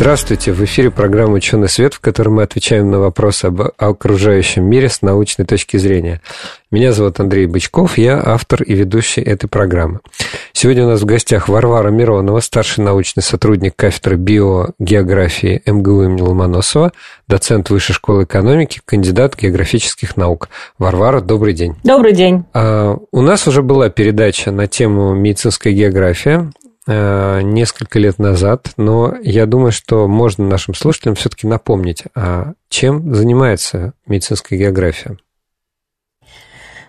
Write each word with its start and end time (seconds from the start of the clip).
Здравствуйте, 0.00 0.52
в 0.52 0.64
эфире 0.64 0.92
программа 0.92 1.34
«Ученый 1.34 1.68
свет», 1.68 1.92
в 1.92 1.98
которой 1.98 2.28
мы 2.28 2.44
отвечаем 2.44 2.88
на 2.88 3.00
вопросы 3.00 3.46
об 3.46 3.60
окружающем 3.76 4.64
мире 4.64 4.88
с 4.88 5.02
научной 5.02 5.44
точки 5.44 5.76
зрения. 5.76 6.22
Меня 6.70 6.92
зовут 6.92 7.18
Андрей 7.18 7.46
Бычков, 7.46 7.98
я 7.98 8.22
автор 8.24 8.62
и 8.62 8.74
ведущий 8.74 9.20
этой 9.20 9.48
программы. 9.48 9.98
Сегодня 10.52 10.86
у 10.86 10.88
нас 10.88 11.00
в 11.00 11.04
гостях 11.04 11.48
Варвара 11.48 11.90
Миронова, 11.90 12.38
старший 12.38 12.84
научный 12.84 13.24
сотрудник 13.24 13.74
кафедры 13.74 14.14
биогеографии 14.14 15.62
МГУ 15.66 16.04
имени 16.04 16.20
Ломоносова, 16.20 16.92
доцент 17.26 17.68
Высшей 17.68 17.96
школы 17.96 18.22
экономики, 18.22 18.80
кандидат 18.84 19.36
географических 19.36 20.16
наук. 20.16 20.48
Варвара, 20.78 21.20
добрый 21.20 21.54
день. 21.54 21.74
Добрый 21.82 22.12
день. 22.12 22.44
А, 22.54 22.96
у 23.10 23.20
нас 23.20 23.48
уже 23.48 23.62
была 23.62 23.88
передача 23.88 24.52
на 24.52 24.68
тему 24.68 25.12
медицинская 25.14 25.72
география. 25.72 26.52
Э, 26.90 27.42
несколько 27.42 27.98
лет 27.98 28.18
назад, 28.18 28.70
но 28.78 29.14
я 29.20 29.44
думаю, 29.44 29.72
что 29.72 30.08
можно 30.08 30.46
нашим 30.46 30.72
слушателям 30.72 31.16
все-таки 31.16 31.46
напомнить, 31.46 32.04
а 32.14 32.52
чем 32.70 33.14
занимается 33.14 33.92
медицинская 34.06 34.58
география? 34.58 35.18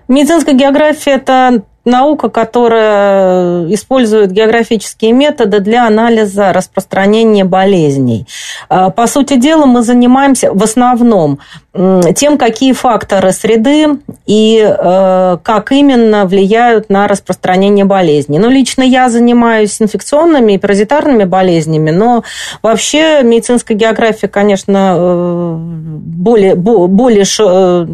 Медицинская 0.08 0.55
география– 0.55 1.12
это 1.16 1.63
наука, 1.84 2.30
которая 2.30 3.66
использует 3.73 4.31
географические 4.31 5.11
методы 5.11 5.59
для 5.59 5.86
анализа 5.86 6.53
распространения 6.53 7.44
болезней. 7.44 8.25
А, 8.70 8.92
по 8.92 9.05
сути 9.05 9.36
дела, 9.36 9.66
мы 9.66 9.81
занимаемся 9.81 10.53
в 10.53 10.64
основном 10.64 11.39
тем, 11.72 12.39
какие 12.39 12.73
факторы 12.73 13.31
среды 13.31 14.00
и 14.25 14.59
э, 14.59 15.38
как 15.44 15.72
именно 15.72 16.26
влияют 16.26 16.89
на 16.89 17.08
распространение 17.08 17.86
болезней. 17.86 18.39
Ну, 18.39 18.50
лично 18.50 18.81
я 18.81 19.08
занимаюсь 19.09 19.80
инфекционными 19.80 20.53
и 20.53 20.58
паразитарными 20.58 21.26
болезнями, 21.26 21.92
но 21.92 22.23
вообще 22.64 23.22
медицинская 23.22 23.78
география, 23.78 24.28
конечно, 24.28 24.95
э, 24.98 25.56
более, 25.59 26.56
более 26.56 27.26
э, 27.39 27.86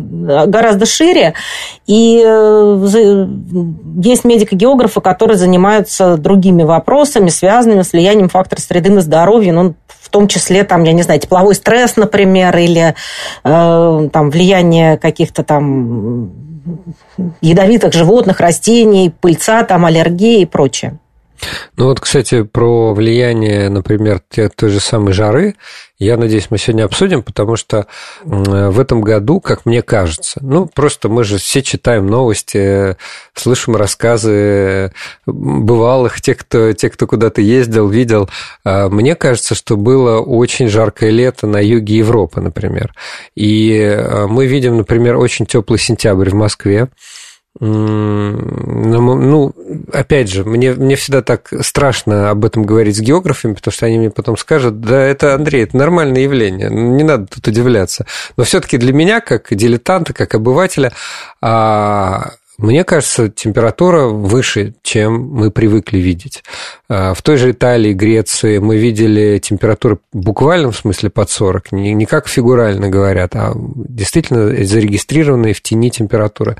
гораздо 0.48 0.86
шире, 0.86 1.34
и 1.86 2.16
есть 4.02 4.24
медико-географы, 4.24 5.02
которые 5.02 5.38
занимаются 5.38 6.18
другими 6.18 6.64
вопросами, 6.64 7.30
связанными 7.30 7.82
с 7.82 7.92
влиянием 7.92 8.30
фактора 8.30 8.60
среды 8.62 8.90
на 8.90 9.02
здоровье, 9.02 9.54
ну, 9.54 9.76
в 9.88 10.10
том 10.10 10.28
числе, 10.28 10.64
там, 10.64 10.84
я 10.84 10.94
не 10.94 11.02
знаю, 11.02 11.20
тепловой 11.20 11.56
стресс, 11.56 11.98
например, 11.98 12.56
или 12.58 12.96
э, 13.44 13.65
там, 14.12 14.30
влияние 14.30 14.98
каких-то 14.98 15.44
там 15.44 16.32
ядовитых 17.42 17.94
животных, 17.94 18.40
растений, 18.40 19.14
пыльца, 19.22 19.64
там, 19.64 19.86
аллергии 19.86 20.42
и 20.42 20.46
прочее. 20.46 21.00
Ну 21.78 21.86
вот, 21.86 22.00
кстати, 22.00 22.44
про 22.44 22.94
влияние, 22.94 23.70
например, 23.70 24.22
той 24.30 24.70
же 24.70 24.80
самой 24.80 25.14
жары, 25.14 25.56
я 25.98 26.18
надеюсь, 26.18 26.48
мы 26.50 26.58
сегодня 26.58 26.84
обсудим, 26.84 27.24
потому 27.24 27.56
что 27.56 27.88
в 28.24 28.80
этом 28.82 29.02
году, 29.02 29.40
как 29.40 29.66
мне 29.66 29.82
кажется, 29.82 30.40
ну, 30.42 30.66
просто 30.66 31.08
мы 31.08 31.24
же 31.24 31.38
все 31.38 31.62
читаем 31.62 32.08
новости, 32.08 32.98
слышим 33.34 33.78
рассказы 33.78 34.92
бывалых, 35.26 36.20
тех, 36.20 36.38
кто, 36.40 36.74
те, 36.74 36.90
кто 36.90 37.08
куда-то 37.08 37.40
ездил, 37.40 37.88
видел. 37.88 38.30
А 38.66 38.90
мне 38.90 39.16
кажется, 39.16 39.56
что 39.56 39.78
было 39.78 40.20
очень 40.20 40.68
жаркое 40.68 41.12
лето 41.12 41.48
на 41.48 41.64
юге 41.64 41.98
Европы, 41.98 42.42
например. 42.42 42.94
И 43.36 43.80
а, 43.80 44.28
мы 44.28 44.48
видим, 44.48 44.76
например, 44.76 45.16
очень 45.16 45.46
теплый 45.46 45.80
сентябрь 45.80 46.30
в 46.30 46.36
Москве. 46.36 46.90
Ну, 47.60 49.54
опять 49.94 50.30
же, 50.30 50.44
мне, 50.44 50.74
мне 50.74 50.96
всегда 50.98 51.22
так 51.22 51.54
страшно 51.62 52.30
об 52.30 52.44
этом 52.44 52.64
говорить 52.64 52.98
с 52.98 53.00
географами, 53.00 53.54
потому 53.54 53.72
что 53.72 53.86
они 53.86 53.98
мне 53.98 54.10
потом 54.10 54.36
скажут, 54.36 54.82
да, 54.82 55.02
это, 55.02 55.36
Андрей, 55.36 55.64
это 55.64 55.78
нормальное 55.78 56.22
явление, 56.22 56.70
не 56.70 57.04
надо 57.04 57.28
тут 57.28 57.48
удивляться. 57.48 58.06
Но 58.36 58.44
все-таки 58.44 58.78
для 58.78 58.92
меня, 58.92 59.22
как 59.22 59.56
дилетанта, 59.56 60.12
как 60.14 60.36
обывателя, 60.36 60.92
а, 61.42 62.34
мне 62.58 62.84
кажется, 62.84 63.30
температура 63.30 64.06
выше, 64.06 64.76
чем 64.82 65.30
мы 65.30 65.52
привыкли 65.52 65.98
видеть. 65.98 66.44
А, 66.88 67.14
в 67.14 67.22
той 67.22 67.38
же 67.38 67.52
Италии, 67.52 67.94
Греции 67.94 68.60
мы 68.60 68.78
видели 68.78 69.40
температуру 69.40 70.00
буквально 70.14 70.72
в 70.72 70.78
смысле 70.78 71.10
под 71.10 71.30
40, 71.30 71.74
не 71.74 72.06
как 72.06 72.28
фигурально 72.28 72.90
говорят, 72.90 73.36
а 73.36 73.54
действительно 73.56 74.64
зарегистрированные 74.64 75.54
в 75.54 75.62
тени 75.62 75.90
температуры. 75.90 76.56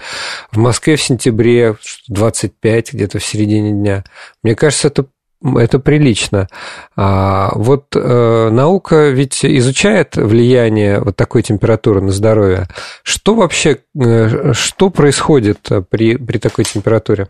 В 0.52 0.58
Москве 0.58 0.98
в 0.98 1.02
сентябре 1.02 1.76
25, 2.10 2.94
где-то 2.94 3.20
в 3.20 3.26
середине 3.26 3.72
дня. 3.72 4.04
Мне 4.44 4.56
кажется, 4.56 4.90
это 4.90 5.06
это 5.44 5.80
прилично. 5.80 6.48
А 6.96 7.52
вот 7.56 7.96
э, 7.96 8.50
наука 8.52 9.10
ведь 9.10 9.46
изучает 9.46 10.16
влияние 10.16 11.00
вот 11.00 11.16
такой 11.16 11.44
температуры 11.44 12.02
на 12.02 12.12
здоровье. 12.12 12.68
Что 13.04 13.36
вообще, 13.36 13.80
э, 14.00 14.54
что 14.54 14.90
происходит 14.90 15.70
при, 15.90 16.18
при 16.18 16.38
такой 16.38 16.66
температуре? 16.66 17.28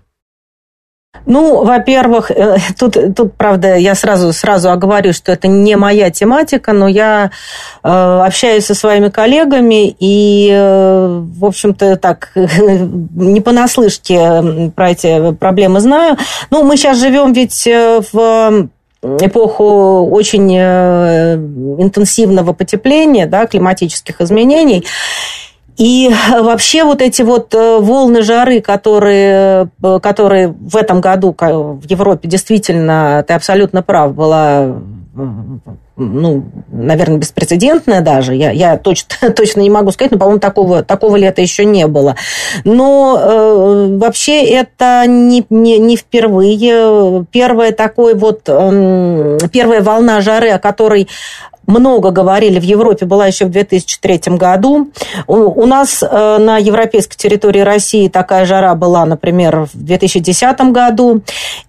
Ну, 1.26 1.64
во-первых, 1.64 2.32
э, 2.32 2.58
тут, 2.78 2.98
тут, 3.16 3.34
правда, 3.36 3.76
я 3.76 3.96
сразу, 3.96 4.32
сразу 4.34 4.70
оговорю, 4.70 5.14
что 5.14 5.32
это 5.32 5.48
не 5.48 5.76
моя 5.76 6.12
тематика, 6.12 6.74
но 6.74 6.88
я 6.88 7.32
э, 7.84 7.88
общаюсь 7.90 8.66
со 8.66 8.76
своими 8.76 9.10
коллегами 9.10 9.96
и, 10.00 10.50
э, 10.52 11.24
в 11.38 11.46
общем-то, 11.46 11.96
так, 11.96 12.32
не 12.36 13.42
понаслышке 13.42 14.72
про 14.76 14.92
эти 14.92 15.34
проблемы 15.34 15.80
знаю. 15.80 16.18
Ну, 16.52 16.64
мы 16.64 16.78
сейчас 16.78 17.00
живем 17.00 17.34
ведь 17.34 17.66
в 17.66 18.70
эпоху 19.04 20.10
очень 20.10 20.56
интенсивного 20.58 22.54
потепления, 22.54 23.26
да, 23.28 23.46
климатических 23.46 24.22
изменений. 24.22 24.86
И 25.78 26.10
вообще 26.40 26.84
вот 26.84 27.02
эти 27.02 27.22
вот 27.22 27.54
э, 27.54 27.80
волны 27.80 28.22
жары, 28.22 28.62
которые, 28.62 29.70
э, 29.82 30.00
которые 30.02 30.48
в 30.48 30.76
этом 30.76 31.02
году 31.02 31.36
в 31.38 31.84
Европе 31.86 32.30
действительно, 32.30 33.24
ты 33.28 33.34
абсолютно 33.34 33.82
прав, 33.82 34.14
была 34.14 34.76
ну, 35.98 36.44
наверное, 36.72 37.18
беспрецедентная 37.18 38.02
даже. 38.02 38.36
Я, 38.36 38.52
я 38.52 38.78
точно, 38.78 39.32
точно 39.36 39.62
не 39.62 39.70
могу 39.70 39.92
сказать, 39.92 40.12
но, 40.12 40.18
по-моему, 40.18 40.40
такого, 40.40 40.84
такого 40.84 41.16
лета 41.16 41.42
еще 41.42 41.66
не 41.66 41.88
было. 41.88 42.16
Но 42.64 43.18
э, 43.20 43.98
вообще 43.98 44.44
это 44.44 45.06
не, 45.08 45.46
не, 45.50 45.78
не 45.80 45.96
впервые. 45.96 47.26
Первая 47.32 47.72
такой 47.72 48.16
вот, 48.16 48.42
э, 48.48 49.38
первая 49.52 49.82
волна 49.82 50.22
жары, 50.22 50.50
о 50.50 50.60
которой 50.60 51.08
много 51.68 52.12
говорили 52.12 52.60
в 52.60 52.64
Европе, 52.64 53.06
была 53.06 53.28
еще 53.28 53.46
в 53.46 53.50
2003 53.50 54.36
году. 54.38 54.92
У, 55.28 55.66
нас 55.66 56.04
э, 56.04 56.38
на 56.38 56.58
европейской 56.58 57.18
территории 57.18 57.62
России 57.62 58.08
такая 58.08 58.46
жара 58.46 58.76
была, 58.76 59.06
например, 59.06 59.68
в 59.72 59.72
2010 59.74 60.60
году. 60.72 61.22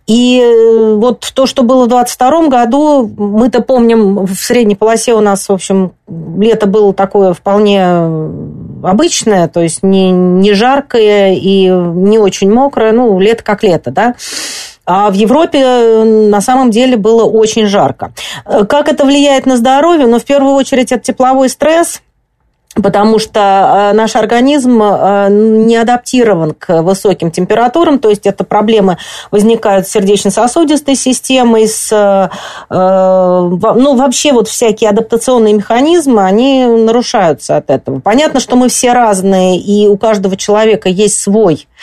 И 0.07 0.41
э, 0.41 0.95
вот 0.97 1.31
то, 1.35 1.47
что 1.47 1.63
было 1.63 1.85
в 1.85 1.89
2022 1.89 2.49
году, 2.49 3.11
мы-то 3.17 3.61
помним, 3.63 4.16
в 4.25 4.35
средней 4.35 4.77
полосе 4.77 5.15
у 5.15 5.21
нас, 5.21 5.49
в 5.49 5.53
общем, 5.53 5.93
лето 6.39 6.67
было 6.67 6.95
такое 6.95 7.35
вполне 7.35 7.85
обычное, 8.83 9.49
то 9.49 9.61
есть 9.61 9.83
не, 9.83 10.11
не 10.11 10.55
жаркое 10.55 11.35
и 11.35 11.69
не 11.69 12.19
очень 12.19 12.53
мокрое, 12.53 12.93
ну, 12.93 13.19
лето 13.19 13.43
как 13.43 13.63
лето, 13.63 13.91
да. 13.91 14.15
А 14.85 15.11
в 15.11 15.15
Европе 15.15 15.59
э, 15.61 16.05
на 16.05 16.41
самом 16.41 16.71
деле 16.71 16.97
было 16.97 17.25
очень 17.25 17.67
жарко. 17.67 18.13
Э, 18.45 18.65
как 18.65 18.89
это 18.89 19.05
влияет 19.05 19.45
на 19.45 19.57
здоровье? 19.57 20.07
Ну, 20.07 20.21
в 20.21 20.25
первую 20.25 20.55
очередь, 20.55 20.93
это 20.93 21.03
тепловой 21.03 21.49
стресс, 21.49 22.03
потому 22.83 23.19
что 23.19 23.41
э, 23.91 23.97
наш 23.97 24.17
организм 24.17 24.77
не 25.67 25.77
адаптирован 25.77 26.55
к 26.55 26.83
высоким 26.83 27.31
температурам, 27.31 27.99
то 27.99 28.11
есть 28.11 28.27
это 28.27 28.45
проблемы 28.45 28.99
возникают 29.31 29.87
с 29.87 29.91
сердечно-сосудистой 29.91 30.95
системой, 30.95 31.69
с, 31.69 32.31
ну, 32.71 33.97
вообще 33.97 34.33
вот 34.33 34.49
всякие 34.49 34.91
адаптационные 34.91 35.55
механизмы, 35.55 36.25
они 36.25 36.67
нарушаются 36.67 37.57
от 37.57 37.71
этого. 37.71 38.01
Понятно, 38.01 38.41
что 38.41 38.57
мы 38.57 38.69
все 38.69 38.93
разные, 38.93 39.59
и 39.59 39.89
у 39.89 39.97
каждого 39.97 40.37
человека 40.37 40.89
есть 40.89 41.21
свой 41.21 41.55
э, 41.55 41.76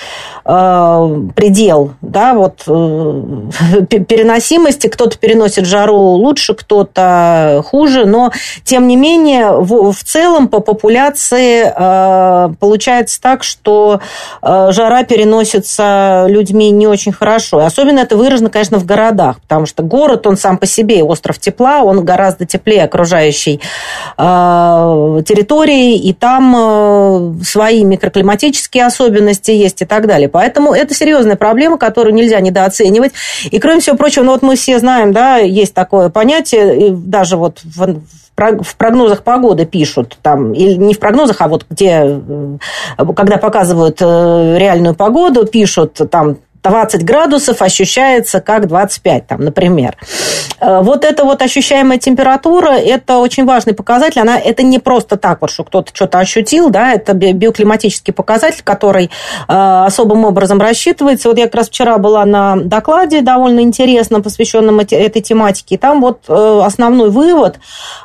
предел, 0.44 1.94
да, 2.02 2.34
вот 2.34 2.64
э, 2.68 3.86
переносимости. 3.88 4.88
Кто-то 4.88 5.18
переносит 5.18 5.66
жару 5.66 5.96
лучше, 5.96 6.54
кто-то 6.54 7.64
хуже, 7.66 8.06
но 8.06 8.32
тем 8.66 8.88
не 8.88 8.98
менее 8.98 9.52
в, 9.52 9.94
в 9.94 10.04
целом 10.04 10.50
по 10.50 10.60
популяции 10.60 11.64
э, 11.66 12.54
получается 12.60 13.22
так, 13.22 13.44
что 13.44 14.02
э, 14.42 14.68
жара 14.72 15.04
переносится 15.04 16.26
людьми 16.28 16.72
не 16.72 16.88
очень 16.88 17.14
хорошо. 17.14 17.62
И 17.62 17.66
особенно 17.66 18.00
это 18.00 18.18
выражено, 18.18 18.50
конечно, 18.50 18.80
в 18.80 18.86
городах, 18.86 19.40
потому 19.42 19.66
что 19.66 19.84
город, 19.84 20.28
он 20.28 20.36
сам 20.36 20.58
по 20.58 20.66
себе, 20.66 21.04
остров 21.04 21.40
тепла, 21.40 21.84
он 21.84 22.04
гораздо 22.04 22.46
теплее 22.46 22.84
окружающей 22.84 23.62
э, 24.18 25.22
территории, 25.26 25.98
и 25.98 26.14
там 26.14 26.56
э, 26.58 27.44
свои 27.44 27.84
микроклиматические 27.84 28.86
особенности 28.86 29.52
есть 29.52 29.83
и 29.84 29.86
так 29.86 30.08
далее. 30.08 30.30
Поэтому 30.30 30.74
это 30.74 30.94
серьезная 30.94 31.36
проблема, 31.36 31.78
которую 31.78 32.14
нельзя 32.14 32.40
недооценивать. 32.40 33.14
И, 33.50 33.60
кроме 33.60 33.80
всего 33.80 33.96
прочего, 33.96 34.24
ну 34.24 34.32
вот 34.32 34.42
мы 34.42 34.56
все 34.56 34.80
знаем, 34.80 35.14
да, 35.14 35.38
есть 35.38 35.74
такое 35.74 36.10
понятие, 36.10 36.92
даже 36.92 37.38
вот 37.38 37.60
в, 37.64 38.02
в 38.36 38.76
прогнозах 38.78 39.24
погоды 39.24 39.66
пишут, 39.66 40.18
там, 40.22 40.54
или 40.54 40.74
не 40.74 40.94
в 40.94 41.00
прогнозах, 41.00 41.42
а 41.42 41.48
вот 41.48 41.66
где, 41.70 42.02
э, 42.04 42.58
когда 43.16 43.38
показывают 43.38 43.98
э, 44.02 44.58
реальную 44.58 44.96
погоду, 44.96 45.46
пишут 45.46 46.00
там 46.10 46.38
20 46.64 47.04
градусов 47.04 47.62
ощущается 47.62 48.40
как 48.40 48.68
25, 48.68 49.28
там, 49.28 49.42
например. 49.42 49.98
Э, 50.60 50.82
вот 50.82 51.04
эта 51.04 51.26
вот 51.26 51.42
ощущаемая 51.42 51.98
температура, 51.98 52.72
это 52.72 53.18
очень 53.18 53.46
важный 53.46 53.74
показатель. 53.74 54.22
Она, 54.22 54.40
это 54.40 54.64
не 54.64 54.80
просто 54.80 55.18
так, 55.18 55.42
вот, 55.42 55.52
что 55.52 55.64
кто-то 55.66 55.92
что-то 55.94 56.20
ощутил, 56.20 56.70
да, 56.70 56.94
это 56.94 57.14
биоклиматический 57.14 58.14
показатель, 58.14 58.64
который 58.64 59.06
э, 59.06 59.10
особым 59.48 60.26
образом 60.26 60.60
рассчитывается. 60.62 61.28
Вот 61.28 61.38
я 61.38 61.46
как 61.46 61.56
раз 61.56 61.68
вчера 61.68 61.98
была 61.98 62.26
на 62.26 62.56
докладе 62.56 63.22
довольно 63.22 63.60
интересном, 63.60 64.24
посвященном 64.24 64.80
этой 64.80 65.22
тематике, 65.22 65.76
и 65.76 65.78
там 65.78 66.02
вот 66.02 66.22
э, 66.30 66.62
основной 66.64 67.10
вывод, 67.10 67.60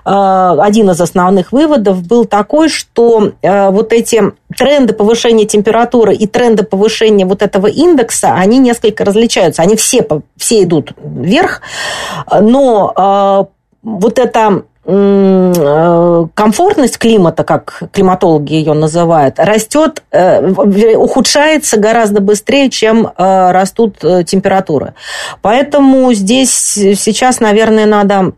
один 0.05 0.91
из 0.91 1.01
основных 1.01 1.53
выводов 1.53 2.03
был 2.07 2.25
такой, 2.25 2.69
что 2.69 3.33
вот 3.43 3.93
эти 3.93 4.33
тренды 4.57 4.93
повышения 4.93 5.45
температуры 5.45 6.15
и 6.15 6.27
тренды 6.27 6.63
повышения 6.63 7.27
вот 7.27 7.43
этого 7.43 7.67
индекса, 7.67 8.35
они 8.35 8.48
несколько 8.57 9.05
различаются. 9.05 9.63
Они 9.63 9.77
все, 9.77 10.07
все 10.37 10.63
идут 10.63 10.93
вверх, 10.99 11.61
но 12.41 12.93
э, 12.97 13.45
вот 13.83 14.19
эта 14.19 14.63
э, 14.85 16.27
комфортность 16.35 16.99
климата, 16.99 17.45
как 17.45 17.83
климатологи 17.93 18.55
ее 18.55 18.73
называют, 18.73 19.39
растет, 19.39 20.03
э, 20.11 20.49
ухудшается 20.97 21.79
гораздо 21.79 22.21
быстрее, 22.21 22.71
чем 22.71 23.13
растут 23.17 23.99
температуры. 23.99 24.95
Поэтому 25.43 26.13
здесь 26.15 26.53
сейчас, 26.53 27.41
наверное, 27.41 27.87
надо 27.87 28.33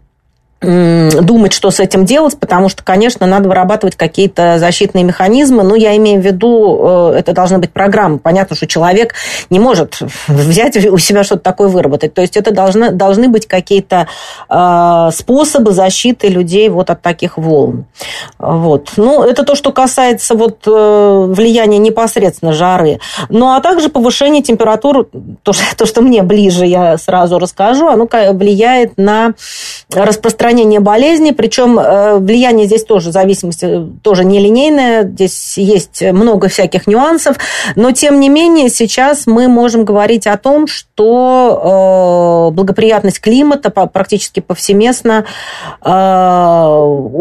думать, 0.62 1.54
что 1.54 1.70
с 1.70 1.80
этим 1.80 2.04
делать, 2.04 2.38
потому 2.38 2.68
что, 2.68 2.84
конечно, 2.84 3.26
надо 3.26 3.48
вырабатывать 3.48 3.96
какие-то 3.96 4.58
защитные 4.58 5.04
механизмы. 5.04 5.62
Но 5.62 5.74
я 5.74 5.96
имею 5.96 6.20
в 6.20 6.24
виду, 6.24 7.12
э, 7.12 7.18
это 7.18 7.32
должны 7.32 7.58
быть 7.58 7.72
программы. 7.72 8.18
Понятно, 8.18 8.54
что 8.54 8.66
человек 8.66 9.14
не 9.48 9.58
может 9.58 10.00
взять 10.28 10.76
у 10.76 10.98
себя 10.98 11.24
что-то 11.24 11.42
такое 11.42 11.68
выработать. 11.68 12.12
То 12.12 12.20
есть 12.20 12.36
это 12.36 12.50
должны, 12.50 12.90
должны 12.90 13.28
быть 13.28 13.46
какие-то 13.46 14.06
э, 14.50 15.10
способы 15.14 15.72
защиты 15.72 16.28
людей 16.28 16.68
вот 16.68 16.90
от 16.90 17.00
таких 17.00 17.38
волн. 17.38 17.86
Вот. 18.38 18.92
Ну, 18.96 19.22
это 19.22 19.44
то, 19.44 19.54
что 19.54 19.72
касается 19.72 20.34
вот, 20.34 20.66
э, 20.66 20.70
влияния 20.70 21.78
непосредственно 21.78 22.52
жары. 22.52 23.00
Ну, 23.30 23.54
а 23.54 23.60
также 23.62 23.88
повышение 23.88 24.42
температуры, 24.42 25.06
то, 25.42 25.52
то, 25.76 25.86
что 25.86 26.02
мне 26.02 26.22
ближе, 26.22 26.66
я 26.66 26.98
сразу 26.98 27.38
расскажу, 27.38 27.88
оно 27.88 28.06
влияет 28.32 28.98
на 28.98 29.32
распространение 29.90 30.49
распространение 30.50 30.80
болезни, 30.80 31.30
причем 31.30 31.78
э, 31.78 32.18
влияние 32.18 32.66
здесь 32.66 32.84
тоже, 32.84 33.12
зависимость 33.12 33.62
э, 33.62 33.86
тоже 34.02 34.24
нелинейная, 34.24 35.04
здесь 35.04 35.56
есть 35.56 36.02
много 36.02 36.48
всяких 36.48 36.88
нюансов, 36.88 37.36
но 37.76 37.92
тем 37.92 38.18
не 38.18 38.28
менее 38.28 38.68
сейчас 38.68 39.26
мы 39.26 39.46
можем 39.48 39.84
говорить 39.84 40.26
о 40.26 40.36
том, 40.36 40.66
что 40.66 42.50
э, 42.50 42.54
благоприятность 42.54 43.20
климата 43.20 43.70
практически 43.70 44.40
повсеместно 44.40 45.24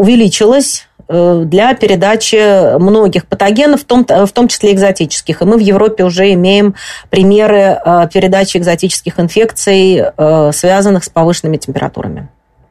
увеличилась 0.00 0.86
для 1.08 1.74
передачи 1.74 2.78
многих 2.78 3.26
патогенов, 3.26 3.82
в 3.82 3.84
том, 3.84 4.06
в 4.06 4.32
том 4.32 4.48
числе 4.48 4.72
экзотических. 4.72 5.42
И 5.42 5.44
мы 5.44 5.56
в 5.56 5.60
Европе 5.60 6.04
уже 6.04 6.32
имеем 6.32 6.74
примеры 7.10 7.80
передачи 8.12 8.56
экзотических 8.58 9.18
инфекций, 9.18 10.04
связанных 10.52 11.04
с 11.04 11.08
повышенными 11.08 11.56
температурами 11.56 12.28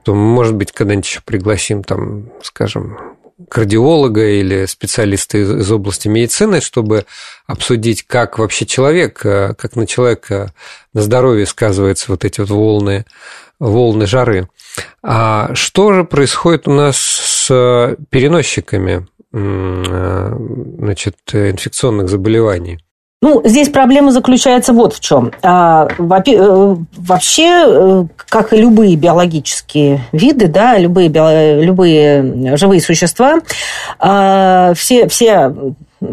то, 0.09 0.15
может 0.15 0.55
быть, 0.55 0.71
когда-нибудь 0.71 1.05
еще 1.05 1.21
пригласим, 1.23 1.83
там, 1.83 2.31
скажем, 2.41 2.97
кардиолога 3.47 4.27
или 4.27 4.65
специалиста 4.65 5.37
из, 5.37 5.51
из 5.51 5.71
области 5.71 6.07
медицины, 6.07 6.61
чтобы 6.61 7.05
обсудить, 7.45 8.07
как 8.07 8.39
вообще 8.39 8.65
человек, 8.65 9.23
э, 9.23 9.53
как 9.53 9.75
на 9.75 9.85
человека 9.85 10.51
на 10.93 11.03
здоровье 11.03 11.45
сказываются 11.45 12.11
вот 12.11 12.25
эти 12.25 12.39
вот 12.39 12.49
волны, 12.49 13.05
волны 13.59 14.07
жары. 14.07 14.49
А 15.03 15.53
что 15.53 15.93
же 15.93 16.05
происходит 16.05 16.67
у 16.67 16.71
нас 16.71 16.97
с 16.97 17.95
переносчиками 18.09 19.05
э, 19.31 20.35
значит, 20.79 21.17
инфекционных 21.33 22.09
заболеваний? 22.09 22.79
Ну, 23.21 23.41
здесь 23.43 23.67
проблема 23.67 24.11
заключается 24.11 24.71
вот 24.71 24.93
в 24.93 25.01
чем. 25.01 25.33
А, 25.41 25.89
э, 25.99 26.75
вообще, 26.95 27.65
э, 27.67 28.05
как 28.15 28.53
и 28.53 28.57
любые 28.57 28.95
биологические 28.95 30.05
виды, 30.13 30.47
да, 30.47 30.77
любые, 30.77 31.09
любые 31.61 32.55
живые 32.55 32.79
существа, 32.79 33.39
а, 33.99 34.73
все, 34.73 35.09
все 35.09 35.53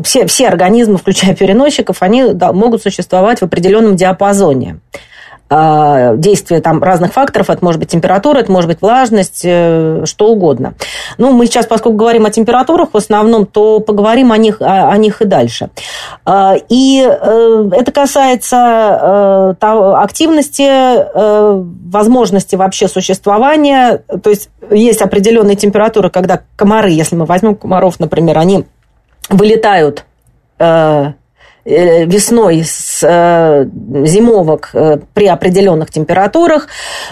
все, 0.02 0.26
все 0.26 0.48
организмы, 0.48 0.98
включая 0.98 1.36
переносчиков, 1.36 2.02
они 2.02 2.24
могут 2.52 2.82
существовать 2.82 3.38
в 3.38 3.44
определенном 3.44 3.94
диапазоне. 3.94 4.80
А, 5.48 6.16
действия 6.16 6.60
там 6.60 6.82
разных 6.82 7.12
факторов. 7.12 7.50
Это 7.50 7.64
может 7.64 7.78
быть 7.78 7.88
температура, 7.88 8.38
это 8.38 8.50
может 8.50 8.68
быть 8.68 8.82
влажность, 8.82 9.42
э, 9.44 10.02
что 10.04 10.32
угодно. 10.32 10.74
Ну, 11.18 11.30
мы 11.30 11.46
сейчас, 11.46 11.66
поскольку 11.66 11.96
говорим 11.96 12.26
о 12.26 12.30
температурах 12.30 12.88
в 12.92 12.96
основном, 12.96 13.46
то 13.46 13.78
поговорим 13.78 14.32
о 14.32 14.38
них, 14.38 14.60
о, 14.60 14.90
о 14.90 14.96
них 14.96 15.22
и 15.22 15.24
дальше. 15.24 15.70
А, 16.24 16.56
и 16.68 17.00
э, 17.00 17.70
это 17.72 17.92
касается 17.92 19.54
э, 19.60 19.66
активности, 19.96 20.66
возможности 21.90 22.56
вообще 22.56 22.88
существования. 22.88 24.02
То 24.22 24.30
есть 24.30 24.50
есть 24.70 25.00
определенные 25.00 25.56
температуры, 25.56 26.10
когда 26.10 26.40
комары, 26.56 26.90
если 26.90 27.14
мы 27.14 27.24
возьмем 27.24 27.54
комаров, 27.54 28.00
например, 28.00 28.38
они 28.38 28.64
вылетают 29.28 30.04
весной 31.66 32.62
с 32.64 33.02
э, 33.02 33.66
зимовок 34.06 34.70
э, 34.72 34.98
при 35.14 35.26
определенных 35.26 35.90
температурах. 35.90 36.68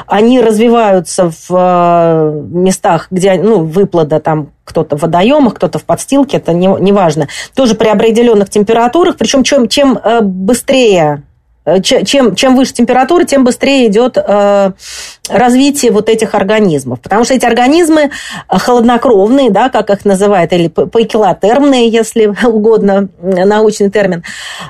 Они 0.06 0.40
развиваются 0.40 1.32
в 1.48 2.44
местах, 2.50 3.08
где 3.10 3.34
ну, 3.34 3.64
выплода 3.64 4.20
там 4.20 4.52
кто-то 4.64 4.96
в 4.96 5.02
водоемах, 5.02 5.54
кто-то 5.54 5.78
в 5.78 5.84
подстилке, 5.84 6.38
это 6.38 6.52
не, 6.52 6.68
не 6.80 6.92
важно. 6.92 7.28
Тоже 7.54 7.74
при 7.74 7.88
определенных 7.88 8.48
температурах. 8.48 9.16
Причем 9.16 9.42
чем, 9.42 9.68
чем 9.68 9.98
быстрее 10.22 11.22
Э, 11.24 11.33
чем, 11.82 12.34
чем 12.34 12.56
выше 12.56 12.74
температура, 12.74 13.24
тем 13.24 13.44
быстрее 13.44 13.86
идет 13.86 14.18
э, 14.18 14.72
развитие 15.30 15.92
вот 15.92 16.08
этих 16.10 16.34
организмов. 16.34 17.00
Потому 17.00 17.24
что 17.24 17.34
эти 17.34 17.46
организмы 17.46 18.10
э, 18.48 18.58
холоднокровные, 18.58 19.50
да, 19.50 19.70
как 19.70 19.88
их 19.90 20.04
называют, 20.04 20.52
или 20.52 20.68
поикилотермные, 20.68 21.88
если 21.88 22.26
угодно, 22.46 23.08
научный 23.20 23.90
термин, 23.90 24.22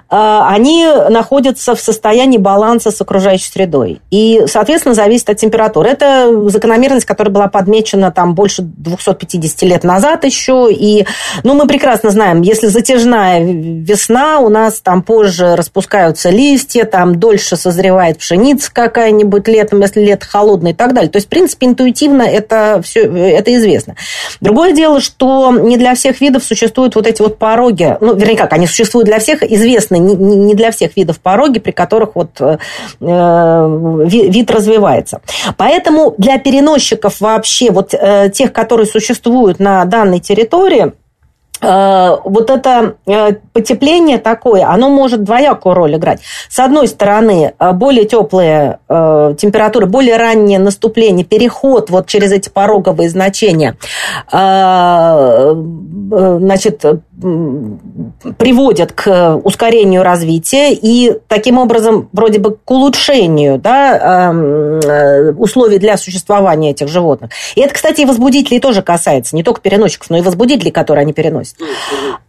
они 0.08 0.86
находятся 1.10 1.74
в 1.74 1.80
состоянии 1.80 2.38
баланса 2.38 2.90
с 2.90 3.00
окружающей 3.00 3.50
средой. 3.50 4.00
И, 4.10 4.42
соответственно, 4.46 4.94
зависит 4.94 5.30
от 5.30 5.38
температуры. 5.38 5.90
Это 5.90 6.48
закономерность, 6.48 7.06
которая 7.06 7.32
была 7.32 7.48
подмечена 7.48 8.12
там 8.12 8.34
больше 8.34 8.62
250 8.62 9.62
лет 9.62 9.84
назад 9.84 10.24
еще. 10.24 10.68
И, 10.70 11.06
ну, 11.42 11.54
мы 11.54 11.66
прекрасно 11.66 12.10
знаем, 12.10 12.42
если 12.42 12.68
затяжная 12.68 13.42
весна, 13.42 14.38
у 14.38 14.48
нас 14.48 14.80
там 14.80 15.02
позже 15.02 15.56
распускаются 15.56 16.30
листья, 16.30 16.83
там 16.84 17.18
дольше 17.18 17.56
созревает 17.56 18.18
пшеница 18.18 18.72
какая-нибудь 18.72 19.48
летом, 19.48 19.80
если 19.80 20.00
лето 20.00 20.26
холодное 20.26 20.72
и 20.72 20.74
так 20.74 20.94
далее. 20.94 21.10
То 21.10 21.16
есть, 21.16 21.26
в 21.26 21.30
принципе, 21.30 21.66
интуитивно 21.66 22.22
это 22.22 22.80
все 22.82 23.02
это 23.02 23.54
известно. 23.56 23.96
Другое 24.40 24.72
дело, 24.72 25.00
что 25.00 25.52
не 25.52 25.76
для 25.76 25.94
всех 25.94 26.20
видов 26.20 26.44
существуют 26.44 26.94
вот 26.94 27.06
эти 27.06 27.22
вот 27.22 27.38
пороги. 27.38 27.96
Ну, 28.00 28.14
вернее, 28.14 28.36
как, 28.36 28.52
они 28.52 28.66
существуют 28.66 29.06
для 29.06 29.18
всех, 29.18 29.42
известны 29.42 29.98
не 29.98 30.54
для 30.54 30.70
всех 30.70 30.96
видов 30.96 31.20
пороги, 31.20 31.58
при 31.58 31.72
которых 31.72 32.10
вот 32.14 32.40
э, 32.40 32.56
вид 33.00 34.50
развивается. 34.50 35.20
Поэтому 35.56 36.14
для 36.18 36.38
переносчиков 36.38 37.20
вообще, 37.20 37.70
вот 37.70 37.94
э, 37.94 38.30
тех, 38.32 38.52
которые 38.52 38.86
существуют 38.86 39.58
на 39.58 39.84
данной 39.84 40.20
территории, 40.20 40.92
Э, 40.94 41.03
вот 41.60 42.50
это 42.50 42.96
э, 43.06 43.34
потепление 43.52 44.18
такое, 44.18 44.66
оно 44.68 44.90
может 44.90 45.22
двоякую 45.24 45.74
роль 45.74 45.96
играть. 45.96 46.20
С 46.50 46.58
одной 46.58 46.88
стороны, 46.88 47.54
э, 47.58 47.72
более 47.72 48.04
теплые 48.04 48.80
температуры, 48.88 49.86
более 49.86 50.16
раннее 50.16 50.58
наступление, 50.58 51.24
переход 51.24 51.90
вот 51.90 52.06
через 52.06 52.32
эти 52.32 52.48
пороговые 52.48 53.08
значения, 53.08 53.76
значит, 56.10 56.84
приводят 58.38 58.92
к 58.92 59.40
ускорению 59.42 60.02
развития 60.02 60.72
и 60.72 61.18
таким 61.28 61.58
образом 61.58 62.08
вроде 62.12 62.38
бы 62.38 62.56
к 62.56 62.70
улучшению 62.70 63.58
да, 63.58 64.32
условий 65.36 65.78
для 65.78 65.96
существования 65.96 66.70
этих 66.70 66.88
животных. 66.88 67.30
И 67.56 67.60
это, 67.60 67.74
кстати, 67.74 68.02
и 68.02 68.04
возбудителей 68.04 68.60
тоже 68.60 68.82
касается, 68.82 69.34
не 69.34 69.42
только 69.42 69.60
переносчиков, 69.60 70.10
но 70.10 70.18
и 70.18 70.22
возбудителей, 70.22 70.70
которые 70.70 71.02
они 71.02 71.12
переносят. 71.12 71.43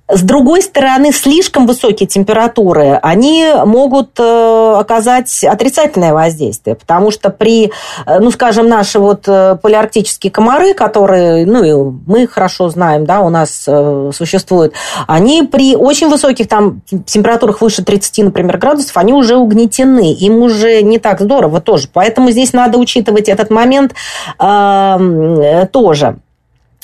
С 0.07 0.21
другой 0.21 0.61
стороны, 0.61 1.11
слишком 1.11 1.65
высокие 1.65 2.07
температуры, 2.07 2.99
они 3.01 3.51
могут 3.65 4.19
э, 4.19 4.75
оказать 4.77 5.43
отрицательное 5.43 6.13
воздействие, 6.13 6.75
потому 6.75 7.09
что 7.09 7.31
при, 7.31 7.71
э, 8.05 8.19
ну, 8.19 8.29
скажем, 8.29 8.69
наши 8.69 8.99
вот 8.99 9.27
э, 9.27 9.57
полиарктические 9.59 10.29
комары, 10.29 10.75
которые, 10.75 11.47
ну, 11.47 11.99
мы 12.05 12.27
хорошо 12.27 12.69
знаем, 12.69 13.05
да, 13.05 13.21
у 13.21 13.29
нас 13.29 13.67
существуют, 14.15 14.75
они 15.07 15.41
при 15.41 15.75
очень 15.75 16.07
высоких 16.07 16.47
там 16.47 16.81
температурах 17.07 17.61
выше 17.61 17.83
30, 17.83 18.25
например, 18.25 18.59
градусов, 18.59 18.95
они 18.97 19.11
уже 19.11 19.37
угнетены, 19.37 20.13
им 20.13 20.37
уже 20.37 20.83
не 20.83 20.99
так 20.99 21.19
здорово 21.19 21.61
тоже. 21.61 21.89
Поэтому 21.91 22.29
здесь 22.29 22.53
надо 22.53 22.77
учитывать 22.77 23.27
этот 23.27 23.49
момент 23.49 23.95
э, 24.39 25.65
тоже. 25.71 26.19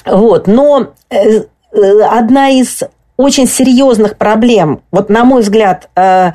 Вот, 0.06 0.48
но 0.48 0.94
одна 1.72 2.50
из 2.50 2.84
очень 3.18 3.48
серьезных 3.48 4.18
проблем, 4.18 4.82
вот 4.92 5.10
на 5.10 5.24
мой 5.24 5.42
взгляд, 5.42 5.90
э, 5.96 6.32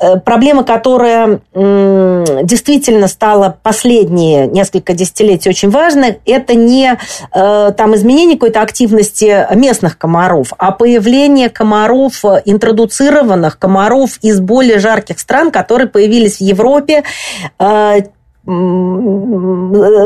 э, 0.00 0.16
проблема, 0.18 0.62
которая 0.62 1.40
действительно 1.54 3.08
стала 3.08 3.56
последние 3.62 4.46
несколько 4.46 4.92
десятилетий 4.92 5.48
очень 5.48 5.70
важной, 5.70 6.20
это 6.26 6.54
не 6.54 6.98
там 7.32 7.94
изменение 7.94 8.36
какой-то 8.36 8.62
активности 8.62 9.46
местных 9.54 9.98
комаров, 9.98 10.52
а 10.58 10.72
появление 10.72 11.48
комаров, 11.48 12.24
интродуцированных 12.44 13.58
комаров 13.58 14.18
из 14.22 14.40
более 14.40 14.78
жарких 14.78 15.18
стран, 15.18 15.50
которые 15.50 15.88
появились 15.88 16.38
в 16.38 16.42
Европе 16.42 17.04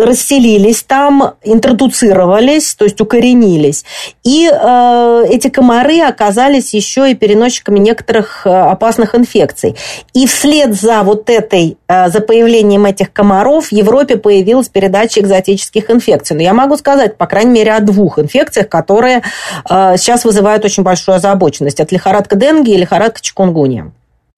расселились 0.05 0.83
там, 0.83 1.35
интродуцировались, 1.45 2.75
то 2.75 2.85
есть 2.85 3.01
укоренились. 3.01 3.85
И 4.25 4.51
э, 4.53 5.25
эти 5.29 5.49
комары 5.49 6.01
оказались 6.01 6.75
еще 6.75 7.13
и 7.13 7.15
переносчиками 7.15 7.79
некоторых 7.79 8.45
э, 8.45 8.51
опасных 8.51 9.15
инфекций. 9.15 9.77
И 10.13 10.27
вслед 10.27 10.75
за 10.75 11.03
вот 11.05 11.31
этой, 11.31 11.79
э, 11.87 12.09
за 12.11 12.21
появлением 12.21 12.85
этих 12.85 13.13
комаров 13.13 13.69
в 13.69 13.73
Европе 13.73 14.17
появилась 14.17 14.69
передача 14.69 15.21
экзотических 15.21 15.89
инфекций. 15.89 16.35
Но 16.35 16.43
я 16.43 16.53
могу 16.53 16.77
сказать, 16.77 17.17
по 17.17 17.27
крайней 17.27 17.53
мере, 17.53 17.75
о 17.75 17.81
двух 17.81 18.19
инфекциях, 18.19 18.69
которые 18.69 19.23
э, 19.71 19.97
сейчас 19.97 20.25
вызывают 20.25 20.65
очень 20.65 20.83
большую 20.83 21.15
озабоченность. 21.15 21.79
Это 21.79 21.95
лихорадка 21.95 22.35
денги 22.35 22.73
и 22.73 22.77
лихорадка 22.77 23.21
чикунгунья. 23.21 23.93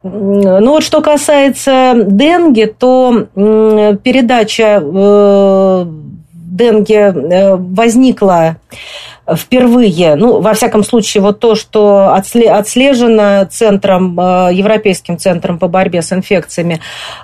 Ну 0.05 0.71
вот 0.71 0.83
что 0.83 1.01
касается 1.01 1.95
денги, 1.97 2.67
то 2.67 3.27
передача 3.35 4.83
э, 4.85 5.87
денги 6.35 6.93
э, 6.93 7.57
возникла 7.57 8.57
впервые, 9.33 10.16
ну, 10.16 10.40
во 10.40 10.52
всяком 10.52 10.85
случае, 10.85 11.23
вот 11.23 11.40
то, 11.40 11.54
что 11.54 12.14
отслежено 12.14 13.47
центром, 13.50 14.19
э, 14.19 14.50
Европейским 14.52 15.19
центром 15.19 15.59
по 15.59 15.69
борьбе 15.69 16.02
с 16.02 16.12
инфекциями, 16.12 16.81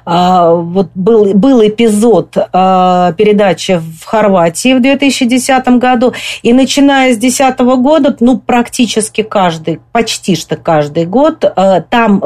э, 0.06 0.50
вот 0.54 0.88
был, 0.94 1.34
был 1.34 1.66
эпизод 1.66 2.36
э, 2.36 3.12
передачи 3.16 3.80
в 3.80 4.04
Хорватии 4.04 4.74
в 4.74 4.80
2010 4.80 5.68
году, 5.78 6.14
и 6.42 6.52
начиная 6.52 7.12
с 7.12 7.18
2010 7.18 7.60
года, 7.76 8.16
ну, 8.20 8.38
практически 8.38 9.22
каждый, 9.22 9.80
почти 9.92 10.36
что 10.36 10.56
каждый 10.56 11.04
год, 11.04 11.44
там, 11.90 12.22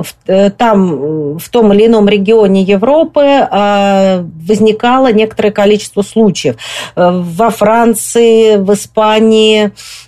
там 0.56 1.38
в 1.38 1.48
том 1.48 1.72
или 1.72 1.86
ином 1.86 2.08
регионе 2.08 2.62
Европы 2.62 3.48
возникало 3.50 5.12
некоторое 5.12 5.50
количество 5.50 6.02
случаев. 6.02 6.56
Во 6.94 7.50
Франции, 7.50 8.56
в 8.56 8.72
Испании, 8.72 9.63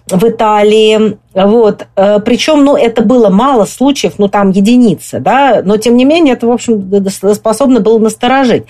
в 0.07 0.29
Италии. 0.29 1.19
Вот. 1.37 1.87
Э, 1.97 2.19
Причем, 2.19 2.65
ну, 2.65 2.77
это 2.77 3.03
было 3.03 3.29
мало 3.29 3.67
случаев, 3.67 4.15
ну, 4.17 4.29
там 4.29 4.51
единицы, 4.51 5.21
да, 5.21 5.61
но, 5.63 5.77
тем 5.77 5.97
не 5.97 6.07
менее, 6.07 6.33
это, 6.33 6.47
в 6.47 6.51
общем, 6.51 6.91
способно 7.35 7.81
было 7.81 7.99
насторожить. 7.99 8.65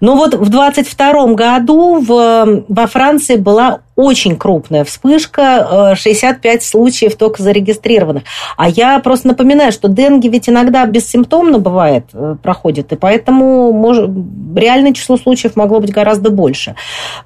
Но 0.00 0.16
вот 0.16 0.34
в 0.34 0.50
22 0.50 1.26
году 1.34 1.98
в, 2.00 2.64
во 2.68 2.86
Франции 2.86 3.36
была 3.36 3.80
очень 4.00 4.36
крупная 4.36 4.84
вспышка, 4.84 5.94
65 5.94 6.44
э, 6.44 6.64
случаев 6.64 7.16
только 7.16 7.42
зарегистрированных. 7.42 8.24
А 8.56 8.68
я 8.68 8.98
просто 9.00 9.28
напоминаю, 9.28 9.72
что 9.72 9.88
денги 9.88 10.28
ведь 10.28 10.48
иногда 10.48 10.86
бессимптомно 10.86 11.58
бывает, 11.58 12.06
э, 12.12 12.36
проходит, 12.42 12.92
и 12.92 12.96
поэтому 12.96 13.72
может, 13.72 14.10
реальное 14.56 14.92
число 14.92 15.16
случаев 15.16 15.56
могло 15.56 15.80
быть 15.80 15.92
гораздо 15.92 16.30
больше. 16.30 16.76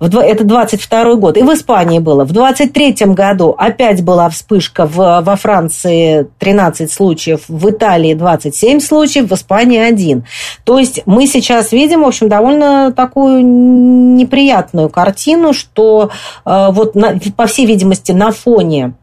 Это 0.01 0.45
22 0.45 1.15
год. 1.15 1.37
И 1.37 1.43
в 1.43 1.53
Испании 1.53 1.99
было. 1.99 2.25
В 2.25 2.33
23 2.33 2.95
году 3.15 3.55
опять 3.57 4.03
была 4.03 4.29
вспышка 4.29 4.84
в, 4.85 5.23
во 5.23 5.37
Франции 5.37 6.27
13 6.39 6.91
случаев, 6.91 7.43
в 7.49 7.71
Италии 7.71 8.15
27 8.15 8.81
случаев, 8.81 9.31
в 9.31 9.35
Испании 9.35 9.79
1. 9.79 10.25
То 10.65 10.79
есть 10.79 11.03
мы 11.07 11.27
сейчас 11.27 11.73
видим, 11.73 12.03
в 12.03 12.07
общем, 12.07 12.29
довольно 12.29 12.93
такую 12.93 13.45
неприятную 13.45 14.89
картину, 14.89 15.53
что 15.53 16.11
э, 16.45 16.69
вот 16.71 16.95
на, 16.95 17.19
по 17.37 17.47
всей 17.47 17.67
видимости 17.67 18.13
на 18.13 18.31
фоне 18.31 18.95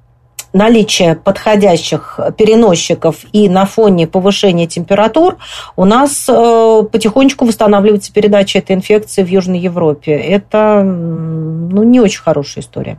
наличия 0.54 1.16
подходящих 1.16 2.20
переносчиков 2.38 3.18
и 3.32 3.50
на 3.50 3.66
фоне 3.66 4.08
повышения 4.08 4.68
температур 4.68 5.38
у 5.76 5.86
нас 5.86 6.26
э, 6.28 6.84
потихонечку 6.92 7.46
восстанавливается 7.46 8.12
передача 8.12 8.60
этой 8.60 8.76
инфекции 8.76 9.24
в 9.24 9.28
Южной 9.28 9.60
Европе. 9.60 10.14
Это 10.14 10.84
ну, 10.84 11.84
не 11.84 12.00
очень 12.00 12.22
хорошая 12.22 12.64
история. 12.64 12.98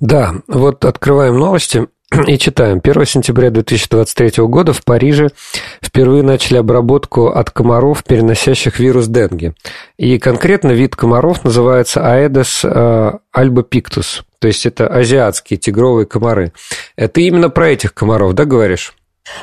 Да, 0.00 0.34
вот 0.46 0.84
открываем 0.84 1.38
новости. 1.38 1.88
И 2.26 2.38
читаем. 2.38 2.80
1 2.82 3.04
сентября 3.04 3.50
2023 3.50 4.44
года 4.44 4.72
в 4.72 4.82
Париже 4.82 5.28
впервые 5.82 6.22
начали 6.22 6.56
обработку 6.56 7.26
от 7.26 7.50
комаров, 7.50 8.02
переносящих 8.02 8.78
вирус 8.78 9.08
денге. 9.08 9.52
И 9.98 10.18
конкретно 10.18 10.70
вид 10.70 10.96
комаров 10.96 11.44
называется 11.44 12.00
Aedes 12.00 13.20
albopictus. 13.36 14.22
То 14.38 14.48
есть 14.48 14.64
это 14.64 14.86
азиатские 14.86 15.58
тигровые 15.58 16.06
комары. 16.06 16.52
Это 16.96 17.20
именно 17.20 17.50
про 17.50 17.68
этих 17.68 17.92
комаров, 17.92 18.32
да, 18.32 18.46
говоришь? 18.46 18.94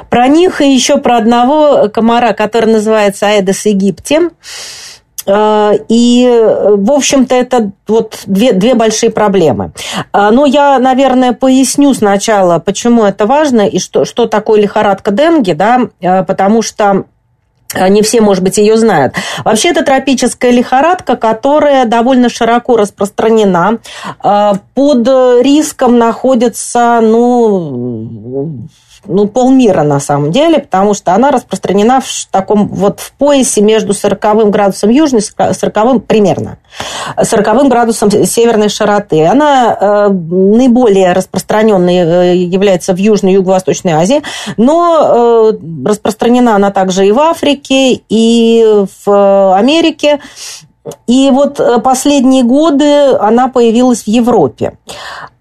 Про 0.10 0.28
них 0.28 0.62
и 0.62 0.74
еще 0.74 0.98
про 0.98 1.18
одного 1.18 1.90
комара, 1.90 2.34
который 2.34 2.74
называется 2.74 3.28
Aedes 3.28 3.68
aegypti. 3.68 4.32
Э, 5.26 5.74
и, 5.90 6.28
в 6.28 6.92
общем-то, 6.92 7.36
это 7.36 7.72
вот 7.88 8.24
две, 8.26 8.54
две 8.54 8.76
большие 8.76 9.10
проблемы. 9.10 9.72
Э, 10.14 10.30
но 10.32 10.46
я, 10.46 10.80
наверное, 10.80 11.34
поясню 11.34 11.94
сначала, 11.94 12.60
почему 12.60 13.04
это 13.04 13.26
важно 13.26 13.68
и 13.68 13.80
что, 13.80 14.06
что 14.06 14.28
такое 14.28 14.62
лихорадка 14.62 15.12
Денги, 15.12 15.54
да, 15.54 15.82
э, 16.02 16.24
потому 16.24 16.62
что 16.62 17.06
не 17.90 18.04
все, 18.04 18.22
может 18.22 18.42
быть, 18.42 18.58
ее 18.58 18.78
знают. 18.78 19.16
Вообще, 19.44 19.70
это 19.70 19.84
тропическая 19.84 20.52
лихорадка, 20.52 21.18
которая 21.18 21.86
довольно 21.86 22.30
широко 22.30 22.78
распространена. 22.78 23.80
Под 24.22 25.08
риском 25.42 25.98
находится, 25.98 27.00
ну, 27.02 28.68
ну, 29.08 29.28
полмира 29.28 29.84
на 29.84 30.00
самом 30.00 30.32
деле, 30.32 30.60
потому 30.60 30.94
что 30.94 31.14
она 31.14 31.32
распространена 31.32 32.02
в 32.02 32.28
таком 32.32 32.68
вот 32.68 33.00
в 33.00 33.12
поясе 33.14 33.62
между 33.62 33.94
40 33.94 34.50
градусом 34.50 34.90
южной 34.90 35.22
и 35.22 35.54
40 35.54 36.06
примерно, 36.06 36.58
40 37.22 37.68
градусом 37.70 38.12
северной 38.12 38.70
широты. 38.70 39.26
Она 39.26 39.78
э, 39.80 40.10
наиболее 40.10 41.14
распространенной 41.14 41.96
э, 41.96 42.36
является 42.36 42.94
в 42.94 42.98
Южной 42.98 43.34
и 43.34 43.36
Юго-Восточной 43.36 43.94
Азии, 43.94 44.24
но 44.58 45.52
э, 45.54 45.88
распространена 45.88 46.56
она 46.56 46.72
также 46.72 47.08
и 47.08 47.12
в 47.12 47.20
Африке, 47.20 48.02
и 48.10 48.86
в 49.06 49.56
Америке. 49.56 50.20
И 51.08 51.30
вот 51.32 51.60
э, 51.60 51.80
последние 51.80 52.44
годы 52.44 53.16
она 53.16 53.48
появилась 53.48 54.04
в 54.04 54.08
Европе. 54.08 54.78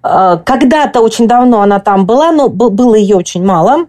Э, 0.04 0.38
когда-то 0.44 1.00
очень 1.00 1.26
давно 1.26 1.62
она 1.62 1.80
там 1.80 2.06
была, 2.06 2.30
но 2.30 2.48
было 2.48 2.94
ее 2.94 3.16
очень 3.16 3.44
мало. 3.44 3.86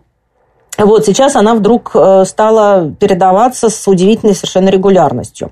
Вот 0.77 1.05
сейчас 1.05 1.35
она 1.35 1.53
вдруг 1.53 1.91
э, 1.93 2.25
стала 2.25 2.91
передаваться 2.99 3.69
с 3.69 3.87
удивительной 3.87 4.35
совершенно 4.35 4.69
регулярностью. 4.69 5.49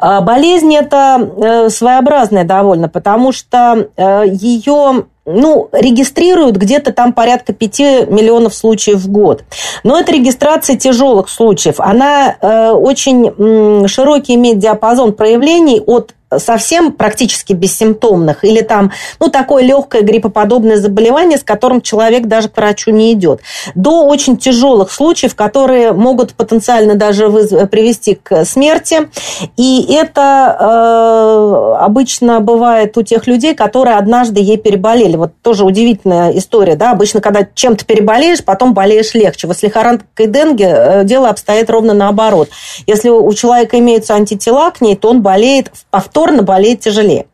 Болезнь 0.00 0.74
эта 0.74 1.68
своеобразная 1.70 2.44
довольно, 2.44 2.88
потому 2.88 3.32
что 3.32 3.88
ее 3.96 5.04
ну, 5.26 5.68
регистрируют 5.72 6.56
где-то 6.56 6.92
там 6.92 7.12
порядка 7.12 7.52
5 7.52 7.80
миллионов 8.08 8.54
случаев 8.54 8.98
в 8.98 9.10
год. 9.10 9.42
Но 9.82 9.98
это 9.98 10.12
регистрация 10.12 10.76
тяжелых 10.76 11.28
случаев. 11.28 11.80
Она 11.80 12.36
э, 12.40 12.70
очень 12.70 13.26
м, 13.26 13.88
широкий 13.88 14.36
имеет 14.36 14.58
диапазон 14.58 15.12
проявлений 15.12 15.82
от 15.84 16.14
совсем 16.36 16.92
практически 16.92 17.52
бессимптомных 17.52 18.44
или 18.44 18.60
там, 18.60 18.90
ну, 19.20 19.28
такое 19.28 19.62
легкое 19.62 20.02
гриппоподобное 20.02 20.76
заболевание, 20.76 21.38
с 21.38 21.44
которым 21.44 21.80
человек 21.80 22.26
даже 22.26 22.48
к 22.48 22.56
врачу 22.56 22.90
не 22.90 23.12
идет, 23.12 23.40
до 23.74 24.04
очень 24.04 24.36
тяжелых 24.36 24.90
случаев, 24.90 25.36
которые 25.36 25.92
могут 25.92 26.34
потенциально 26.34 26.96
даже 26.96 27.26
вызв- 27.26 27.66
привести 27.68 28.16
к 28.20 28.44
смерти. 28.44 29.08
И 29.56 29.86
это 29.94 30.56
э, 30.58 31.84
обычно 31.84 32.40
бывает 32.40 32.98
у 32.98 33.02
тех 33.02 33.26
людей, 33.28 33.54
которые 33.54 33.96
однажды 33.96 34.40
ей 34.40 34.56
переболели. 34.56 35.16
Вот 35.16 35.32
тоже 35.42 35.64
удивительная 35.64 36.30
история, 36.36 36.74
да, 36.74 36.90
обычно, 36.90 37.20
когда 37.20 37.46
чем-то 37.54 37.84
переболеешь, 37.84 38.44
потом 38.44 38.74
болеешь 38.74 39.14
легче. 39.14 39.46
Вот 39.46 39.58
с 39.58 39.62
лихорадкой 39.62 40.26
денге 40.26 40.66
э, 40.66 41.04
дело 41.04 41.28
обстоит 41.28 41.70
ровно 41.70 41.94
наоборот. 41.94 42.48
Если 42.88 43.08
у 43.10 43.32
человека 43.32 43.78
имеются 43.78 44.14
антитела 44.14 44.72
к 44.72 44.80
ней, 44.80 44.96
то 44.96 45.10
он 45.10 45.22
болеет 45.22 45.70
повторно 45.90 46.15
повторно 46.16 46.42
болеет 46.42 46.80
тяжелее. 46.80 47.26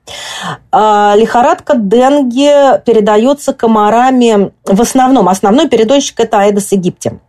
А, 0.73 1.15
лихорадка 1.17 1.77
Денге 1.77 2.83
передается 2.85 3.53
комарами 3.53 4.51
в 4.65 4.81
основном. 4.81 5.29
Основной 5.29 5.69
передатчик– 5.69 6.19
это 6.21 6.41
Аэдос 6.41 6.73
египте. 6.73 7.21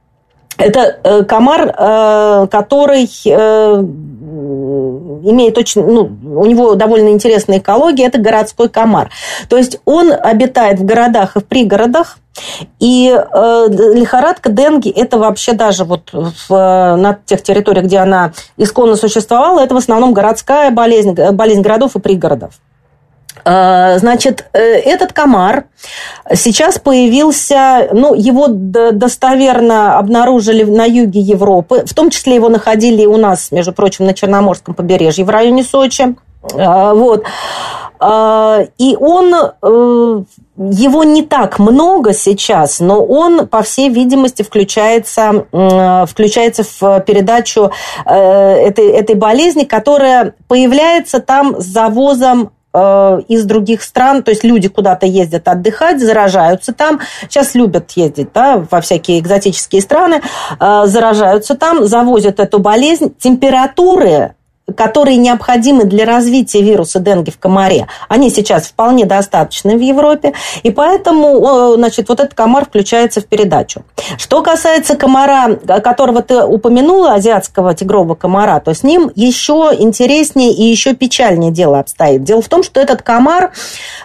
Это 0.58 1.00
э, 1.04 1.24
комар, 1.24 1.74
э, 1.78 2.48
который 2.50 3.04
э, 3.06 3.84
имеет 5.30 5.58
очень, 5.58 5.84
ну, 5.84 6.12
у 6.40 6.46
него 6.46 6.76
довольно 6.76 7.10
интересная 7.10 7.60
экология, 7.60 8.06
это 8.06 8.20
городской 8.20 8.70
комар. 8.70 9.12
То 9.48 9.58
есть 9.58 9.80
он 9.86 10.12
обитает 10.12 10.80
в 10.80 10.86
городах 10.86 11.36
и 11.36 11.40
в 11.40 11.46
пригородах, 11.46 12.18
и 12.80 13.10
э, 13.10 13.66
лихорадка 13.70 14.50
денги 14.50 14.90
это 14.90 15.18
вообще 15.18 15.54
даже 15.54 15.84
вот 15.84 16.10
в, 16.12 16.50
на 16.50 17.18
тех 17.26 17.44
территориях, 17.44 17.86
где 17.86 18.00
она 18.00 18.34
исконно 18.58 18.96
существовала, 18.96 19.60
это 19.60 19.76
в 19.76 19.78
основном 19.78 20.14
городская 20.14 20.72
болезнь, 20.72 21.14
болезнь 21.14 21.62
городов 21.62 21.96
и 21.96 22.00
пригородов. 22.00 22.54
Э, 23.46 23.98
значит, 24.00 24.46
э, 24.54 24.60
этот 24.60 25.14
комар 25.14 25.66
сейчас 26.34 26.80
появился, 26.80 27.90
ну, 27.92 28.14
его 28.14 28.48
достоверно 28.48 29.98
обнаружили 29.98 30.64
на 30.64 30.86
юге 30.86 31.20
Европы, 31.20 31.84
в 31.86 31.94
том 31.94 32.10
числе 32.10 32.36
его 32.36 32.50
находили 32.50 33.06
у 33.06 33.18
нас, 33.18 33.52
между 33.52 33.74
прочим, 33.74 34.06
на 34.06 34.14
Черноморском 34.14 34.74
побережье 34.74 35.26
в 35.26 35.30
районе 35.30 35.64
Сочи. 35.64 36.16
Э, 36.54 36.94
вот. 36.94 37.26
И 38.78 38.98
он, 39.00 39.34
его 40.58 41.04
не 41.06 41.24
так 41.24 41.58
много 41.58 42.12
сейчас, 42.12 42.82
но 42.82 43.02
он, 43.02 43.48
по 43.48 43.62
всей 43.62 43.88
видимости, 43.88 44.42
включается, 44.44 45.46
включается 46.10 46.64
в 46.64 47.00
передачу 47.00 47.72
этой, 48.06 48.90
этой 48.90 49.16
болезни, 49.16 49.64
которая 49.64 50.36
появляется 50.50 51.22
там 51.22 51.62
с 51.62 51.64
завозом 51.64 52.52
Э, 52.76 53.20
из 53.28 53.46
других 53.46 53.84
стран, 53.84 54.24
то 54.24 54.32
есть 54.32 54.44
люди 54.44 54.68
куда-то 54.68 55.06
ездят 55.06 55.48
отдыхать, 55.48 56.02
заражаются 56.02 56.74
там, 56.74 57.02
сейчас 57.30 57.54
любят 57.54 57.92
ездить 57.92 58.30
да, 58.34 58.66
во 58.72 58.82
всякие 58.82 59.20
экзотические 59.20 59.80
страны, 59.80 60.24
э, 60.60 60.82
заражаются 60.88 61.54
там, 61.54 61.86
завозят 61.86 62.40
эту 62.40 62.58
болезнь, 62.58 63.14
температуры 63.16 64.34
которые 64.76 65.18
необходимы 65.18 65.84
для 65.84 66.06
развития 66.06 66.62
вируса 66.62 67.00
денге 67.00 67.32
в 67.32 67.40
комаре, 67.40 67.88
они 68.08 68.30
сейчас 68.30 68.68
вполне 68.68 69.06
достаточны 69.06 69.78
в 69.78 69.82
Европе, 69.82 70.34
и 70.64 70.72
поэтому 70.72 71.74
значит, 71.76 72.08
вот 72.10 72.20
этот 72.20 72.34
комар 72.34 72.66
включается 72.66 73.22
в 73.22 73.26
передачу. 73.26 73.84
Что 74.18 74.42
касается 74.42 74.96
комара, 74.96 75.56
которого 75.84 76.22
ты 76.22 76.44
упомянула, 76.44 77.14
азиатского 77.16 77.74
тигрового 77.74 78.16
комара, 78.16 78.60
то 78.60 78.74
с 78.74 78.84
ним 78.84 79.12
еще 79.16 79.72
интереснее 79.78 80.54
и 80.54 80.64
еще 80.64 80.94
печальнее 80.94 81.52
дело 81.52 81.80
обстоит. 81.80 82.24
Дело 82.24 82.42
в 82.42 82.48
том, 82.48 82.64
что 82.64 82.80
этот 82.80 83.02
комар 83.02 83.52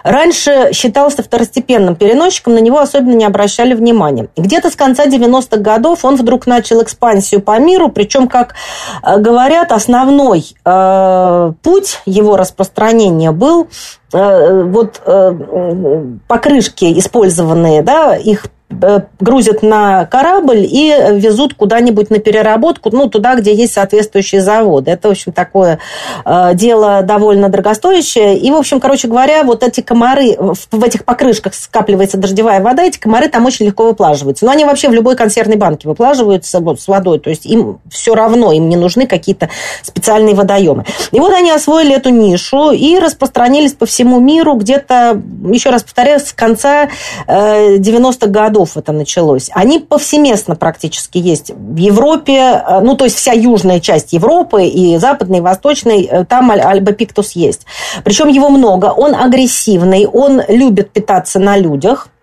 раньше 0.03 0.71
считался 0.73 1.23
второстепенным 1.23 1.95
переносчиком, 1.95 2.55
на 2.55 2.59
него 2.59 2.79
особенно 2.79 3.15
не 3.15 3.25
обращали 3.25 3.73
внимания. 3.73 4.27
Где-то 4.35 4.69
с 4.69 4.75
конца 4.75 5.05
90-х 5.05 5.57
годов 5.57 6.03
он 6.03 6.15
вдруг 6.15 6.47
начал 6.47 6.83
экспансию 6.83 7.41
по 7.41 7.57
миру, 7.59 7.89
причем, 7.89 8.27
как 8.27 8.55
э, 9.03 9.17
говорят, 9.17 9.71
основной 9.71 10.48
Э, 10.65 11.53
путь 11.61 12.01
его 12.05 12.37
распространения 12.37 13.31
был 13.31 13.67
вот 14.11 15.01
э, 15.05 16.05
покрышки 16.27 16.97
использованные, 16.97 17.83
да, 17.83 18.15
их 18.15 18.45
Э, 18.81 19.01
грузят 19.19 19.63
на 19.63 20.05
корабль 20.05 20.59
и 20.59 20.93
везут 21.13 21.55
куда-нибудь 21.55 22.11
на 22.11 22.19
переработку, 22.19 22.89
ну, 22.91 23.09
туда, 23.09 23.35
где 23.35 23.53
есть 23.53 23.73
соответствующие 23.73 24.41
заводы. 24.41 24.91
Это, 24.91 25.07
в 25.07 25.11
общем, 25.11 25.31
такое 25.31 25.79
э, 26.23 26.51
дело 26.53 27.01
довольно 27.01 27.49
дорогостоящее. 27.49 28.37
И, 28.37 28.51
в 28.51 28.55
общем, 28.55 28.79
короче 28.79 29.07
говоря, 29.07 29.43
вот 29.43 29.63
эти 29.63 29.81
комары, 29.81 30.37
в 30.37 30.83
этих 30.83 31.03
покрышках 31.03 31.55
скапливается 31.55 32.17
дождевая 32.17 32.61
вода, 32.61 32.83
эти 32.83 32.99
комары 32.99 33.27
там 33.27 33.45
очень 33.45 33.65
легко 33.65 33.85
выплаживаются. 33.85 34.45
Но 34.45 34.51
они 34.51 34.65
вообще 34.65 34.87
в 34.87 34.93
любой 34.93 35.15
консервной 35.15 35.57
банке 35.57 35.87
выплаживаются 35.87 36.59
вот, 36.59 36.79
с 36.79 36.87
водой, 36.87 37.19
то 37.19 37.31
есть 37.31 37.47
им 37.47 37.79
все 37.89 38.13
равно, 38.13 38.51
им 38.51 38.69
не 38.69 38.75
нужны 38.75 39.07
какие-то 39.07 39.49
специальные 39.81 40.35
водоемы. 40.35 40.85
И 41.11 41.19
вот 41.19 41.33
они 41.33 41.51
освоили 41.51 41.95
эту 41.95 42.11
нишу 42.11 42.71
и 42.71 42.99
распространились 42.99 43.73
по 43.73 43.87
всему 43.87 43.98
миру. 44.19 44.55
Где-то, 44.55 45.21
еще 45.51 45.69
раз 45.69 45.83
повторяю, 45.83 46.19
с 46.19 46.33
конца 46.33 46.89
90-х 47.27 48.27
э, 48.27 48.29
годов 48.29 48.59
годов 48.59 48.77
это 48.77 48.91
началось, 48.91 49.49
они 49.53 49.79
повсеместно 49.79 50.55
практически 50.55 51.17
есть 51.17 51.51
в 51.51 51.75
Европе, 51.75 52.33
э, 52.33 52.79
ну, 52.81 52.95
то 52.95 53.05
есть 53.05 53.17
вся 53.17 53.33
южная 53.33 53.79
часть 53.79 54.13
Европы 54.13 54.65
и 54.65 54.97
западной, 54.97 55.39
и 55.39 55.41
восточной, 55.41 56.03
э, 56.03 56.25
там 56.25 56.51
альбопиктус 56.51 57.33
есть. 57.33 57.65
Причем 58.03 58.27
его 58.27 58.49
много, 58.49 58.85
он 58.87 59.15
агрессивный, 59.15 60.05
он 60.05 60.41
любит 60.47 60.91
питаться 60.91 61.39
на 61.39 61.57
людях– 61.57 62.09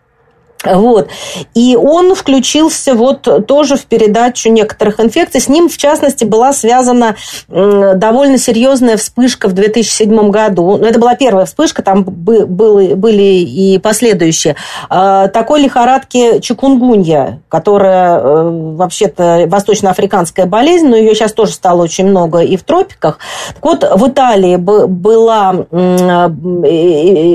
вот. 0.74 1.09
И 1.55 1.76
он 1.76 2.14
включился 2.14 2.94
вот 2.94 3.46
тоже 3.46 3.76
в 3.76 3.85
передачу 3.87 4.50
некоторых 4.50 5.00
инфекций. 5.00 5.40
С 5.40 5.48
ним, 5.48 5.68
в 5.68 5.76
частности, 5.76 6.24
была 6.24 6.52
связана 6.52 7.16
довольно 7.48 8.38
серьезная 8.38 8.96
вспышка 8.96 9.48
в 9.48 9.52
2007 9.52 10.31
году. 10.31 10.76
Ну, 10.76 10.85
это 10.85 10.98
была 10.98 11.14
первая 11.14 11.46
вспышка, 11.46 11.83
там 11.83 12.05
были, 12.05 12.94
были 12.94 13.22
и 13.22 13.79
последующие. 13.79 14.57
А, 14.88 15.29
такой 15.29 15.62
лихорадки 15.62 16.40
чикунгунья, 16.40 17.40
которая 17.48 18.18
э, 18.18 18.50
вообще-то 18.76 19.44
восточноафриканская 19.46 20.46
болезнь, 20.46 20.88
но 20.88 20.96
ее 20.96 21.14
сейчас 21.14 21.33
тоже 21.33 21.52
стало 21.52 21.83
очень 21.83 22.07
много 22.07 22.40
и 22.40 22.57
в 22.57 22.62
тропиках. 22.62 23.18
Так 23.55 23.64
вот, 23.64 23.83
в 23.83 24.09
Италии 24.09 24.57
была 24.57 25.52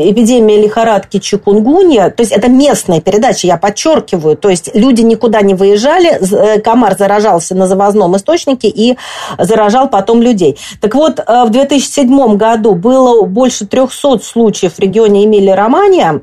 эпидемия 0.10 0.62
лихорадки 0.62 1.20
чикунгунья, 1.20 2.10
то 2.10 2.22
есть 2.22 2.32
это 2.32 2.50
местная 2.50 3.02
передача, 3.02 3.21
передачи, 3.22 3.46
я 3.46 3.58
подчеркиваю. 3.58 4.36
То 4.36 4.50
есть 4.50 4.72
люди 4.74 5.02
никуда 5.02 5.42
не 5.42 5.54
выезжали, 5.54 6.20
э, 6.20 6.60
комар 6.60 6.98
заражался 6.98 7.56
на 7.56 7.68
завозном 7.68 8.16
источнике 8.16 8.68
и 8.68 8.98
заражал 9.38 9.90
потом 9.90 10.22
людей. 10.22 10.58
Так 10.82 10.96
вот, 10.96 11.20
э, 11.20 11.44
в 11.46 11.50
2007 11.50 12.36
году 12.38 12.76
было 12.76 13.24
больше 13.24 13.66
300 13.66 14.20
случаев 14.20 14.74
в 14.74 14.80
регионе 14.80 15.26
Эмилия-Романия, 15.26 16.22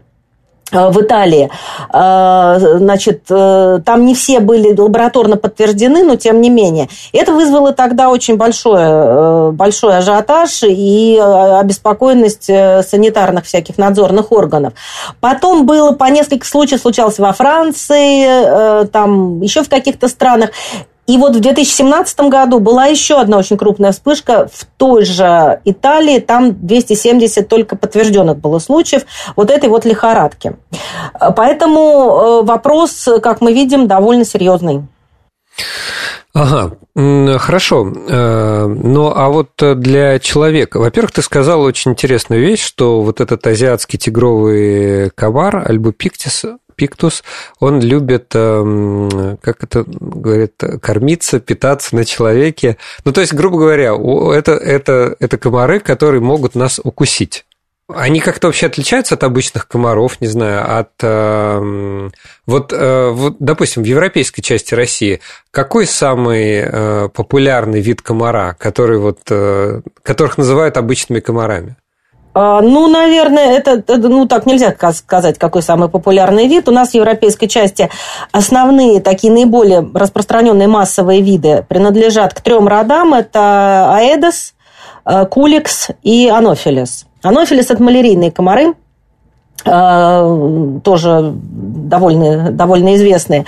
в 0.72 1.00
Италии. 1.00 1.50
Э, 1.92 2.76
значит, 2.78 3.22
э, 3.31 3.81
там 3.85 4.04
не 4.04 4.14
все 4.14 4.40
были 4.40 4.78
лабораторно 4.78 5.37
подтверждены, 5.37 6.04
но 6.04 6.16
тем 6.16 6.40
не 6.40 6.50
менее. 6.50 6.88
Это 7.12 7.33
вызвало 7.33 7.72
тогда 7.72 8.11
очень 8.11 8.37
большой, 8.37 9.52
большой 9.52 9.98
ажиотаж 9.98 10.62
и 10.64 11.18
обеспокоенность 11.18 12.46
санитарных 12.46 13.44
всяких 13.44 13.78
надзорных 13.78 14.33
органов. 14.33 14.74
Потом 15.20 15.66
было 15.66 15.92
по 15.92 16.04
несколько 16.04 16.46
случаев, 16.46 16.81
случалось 16.81 17.18
во 17.18 17.33
Франции, 17.33 18.87
там 18.88 19.40
еще 19.40 19.62
в 19.62 19.68
каких-то 19.68 20.09
странах. 20.09 20.50
И 21.09 21.16
вот 21.16 21.35
в 21.35 21.40
2017 21.40 22.21
году 22.29 22.61
была 22.61 22.85
еще 22.85 23.18
одна 23.18 23.38
очень 23.38 23.57
крупная 23.57 23.92
вспышка 23.92 24.47
в 24.53 24.66
той 24.77 25.07
же 25.07 25.59
Италии. 25.64 26.21
Там 26.21 26.55
270 26.66 27.49
только 27.49 27.77
подтвержденных 27.77 28.37
было 28.37 28.59
случаев 28.59 29.05
вот 29.35 29.51
этой 29.51 29.71
вот 29.71 29.87
лихорадки. 29.87 30.57
Поэтому 31.35 31.81
э, 31.81 32.42
вопрос, 32.44 33.09
как 33.23 33.40
мы 33.40 33.55
видим, 33.55 33.88
довольно 33.88 34.27
серьезный. 34.27 34.83
Ага, 36.35 36.77
хорошо. 37.38 37.90
Э, 38.07 38.66
ну, 38.66 39.11
а 39.14 39.29
вот 39.31 39.53
для 39.57 40.18
человека, 40.18 40.79
во-первых, 40.79 41.12
ты 41.12 41.23
сказал 41.23 41.62
очень 41.62 41.92
интересную 41.92 42.42
вещь, 42.42 42.62
что 42.62 43.01
вот 43.01 43.23
этот 43.23 43.47
азиатский 43.47 43.99
тигровый 43.99 45.09
комар, 45.14 45.64
альбупиктис, 45.66 46.44
пиктус, 46.79 47.25
он 47.59 47.81
любит, 47.81 48.31
эм, 48.35 49.38
как 49.43 49.64
это 49.64 49.85
говорит, 49.87 50.55
кормиться, 50.81 51.41
питаться 51.41 51.97
на 51.97 52.05
человеке. 52.05 52.79
Ну, 53.05 53.12
то 53.12 53.21
есть, 53.21 53.35
грубо 53.35 53.59
говоря, 53.59 53.95
это, 54.35 54.53
это, 54.53 55.17
это 55.19 55.37
комары, 55.37 55.81
которые 55.81 56.23
могут 56.23 56.55
нас 56.55 56.81
укусить. 56.83 57.45
Они 57.93 58.21
как-то 58.21 58.49
вообще 58.49 58.67
отличаются 58.67 59.14
от 59.14 59.25
обычных 59.25 59.67
комаров, 59.67 60.21
не 60.21 60.27
знаю, 60.27 60.79
от... 60.79 60.91
Э, 61.03 62.11
вот, 62.47 62.73
э, 62.73 63.11
вот, 63.11 63.37
допустим, 63.41 63.83
в 63.83 63.87
европейской 63.87 64.43
части 64.43 64.75
России 64.75 65.21
какой 65.51 65.87
самый 65.87 66.61
э, 66.61 67.09
популярный 67.09 67.81
вид 67.81 68.03
комара, 68.03 68.55
который 68.59 68.99
вот, 68.99 69.21
э, 69.31 69.81
которых 70.03 70.37
называют 70.37 70.77
обычными 70.77 71.21
комарами? 71.21 71.77
А, 72.35 72.61
ну, 72.61 72.88
наверное, 72.88 73.57
это, 73.57 73.83
ну, 73.97 74.27
так 74.27 74.47
нельзя 74.47 74.75
сказать, 74.93 75.38
какой 75.38 75.62
самый 75.62 75.88
популярный 75.88 76.47
вид. 76.47 76.69
У 76.69 76.73
нас 76.73 76.91
в 76.91 76.95
европейской 76.95 77.47
части 77.47 77.88
основные 78.33 79.01
такие 79.01 79.33
наиболее 79.33 79.88
распространенные 79.95 80.69
массовые 80.69 81.21
виды 81.21 81.64
принадлежат 81.69 82.35
к 82.35 82.41
трем 82.41 82.69
родам. 82.69 83.14
Это 83.14 83.95
аэдос, 83.95 84.55
э, 85.05 85.27
куликс 85.27 85.88
и 86.03 86.29
анофилис. 86.29 87.07
Анофилис– 87.23 87.71
это 87.71 87.83
малярийные 87.83 88.31
комары, 88.31 88.75
тоже 89.64 91.35
довольно, 91.35 92.51
довольно 92.53 92.94
известные. 92.94 93.44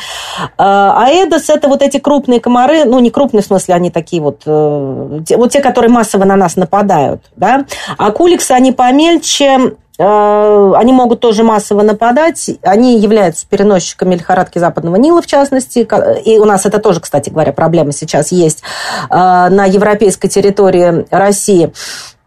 А 0.58 1.06
Аэдос– 1.06 1.48
это 1.50 1.68
вот 1.68 1.82
эти 1.82 1.98
крупные 1.98 2.40
комары, 2.40 2.84
ну, 2.84 2.98
не 2.98 3.10
крупные, 3.10 3.42
в 3.42 3.46
смысле, 3.46 3.74
они 3.74 3.90
такие 3.90 4.20
вот, 4.20 4.42
э, 4.44 5.20
вот 5.36 5.50
те, 5.50 5.60
которые 5.60 5.90
массово 5.90 6.24
на 6.24 6.36
нас 6.36 6.56
нападают, 6.56 7.22
да. 7.36 7.64
А 7.96 8.10
куликсы, 8.10 8.52
они 8.52 8.72
помельче, 8.72 9.76
э, 9.98 10.72
они 10.76 10.92
могут 10.92 11.20
тоже 11.20 11.44
массово 11.44 11.82
нападать. 11.82 12.50
Они 12.62 12.98
являются 12.98 13.46
переносчиками 13.46 14.16
лихорадки 14.16 14.58
Западного 14.58 14.96
Нила, 14.96 15.22
в 15.22 15.26
частности. 15.26 15.88
И 16.24 16.38
у 16.38 16.44
нас 16.44 16.66
это 16.66 16.80
тоже, 16.80 17.00
кстати 17.00 17.30
говоря, 17.30 17.52
проблема 17.52 17.92
сейчас 17.92 18.32
есть 18.32 18.62
на 19.08 19.64
европейской 19.64 20.28
территории 20.28 21.06
России. 21.10 21.72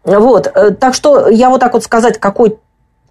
Вот, 0.04 0.50
э, 0.54 0.70
так 0.72 0.94
что 0.94 1.28
я 1.28 1.48
вот 1.48 1.60
так 1.60 1.72
вот 1.72 1.82
сказать, 1.82 2.18
какой 2.18 2.58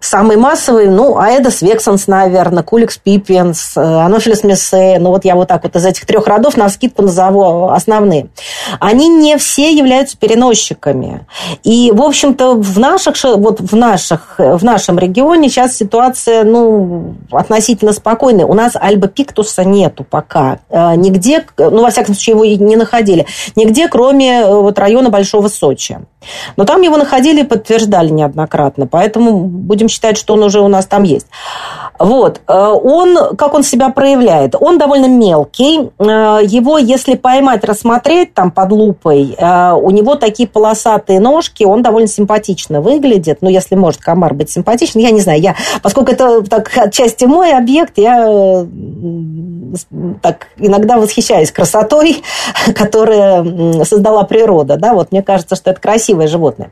Самый 0.04 0.36
массовый, 0.36 0.88
ну, 0.88 1.16
Аэдос 1.16 1.62
Вексенс, 1.62 2.08
наверное, 2.08 2.62
Куликс 2.62 2.98
Пиппенс, 2.98 3.74
э, 3.74 3.80
Анофилис 3.80 4.44
Мессе. 4.44 4.98
Ну, 5.00 5.08
вот 5.08 5.24
я 5.24 5.34
вот 5.34 5.48
так 5.48 5.62
вот 5.62 5.74
из 5.76 5.86
этих 5.86 6.04
трех 6.04 6.26
родов 6.26 6.58
на 6.58 6.68
скидку 6.68 7.00
назову 7.00 7.70
основные. 7.70 8.26
Они 8.80 9.08
не 9.08 9.38
все 9.38 9.72
являются 9.72 10.18
переносчиками. 10.18 11.26
И, 11.62 11.90
в 11.90 12.02
общем-то, 12.02 12.54
в 12.54 12.78
наших, 12.78 13.14
вот 13.24 13.62
в 13.62 13.74
наших, 13.74 14.34
в 14.36 14.62
нашем 14.62 14.98
регионе 14.98 15.48
сейчас 15.48 15.74
ситуация, 15.74 16.44
ну, 16.44 17.14
относительно 17.30 17.94
спокойная. 17.94 18.44
У 18.44 18.52
нас 18.52 18.76
Альба 18.76 19.08
Пиктуса 19.08 19.64
нету 19.64 20.04
пока. 20.04 20.58
Э, 20.68 20.96
нигде, 20.96 21.46
ну, 21.56 21.80
во 21.80 21.90
всяком 21.90 22.14
случае, 22.14 22.34
его 22.34 22.62
не 22.62 22.76
находили. 22.76 23.24
Нигде, 23.56 23.88
кроме 23.88 24.42
э, 24.42 24.54
вот 24.54 24.78
района 24.78 25.08
Большого 25.08 25.48
Сочи. 25.48 25.98
Но 26.56 26.64
там 26.64 26.82
его 26.82 26.96
находили 26.96 27.40
и 27.40 27.44
подтверждали 27.44 28.10
неоднократно. 28.10 28.86
Поэтому 28.86 29.44
будем 29.44 29.88
считать, 29.88 30.16
что 30.18 30.34
он 30.34 30.42
уже 30.42 30.60
у 30.60 30.68
нас 30.68 30.86
там 30.86 31.02
есть. 31.02 31.26
Вот. 31.98 32.40
Э, 32.48 32.70
он, 32.70 33.36
как 33.36 33.54
он 33.54 33.62
себя 33.62 33.90
проявляет? 33.90 34.54
Он 34.58 34.78
довольно 34.78 35.06
мелкий. 35.06 35.90
Э, 35.98 36.40
его, 36.44 36.78
если 36.78 37.14
поймать, 37.14 37.64
рассмотреть 37.64 38.34
там 38.34 38.50
под 38.50 38.72
лупой, 38.72 39.34
э, 39.38 39.72
у 39.72 39.90
него 39.90 40.16
такие 40.16 40.48
полосатые 40.48 41.20
ножки, 41.20 41.64
он 41.64 41.82
довольно 41.82 42.08
симпатично 42.08 42.80
выглядит. 42.80 43.38
Ну, 43.42 43.48
если 43.48 43.76
может 43.76 44.00
комар 44.00 44.34
быть 44.34 44.50
симпатичным, 44.50 45.04
я 45.04 45.10
не 45.10 45.20
знаю. 45.20 45.40
Я, 45.40 45.54
поскольку 45.82 46.12
это 46.12 46.42
так, 46.42 46.70
отчасти 46.76 47.24
мой 47.26 47.52
объект, 47.52 47.96
я 47.96 48.66
так 50.22 50.48
иногда 50.56 50.98
восхищаюсь 50.98 51.50
красотой, 51.50 52.22
которая 52.74 53.84
создала 53.84 54.24
природа. 54.24 54.76
Да? 54.76 54.94
Вот 54.94 55.12
мне 55.12 55.22
кажется, 55.22 55.54
что 55.54 55.70
это 55.70 55.80
красивое 55.80 56.26
животное. 56.26 56.70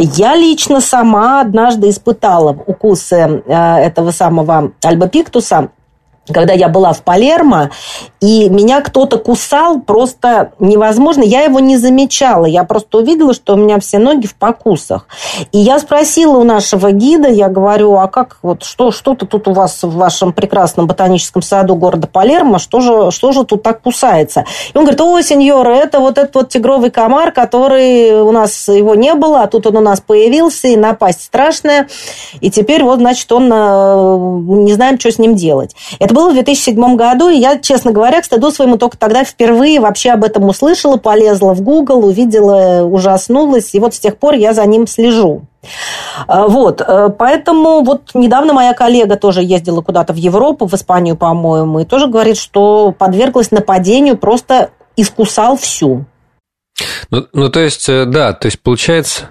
Я 0.00 0.34
лично 0.34 0.80
сама 0.80 1.40
однажды 1.40 1.90
испытала 1.90 2.56
укусы 2.66 3.42
этого 3.46 4.10
самого 4.10 4.63
Альба 4.82 5.08
Пиктуса 5.08 5.70
когда 6.32 6.52
я 6.54 6.68
была 6.68 6.92
в 6.92 7.02
Палермо, 7.02 7.70
и 8.20 8.48
меня 8.48 8.80
кто-то 8.80 9.18
кусал 9.18 9.80
просто 9.80 10.52
невозможно. 10.58 11.22
Я 11.22 11.42
его 11.42 11.60
не 11.60 11.76
замечала. 11.76 12.46
Я 12.46 12.64
просто 12.64 12.98
увидела, 12.98 13.34
что 13.34 13.54
у 13.54 13.56
меня 13.56 13.78
все 13.80 13.98
ноги 13.98 14.26
в 14.26 14.34
покусах. 14.34 15.06
И 15.52 15.58
я 15.58 15.78
спросила 15.78 16.38
у 16.38 16.44
нашего 16.44 16.92
гида, 16.92 17.28
я 17.28 17.48
говорю, 17.48 17.96
а 17.96 18.08
как 18.08 18.38
вот 18.42 18.62
что, 18.64 18.92
что-то 18.92 19.26
тут 19.26 19.48
у 19.48 19.52
вас 19.52 19.82
в 19.82 19.94
вашем 19.94 20.32
прекрасном 20.32 20.86
ботаническом 20.86 21.42
саду 21.42 21.76
города 21.76 22.06
Палермо, 22.06 22.58
что 22.58 22.80
же, 22.80 23.10
что 23.10 23.32
же 23.32 23.44
тут 23.44 23.62
так 23.62 23.82
кусается? 23.82 24.46
И 24.72 24.78
он 24.78 24.84
говорит, 24.84 25.00
о, 25.02 25.20
сеньора, 25.20 25.74
это 25.74 26.00
вот 26.00 26.16
этот 26.16 26.34
вот 26.34 26.48
тигровый 26.48 26.90
комар, 26.90 27.32
который 27.32 28.22
у 28.22 28.32
нас 28.32 28.68
его 28.68 28.94
не 28.94 29.14
было, 29.14 29.42
а 29.42 29.48
тут 29.48 29.66
он 29.66 29.76
у 29.76 29.80
нас 29.80 30.00
появился, 30.00 30.68
и 30.68 30.76
напасть 30.76 31.22
страшная. 31.22 31.88
И 32.40 32.50
теперь 32.50 32.82
вот, 32.84 33.00
значит, 33.00 33.30
он 33.32 33.52
э, 33.52 34.62
не 34.64 34.72
знаем, 34.72 34.98
что 34.98 35.10
с 35.10 35.18
ним 35.18 35.34
делать. 35.34 35.74
Это 35.98 36.13
было 36.14 36.30
в 36.30 36.34
2007 36.34 36.96
году, 36.96 37.28
и 37.28 37.36
я, 37.36 37.58
честно 37.58 37.92
говоря, 37.92 38.22
к 38.22 38.24
стыду 38.24 38.50
своему 38.50 38.78
только 38.78 38.96
тогда 38.96 39.24
впервые 39.24 39.80
вообще 39.80 40.12
об 40.12 40.24
этом 40.24 40.48
услышала, 40.48 40.96
полезла 40.96 41.52
в 41.52 41.60
Google, 41.60 42.06
увидела, 42.06 42.84
ужаснулась, 42.84 43.74
и 43.74 43.80
вот 43.80 43.94
с 43.94 43.98
тех 43.98 44.16
пор 44.16 44.34
я 44.34 44.54
за 44.54 44.64
ним 44.64 44.86
слежу. 44.86 45.42
А, 46.26 46.46
вот, 46.46 46.80
э, 46.80 47.08
поэтому 47.18 47.82
вот 47.82 48.10
недавно 48.14 48.52
моя 48.52 48.72
коллега 48.72 49.16
тоже 49.16 49.42
ездила 49.42 49.82
куда-то 49.82 50.12
в 50.12 50.16
Европу, 50.16 50.66
в 50.66 50.74
Испанию, 50.74 51.16
по-моему, 51.16 51.80
и 51.80 51.84
тоже 51.84 52.06
говорит, 52.06 52.36
что 52.36 52.94
подверглась 52.96 53.50
нападению, 53.50 54.16
просто 54.16 54.70
искусал 54.96 55.56
всю. 55.56 56.06
Ну, 57.10 57.26
ну, 57.32 57.50
то 57.50 57.60
есть, 57.60 57.88
э, 57.88 58.04
да, 58.04 58.32
то 58.32 58.46
есть 58.46 58.60
получается, 58.60 59.30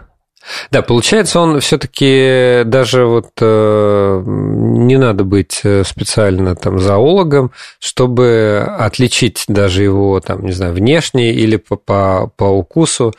да, 0.72 0.82
получается, 0.82 1.40
он 1.40 1.60
все-таки 1.60 2.64
даже 2.66 3.06
вот 3.06 3.30
э, 3.40 4.24
не 4.26 4.98
надо 4.98 5.24
быть 5.24 5.62
э, 5.64 5.84
специально 5.84 6.56
там 6.56 6.80
зоологом, 6.80 7.52
чтобы 7.80 8.66
отличить 8.78 9.46
даже 9.48 9.84
его 9.84 10.20
там, 10.20 10.46
не 10.46 10.52
знаю, 10.52 10.74
внешне 10.74 11.32
или 11.32 11.58
по, 11.58 11.76
по, 11.76 12.32
по 12.36 12.46
укусу. 12.46 13.14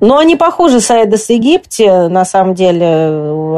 Ну, 0.00 0.16
они 0.16 0.36
похожи 0.36 0.80
с 0.80 0.90
Аэдос 0.90 1.30
Египте, 1.30 2.08
на 2.08 2.24
самом 2.24 2.54
деле. 2.54 2.86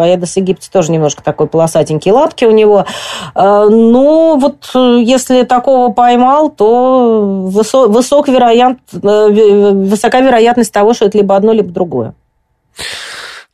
Аэдос 0.01 0.37
Египте 0.37 0.69
тоже 0.73 0.91
немножко 0.93 1.23
такой 1.23 1.47
полосатенький 1.47 2.13
лапки 2.13 2.45
у 2.45 2.51
него. 2.51 2.87
Ну, 3.35 4.39
вот 4.39 4.71
э, 4.75 5.03
если 5.03 5.43
такого 5.43 5.93
поймал, 5.93 6.51
то 6.51 7.21
высок, 7.47 7.91
высок 7.91 8.29
вероят, 8.29 8.79
э, 8.93 9.73
высока 9.73 10.21
вероятность 10.21 10.73
того, 10.73 10.95
что 10.95 11.07
это 11.07 11.19
либо 11.19 11.37
одно, 11.37 11.53
либо 11.53 11.71
другое. 11.71 12.15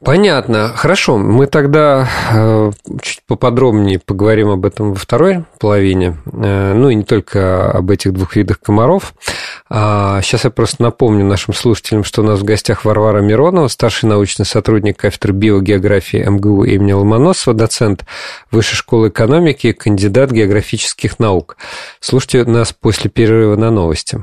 Понятно. 0.04 0.72
Хорошо. 0.76 1.16
Мы 1.16 1.46
тогда 1.46 2.06
э, 2.30 2.70
чуть 3.00 3.20
поподробнее 3.26 3.98
поговорим 3.98 4.50
об 4.50 4.66
этом 4.66 4.90
во 4.90 4.96
второй 4.96 5.44
половине. 5.58 6.18
Э, 6.32 6.74
ну 6.74 6.90
и 6.90 6.94
не 6.94 7.02
только 7.02 7.70
об 7.70 7.90
этих 7.90 8.12
двух 8.12 8.36
видах 8.36 8.60
комаров. 8.60 9.14
А 9.70 10.20
сейчас 10.20 10.44
я 10.44 10.50
просто 10.50 10.82
напомню 10.82 11.24
нашим 11.24 11.54
слушателям, 11.54 12.04
что 12.04 12.20
у 12.20 12.24
нас 12.26 12.40
в 12.40 12.44
гостях 12.44 12.84
Варвара 12.84 13.20
Миронова, 13.20 13.68
старший 13.68 14.08
научный 14.08 14.44
сотрудник 14.44 14.98
кафедры 14.98 15.32
биогеографии 15.32 16.22
МГУ 16.28 16.64
имени 16.64 16.92
Ломоносова, 16.92 17.56
доцент 17.56 18.04
Высшей 18.50 18.76
школы 18.76 19.08
экономики, 19.08 19.72
кандидат 19.72 20.30
географических 20.30 21.18
наук. 21.18 21.56
Слушайте 22.00 22.44
нас 22.44 22.72
после 22.72 23.08
перерыва 23.10 23.56
на 23.56 23.70
новости. 23.70 24.22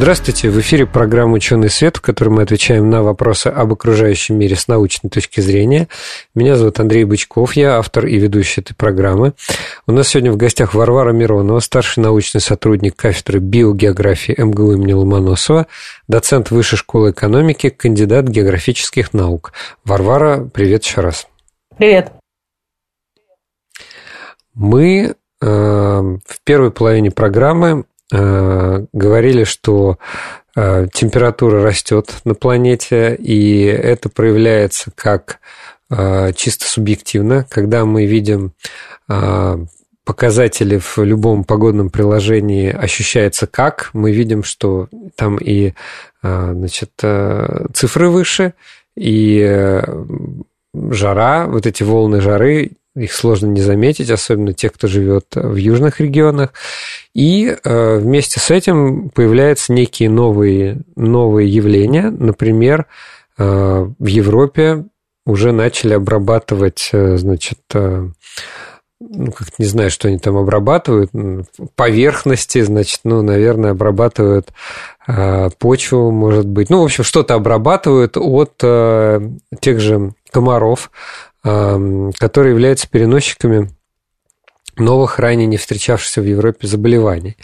Здравствуйте, 0.00 0.48
в 0.48 0.58
эфире 0.58 0.86
программа 0.86 1.34
«Ученый 1.34 1.68
свет», 1.68 1.98
в 1.98 2.00
которой 2.00 2.30
мы 2.30 2.40
отвечаем 2.40 2.88
на 2.88 3.02
вопросы 3.02 3.48
об 3.48 3.74
окружающем 3.74 4.38
мире 4.38 4.56
с 4.56 4.66
научной 4.66 5.10
точки 5.10 5.40
зрения. 5.40 5.88
Меня 6.34 6.56
зовут 6.56 6.80
Андрей 6.80 7.04
Бычков, 7.04 7.52
я 7.52 7.76
автор 7.76 8.06
и 8.06 8.16
ведущий 8.16 8.62
этой 8.62 8.72
программы. 8.74 9.34
У 9.86 9.92
нас 9.92 10.08
сегодня 10.08 10.32
в 10.32 10.38
гостях 10.38 10.72
Варвара 10.72 11.12
Миронова, 11.12 11.60
старший 11.60 12.02
научный 12.02 12.40
сотрудник 12.40 12.96
кафедры 12.96 13.40
биогеографии 13.40 14.34
МГУ 14.38 14.72
имени 14.72 14.94
Ломоносова, 14.94 15.66
доцент 16.08 16.50
Высшей 16.50 16.78
школы 16.78 17.10
экономики, 17.10 17.68
кандидат 17.68 18.26
географических 18.26 19.12
наук. 19.12 19.52
Варвара, 19.84 20.48
привет 20.50 20.82
еще 20.82 21.02
раз. 21.02 21.28
Привет. 21.76 22.10
Мы 24.54 25.14
э, 25.42 25.46
в 25.46 26.40
первой 26.42 26.70
половине 26.70 27.10
программы 27.10 27.84
говорили, 28.12 29.44
что 29.44 29.98
э, 30.56 30.86
температура 30.92 31.62
растет 31.62 32.12
на 32.24 32.34
планете, 32.34 33.14
и 33.14 33.62
это 33.64 34.08
проявляется 34.08 34.90
как 34.94 35.38
э, 35.90 36.32
чисто 36.34 36.66
субъективно, 36.66 37.46
когда 37.48 37.84
мы 37.84 38.06
видим 38.06 38.52
показатели 40.04 40.78
в 40.78 40.98
любом 40.98 41.42
погодном 41.42 41.90
приложении 41.90 42.70
ощущается 42.70 43.48
как. 43.48 43.90
Мы 43.92 44.12
видим, 44.12 44.44
что 44.44 44.88
там 45.16 45.36
и 45.36 45.72
значит, 46.22 46.92
цифры 47.74 48.08
выше, 48.08 48.54
и 48.96 49.82
жара, 50.72 51.46
вот 51.46 51.66
эти 51.66 51.82
волны 51.82 52.20
жары 52.20 52.72
их 53.00 53.12
сложно 53.12 53.46
не 53.46 53.60
заметить, 53.60 54.10
особенно 54.10 54.52
те, 54.52 54.68
кто 54.68 54.86
живет 54.86 55.26
в 55.34 55.56
южных 55.56 56.00
регионах. 56.00 56.52
И 57.14 57.56
вместе 57.64 58.40
с 58.40 58.50
этим 58.50 59.10
появляются 59.10 59.72
некие 59.72 60.10
новые, 60.10 60.82
новые 60.96 61.48
явления. 61.48 62.10
Например, 62.10 62.86
в 63.36 64.06
Европе 64.06 64.84
уже 65.26 65.52
начали 65.52 65.94
обрабатывать, 65.94 66.90
значит, 66.92 67.58
ну, 69.00 69.32
как 69.32 69.58
не 69.58 69.64
знаю, 69.64 69.90
что 69.90 70.08
они 70.08 70.18
там 70.18 70.36
обрабатывают, 70.36 71.10
поверхности, 71.74 72.60
значит, 72.60 73.00
ну, 73.04 73.22
наверное, 73.22 73.70
обрабатывают 73.70 74.50
э, 75.06 75.48
почву, 75.58 76.10
может 76.10 76.46
быть. 76.46 76.68
Ну, 76.68 76.82
в 76.82 76.84
общем, 76.84 77.02
что-то 77.02 77.34
обрабатывают 77.34 78.18
от 78.18 78.52
э, 78.62 79.20
тех 79.60 79.80
же 79.80 80.12
комаров, 80.30 80.90
э, 80.90 81.29
которые 81.42 82.50
являются 82.52 82.88
переносчиками 82.88 83.70
новых, 84.76 85.18
ранее 85.18 85.46
не 85.46 85.56
встречавшихся 85.56 86.20
в 86.20 86.24
Европе 86.24 86.66
заболеваний. 86.66 87.36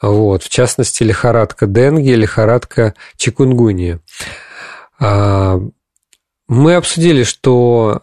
Вот, 0.00 0.42
в 0.42 0.48
частности, 0.48 1.02
лихорадка 1.02 1.66
Денги, 1.66 2.10
лихорадка 2.10 2.94
чикунгунья. 3.16 4.00
Мы 5.00 6.74
обсудили, 6.74 7.22
что 7.22 8.02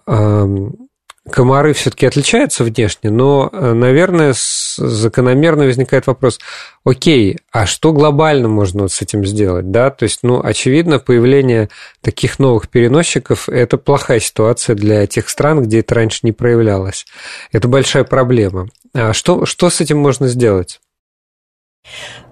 комары 1.29 1.73
все-таки 1.73 2.05
отличаются 2.05 2.63
внешне, 2.63 3.09
но, 3.09 3.49
э, 3.51 3.73
наверное, 3.73 4.33
закономерно 4.35 5.65
возникает 5.65 6.07
вопрос, 6.07 6.39
окей, 6.83 7.37
а 7.51 7.65
что 7.65 7.93
глобально 7.93 8.47
можно 8.47 8.83
вот 8.83 8.91
с 8.91 9.01
этим 9.01 9.25
сделать, 9.25 9.71
да? 9.71 9.89
То 9.89 10.03
есть, 10.03 10.19
ну, 10.23 10.41
очевидно, 10.43 10.99
появление 10.99 11.69
таких 12.01 12.39
новых 12.39 12.69
переносчиков– 12.69 13.47
это 13.49 13.77
плохая 13.77 14.19
ситуация 14.19 14.75
для 14.75 15.07
тех 15.07 15.29
стран, 15.29 15.63
где 15.63 15.79
это 15.79 15.95
раньше 15.95 16.19
не 16.23 16.31
проявлялось. 16.31 17.05
Это 17.51 17.67
большая 17.67 18.03
проблема. 18.03 18.67
А 18.93 19.13
что, 19.13 19.45
что 19.45 19.69
с 19.69 19.81
этим 19.81 19.99
можно 19.99 20.27
сделать? 20.27 20.79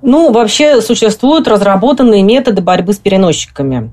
Ну, 0.01 0.31
вообще 0.31 0.81
существуют 0.81 1.47
разработанные 1.47 2.21
методы 2.21 2.61
борьбы 2.61 2.93
с 2.93 2.97
переносчиками. 2.97 3.91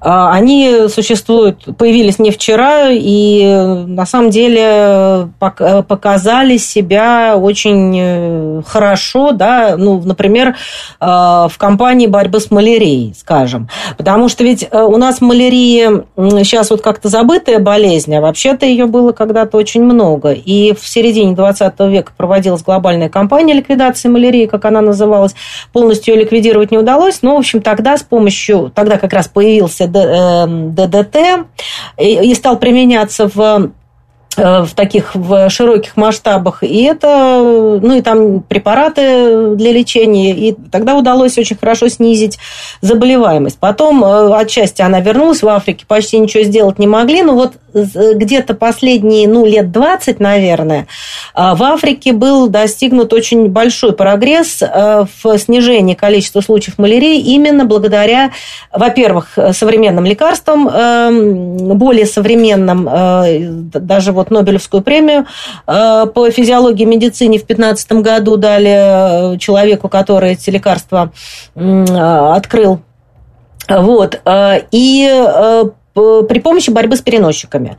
А, 0.00 0.32
они 0.32 0.88
существуют, 0.88 1.64
появились 1.78 2.18
не 2.18 2.30
вчера, 2.30 2.88
и 2.90 3.44
на 3.86 4.04
самом 4.04 4.30
деле 4.30 5.30
показали 5.38 6.58
себя 6.58 7.36
очень 7.36 7.96
э, 7.98 8.62
хорошо, 8.66 9.32
да, 9.32 9.76
ну, 9.78 10.00
например, 10.04 10.56
в 11.00 11.52
кампании 11.56 12.06
борьбы 12.06 12.40
с 12.40 12.50
малярией, 12.50 13.14
скажем. 13.18 13.68
Потому 13.96 14.28
что 14.28 14.44
ведь 14.44 14.68
э, 14.70 14.82
у 14.82 14.96
нас 14.96 15.20
малярия 15.20 16.04
сейчас 16.16 16.70
вот 16.70 16.82
как-то 16.82 17.08
забытая 17.08 17.58
болезнь, 17.58 18.14
а 18.14 18.20
вообще-то 18.20 18.66
ее 18.66 18.86
было 18.86 19.12
когда-то 19.12 19.56
очень 19.56 19.82
много. 19.82 20.32
И 20.32 20.74
в 20.74 20.86
середине 20.86 21.34
20 21.34 21.80
века 21.80 22.12
проводилась 22.16 22.62
глобальная 22.62 23.08
кампания 23.08 23.54
ликвидации 23.54 24.08
малярии, 24.08 24.46
как 24.46 24.64
она 24.64 24.82
называлась, 24.96 25.34
полностью 25.72 26.14
ее 26.14 26.22
ликвидировать 26.22 26.70
не 26.70 26.78
удалось, 26.78 27.22
но, 27.22 27.36
в 27.36 27.38
общем, 27.38 27.60
тогда 27.60 27.96
с 27.96 28.02
помощью, 28.02 28.72
тогда 28.74 28.98
как 28.98 29.12
раз 29.12 29.28
появился 29.28 29.86
ДДТ 29.86 31.16
эм, 31.16 31.46
и 31.98 32.34
стал 32.34 32.58
применяться 32.58 33.28
в 33.32 33.36
Э, 33.46 33.68
в 34.36 34.68
таких 34.74 35.14
в 35.14 35.48
широких 35.50 35.96
масштабах, 35.96 36.62
и 36.62 36.82
это, 36.82 37.40
ну 37.82 37.96
и 37.96 38.02
там 38.02 38.40
препараты 38.40 39.54
для 39.54 39.72
лечения, 39.72 40.32
и 40.32 40.56
тогда 40.70 40.94
удалось 40.94 41.38
очень 41.38 41.56
хорошо 41.56 41.88
снизить 41.88 42.38
заболеваемость. 42.80 43.58
Потом 43.58 44.04
э, 44.04 44.34
отчасти 44.34 44.82
она 44.82 45.00
вернулась 45.00 45.42
в 45.42 45.48
Африке, 45.48 45.84
почти 45.86 46.18
ничего 46.18 46.42
сделать 46.44 46.78
не 46.78 46.86
могли, 46.86 47.22
но 47.22 47.34
вот 47.34 47.54
где-то 47.74 48.54
последние, 48.54 49.28
ну, 49.28 49.44
лет 49.44 49.70
20, 49.70 50.20
наверное, 50.20 50.86
э, 51.34 51.54
в 51.54 51.62
Африке 51.62 52.12
был 52.12 52.48
достигнут 52.48 53.12
очень 53.12 53.48
большой 53.48 53.92
прогресс 53.92 54.60
в 54.60 55.38
снижении 55.38 55.94
количества 55.94 56.40
случаев 56.40 56.78
малярии 56.78 57.20
именно 57.20 57.64
благодаря, 57.64 58.30
во-первых, 58.72 59.38
современным 59.52 60.04
лекарствам, 60.04 60.66
более 61.78 62.06
современным, 62.06 62.84
даже 63.72 64.12
вот 64.12 64.25
вот 64.30 64.38
Нобелевскую 64.38 64.82
премию 64.82 65.26
э, 65.66 66.06
по 66.06 66.30
физиологии 66.30 66.82
и 66.82 66.86
медицине 66.86 67.38
в 67.38 67.46
2015 67.46 67.92
году 67.92 68.36
дали 68.36 69.34
э, 69.34 69.38
человеку, 69.38 69.88
который 69.88 70.32
эти 70.32 70.50
лекарства 70.50 71.12
открыл. 71.54 72.80
Вот. 73.68 74.20
Э, 74.24 74.60
и 74.70 75.24
при 75.94 76.40
помощи 76.40 76.70
борьбы 76.70 76.96
с 76.96 77.00
переносчиками. 77.00 77.78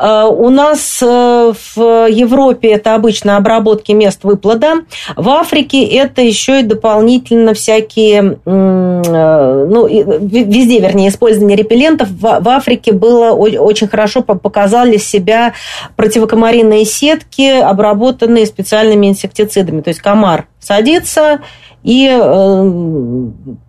Э, 0.00 0.24
у 0.24 0.50
нас 0.50 1.02
э, 1.02 1.52
в 1.74 2.08
Европе 2.08 2.68
это 2.68 2.94
обычно 2.94 3.36
обработки 3.36 3.92
мест 3.92 4.20
выплода. 4.24 4.82
В 5.16 5.28
Африке 5.30 5.84
это 5.84 6.22
еще 6.22 6.60
и 6.60 6.62
дополнительно 6.62 7.54
всякие, 7.54 8.38
э, 8.44 9.66
ну, 9.68 9.86
везде, 9.86 10.80
вернее, 10.80 11.08
использование 11.08 11.56
репеллентов. 11.56 12.08
В 12.10 12.48
Африке 12.48 12.92
было 12.92 13.32
очень 13.32 13.88
хорошо 13.88 14.22
показали 14.22 14.96
себя 14.96 15.54
противокомаринные 15.96 16.84
сетки, 16.84 17.60
обработанные 17.60 18.46
специальными 18.46 19.08
инсектицидами. 19.08 19.80
То 19.80 19.88
есть 19.88 20.00
комар 20.00 20.46
садится 20.60 21.40
и 21.82 22.08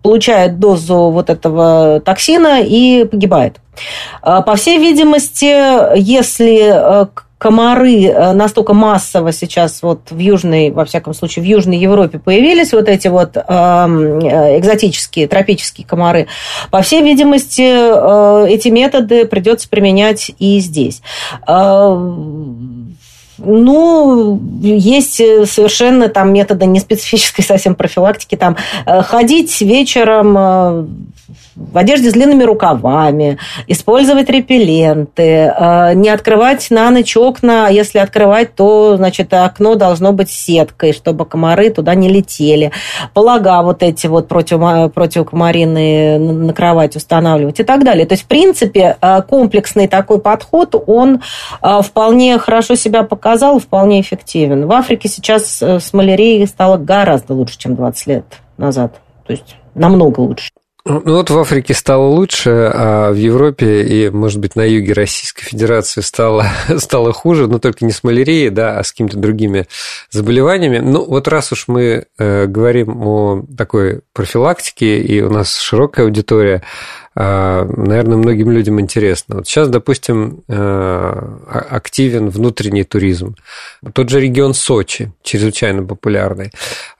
получает 0.02 0.58
дозу 0.58 1.10
вот 1.10 1.30
этого 1.30 2.00
токсина 2.00 2.60
и 2.62 3.04
погибает. 3.04 3.60
А, 4.22 4.42
по 4.42 4.56
всей 4.56 4.78
видимости, 4.78 5.96
если 5.98 7.02
э, 7.02 7.06
комары 7.38 8.04
э, 8.04 8.32
настолько 8.32 8.72
массово 8.72 9.32
сейчас 9.32 9.82
вот 9.82 10.10
в 10.10 10.18
Южной, 10.18 10.70
во 10.70 10.84
всяком 10.84 11.14
случае, 11.14 11.44
в 11.44 11.46
Южной 11.46 11.76
Европе 11.78 12.18
появились 12.18 12.72
вот 12.72 12.88
эти 12.88 13.08
вот 13.08 13.36
эм, 13.36 14.20
э, 14.20 14.58
экзотические, 14.58 15.28
тропические 15.28 15.86
комары, 15.86 16.28
по 16.70 16.80
всей 16.82 17.02
видимости, 17.02 18.48
эти 18.48 18.68
методы 18.68 19.26
придется 19.26 19.68
применять 19.68 20.30
и 20.38 20.58
здесь. 20.60 21.02
Ну, 23.38 24.40
есть 24.62 25.16
совершенно 25.16 26.08
там 26.08 26.32
методы 26.32 26.66
неспецифической 26.66 27.42
совсем 27.42 27.74
профилактики, 27.74 28.36
там 28.36 28.56
ходить 28.84 29.60
вечером 29.60 31.13
в 31.56 31.78
одежде 31.78 32.10
с 32.10 32.12
длинными 32.12 32.42
рукавами, 32.42 33.38
использовать 33.66 34.28
репелленты, 34.28 35.22
э, 35.22 35.94
не 35.94 36.08
открывать 36.08 36.70
на 36.70 36.90
ночь 36.90 37.16
окна, 37.16 37.66
а 37.68 37.70
если 37.70 37.98
открывать, 37.98 38.54
то, 38.54 38.96
значит, 38.96 39.32
окно 39.32 39.74
должно 39.76 40.12
быть 40.12 40.30
сеткой, 40.30 40.92
чтобы 40.92 41.26
комары 41.26 41.70
туда 41.70 41.94
не 41.94 42.08
летели. 42.08 42.72
Полога 43.12 43.62
вот 43.62 43.82
эти 43.82 44.06
вот 44.06 44.28
против, 44.28 44.58
противокомарины 44.92 46.18
на 46.18 46.52
кровать 46.52 46.96
устанавливать 46.96 47.60
и 47.60 47.64
так 47.64 47.84
далее. 47.84 48.06
То 48.06 48.14
есть, 48.14 48.24
в 48.24 48.28
принципе, 48.28 48.96
э, 49.00 49.22
комплексный 49.22 49.86
такой 49.86 50.20
подход, 50.20 50.74
он 50.86 51.20
э, 51.62 51.80
вполне 51.82 52.38
хорошо 52.38 52.74
себя 52.74 53.04
показал, 53.04 53.60
вполне 53.60 54.00
эффективен. 54.00 54.66
В 54.66 54.72
Африке 54.72 55.08
сейчас 55.08 55.62
с 55.62 55.92
малярией 55.92 56.46
стало 56.46 56.76
гораздо 56.76 57.34
лучше, 57.34 57.58
чем 57.58 57.76
20 57.76 58.06
лет 58.06 58.24
назад. 58.56 59.00
То 59.26 59.32
есть, 59.32 59.56
намного 59.74 60.20
лучше. 60.20 60.50
Ну 60.86 61.00
вот 61.14 61.30
в 61.30 61.38
Африке 61.38 61.72
стало 61.72 62.08
лучше, 62.08 62.70
а 62.74 63.10
в 63.10 63.14
Европе 63.14 63.84
и, 63.84 64.10
может 64.10 64.38
быть, 64.38 64.54
на 64.54 64.68
юге 64.68 64.92
Российской 64.92 65.42
Федерации 65.42 66.02
стало, 66.02 66.44
стало 66.76 67.14
хуже, 67.14 67.46
но 67.46 67.58
только 67.58 67.86
не 67.86 67.92
с 67.92 68.04
малярией, 68.04 68.50
да, 68.50 68.78
а 68.78 68.84
с 68.84 68.90
какими-то 68.90 69.16
другими 69.16 69.66
заболеваниями. 70.10 70.80
Ну 70.80 71.02
вот 71.02 71.26
раз 71.26 71.52
уж 71.52 71.68
мы 71.68 72.04
э, 72.18 72.46
говорим 72.46 73.00
о 73.02 73.46
такой 73.56 74.02
профилактике, 74.12 75.00
и 75.00 75.22
у 75.22 75.30
нас 75.30 75.58
широкая 75.58 76.04
аудитория, 76.04 76.62
наверное, 77.16 78.16
многим 78.16 78.50
людям 78.50 78.80
интересно. 78.80 79.36
Вот 79.36 79.46
сейчас, 79.46 79.68
допустим, 79.68 80.42
э, 80.48 80.54
а, 80.54 81.66
активен 81.70 82.28
внутренний 82.28 82.82
туризм. 82.82 83.36
Тот 83.92 84.08
же 84.08 84.20
регион 84.20 84.52
Сочи, 84.52 85.12
чрезвычайно 85.22 85.84
популярный. 85.84 86.50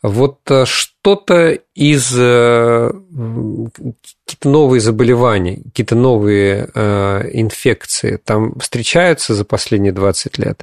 Вот 0.03 0.39
э, 0.51 0.67
что-то 0.67 1.59
из 1.75 2.15
э, 2.17 2.93
какие-то 4.25 4.49
новые 4.49 4.81
заболевания, 4.81 5.61
какие-то 5.65 5.97
новые 5.97 6.71
инфекции 7.33 8.17
там 8.25 8.55
встречаются 8.61 9.35
за 9.35 9.45
последние 9.45 9.93
20 9.93 10.39
лет? 10.39 10.63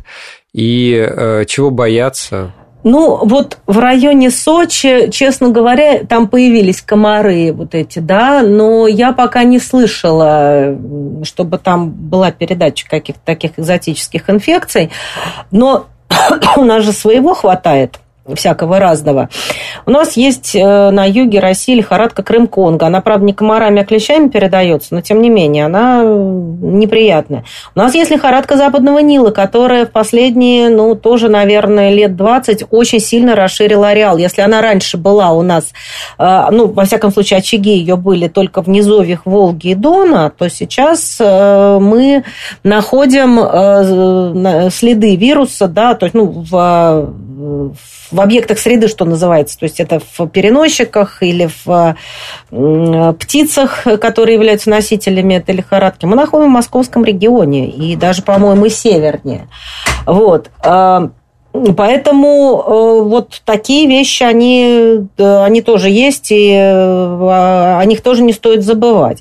И 0.54 1.46
чего 1.48 1.70
бояться? 1.70 2.54
Ну, 2.84 3.26
вот 3.26 3.60
в 3.68 3.78
районе 3.80 4.32
Сочи, 4.32 5.10
честно 5.12 5.50
говоря, 5.50 6.00
там 6.00 6.28
появились 6.28 6.82
комары 6.82 7.54
вот 7.54 7.76
эти, 7.76 8.00
да, 8.00 8.42
но 8.42 8.88
я 8.88 9.12
пока 9.12 9.44
не 9.44 9.60
слышала, 9.60 10.78
чтобы 11.24 11.58
там 11.60 11.92
была 11.92 12.32
передача 12.32 12.88
каких-то 12.90 13.22
таких 13.24 13.60
экзотических 13.60 14.30
инфекций. 14.30 14.90
Но 15.52 15.86
у 16.58 16.64
нас 16.64 16.84
же 16.84 16.92
своего 16.92 17.34
хватает 17.34 18.00
всякого 18.36 18.80
разного. 18.80 19.30
У 19.86 19.92
нас 19.92 20.18
есть 20.18 20.56
э, 20.56 20.92
на 20.92 21.06
юге 21.06 21.40
России 21.40 21.76
лихорадка 21.76 22.24
Крым-Конго. 22.24 22.86
Она, 22.86 23.02
правда, 23.02 23.26
не 23.26 23.34
комарами, 23.34 23.82
а 23.82 23.86
клещами 23.86 24.30
передается, 24.30 24.96
но 24.96 25.02
тем 25.02 25.22
не 25.22 25.30
менее 25.30 25.66
она 25.66 26.04
неприятная. 26.04 27.44
У 27.76 27.80
нас 27.80 27.94
есть 27.94 28.12
лихорадка 28.12 28.58
Западного 28.58 29.00
Нила, 29.00 29.32
которая 29.32 29.86
в 29.86 29.92
последние, 29.92 30.70
ну, 30.70 30.96
тоже, 30.96 31.30
наверное, 31.30 31.92
лет 31.92 32.16
20 32.16 32.66
очень 32.72 33.00
сильно 33.00 33.36
расширила 33.36 33.90
ареал. 33.90 34.18
Если 34.18 34.42
она 34.42 34.62
раньше 34.62 34.98
была 34.98 35.32
у 35.32 35.42
нас, 35.42 35.72
э, 36.18 36.48
ну, 36.52 36.68
во 36.68 36.86
всяком 36.86 37.12
случае, 37.12 37.40
очаги 37.40 37.72
ее 37.72 37.96
были 37.96 38.28
только 38.28 38.62
в 38.62 38.70
низовьях 38.70 39.22
Волги 39.26 39.70
и 39.70 39.76
Дона, 39.76 40.32
то 40.36 40.50
сейчас 40.50 41.18
э, 41.20 41.80
мы 41.80 42.24
находим 42.64 43.42
следы 44.72 45.16
вируса, 45.16 45.68
да, 45.68 45.96
то 45.96 46.06
есть, 46.06 46.16
ну, 46.16 46.26
в 46.26 47.12
в 48.12 48.20
объектах 48.20 48.60
среды, 48.60 48.88
что 48.88 49.06
называется, 49.06 49.58
то 49.58 49.64
есть 49.64 49.80
это 49.80 50.00
в 50.18 50.28
переносчиках 50.28 51.24
или 51.24 51.50
в 51.66 51.96
птицах, 53.20 53.84
которые 54.00 54.36
являются 54.36 54.70
носителями 54.70 55.36
этой 55.36 55.56
лихорадки. 55.56 56.06
Мы 56.06 56.16
находим 56.16 56.48
в 56.48 56.50
московском 56.50 57.04
регионе 57.04 57.70
и 57.70 57.96
даже, 57.96 58.22
по-моему, 58.22 58.68
севернее. 58.70 59.48
Вот. 60.06 60.50
Поэтому 61.54 62.64
э, 62.66 63.02
вот 63.04 63.42
такие 63.44 63.86
вещи, 63.86 64.24
они, 64.24 65.08
они 65.18 65.62
тоже 65.62 65.90
есть, 65.90 66.32
и 66.32 66.50
э, 66.54 67.78
о 67.78 67.84
них 67.86 68.02
тоже 68.02 68.24
не 68.24 68.32
стоит 68.32 68.64
забывать. 68.64 69.20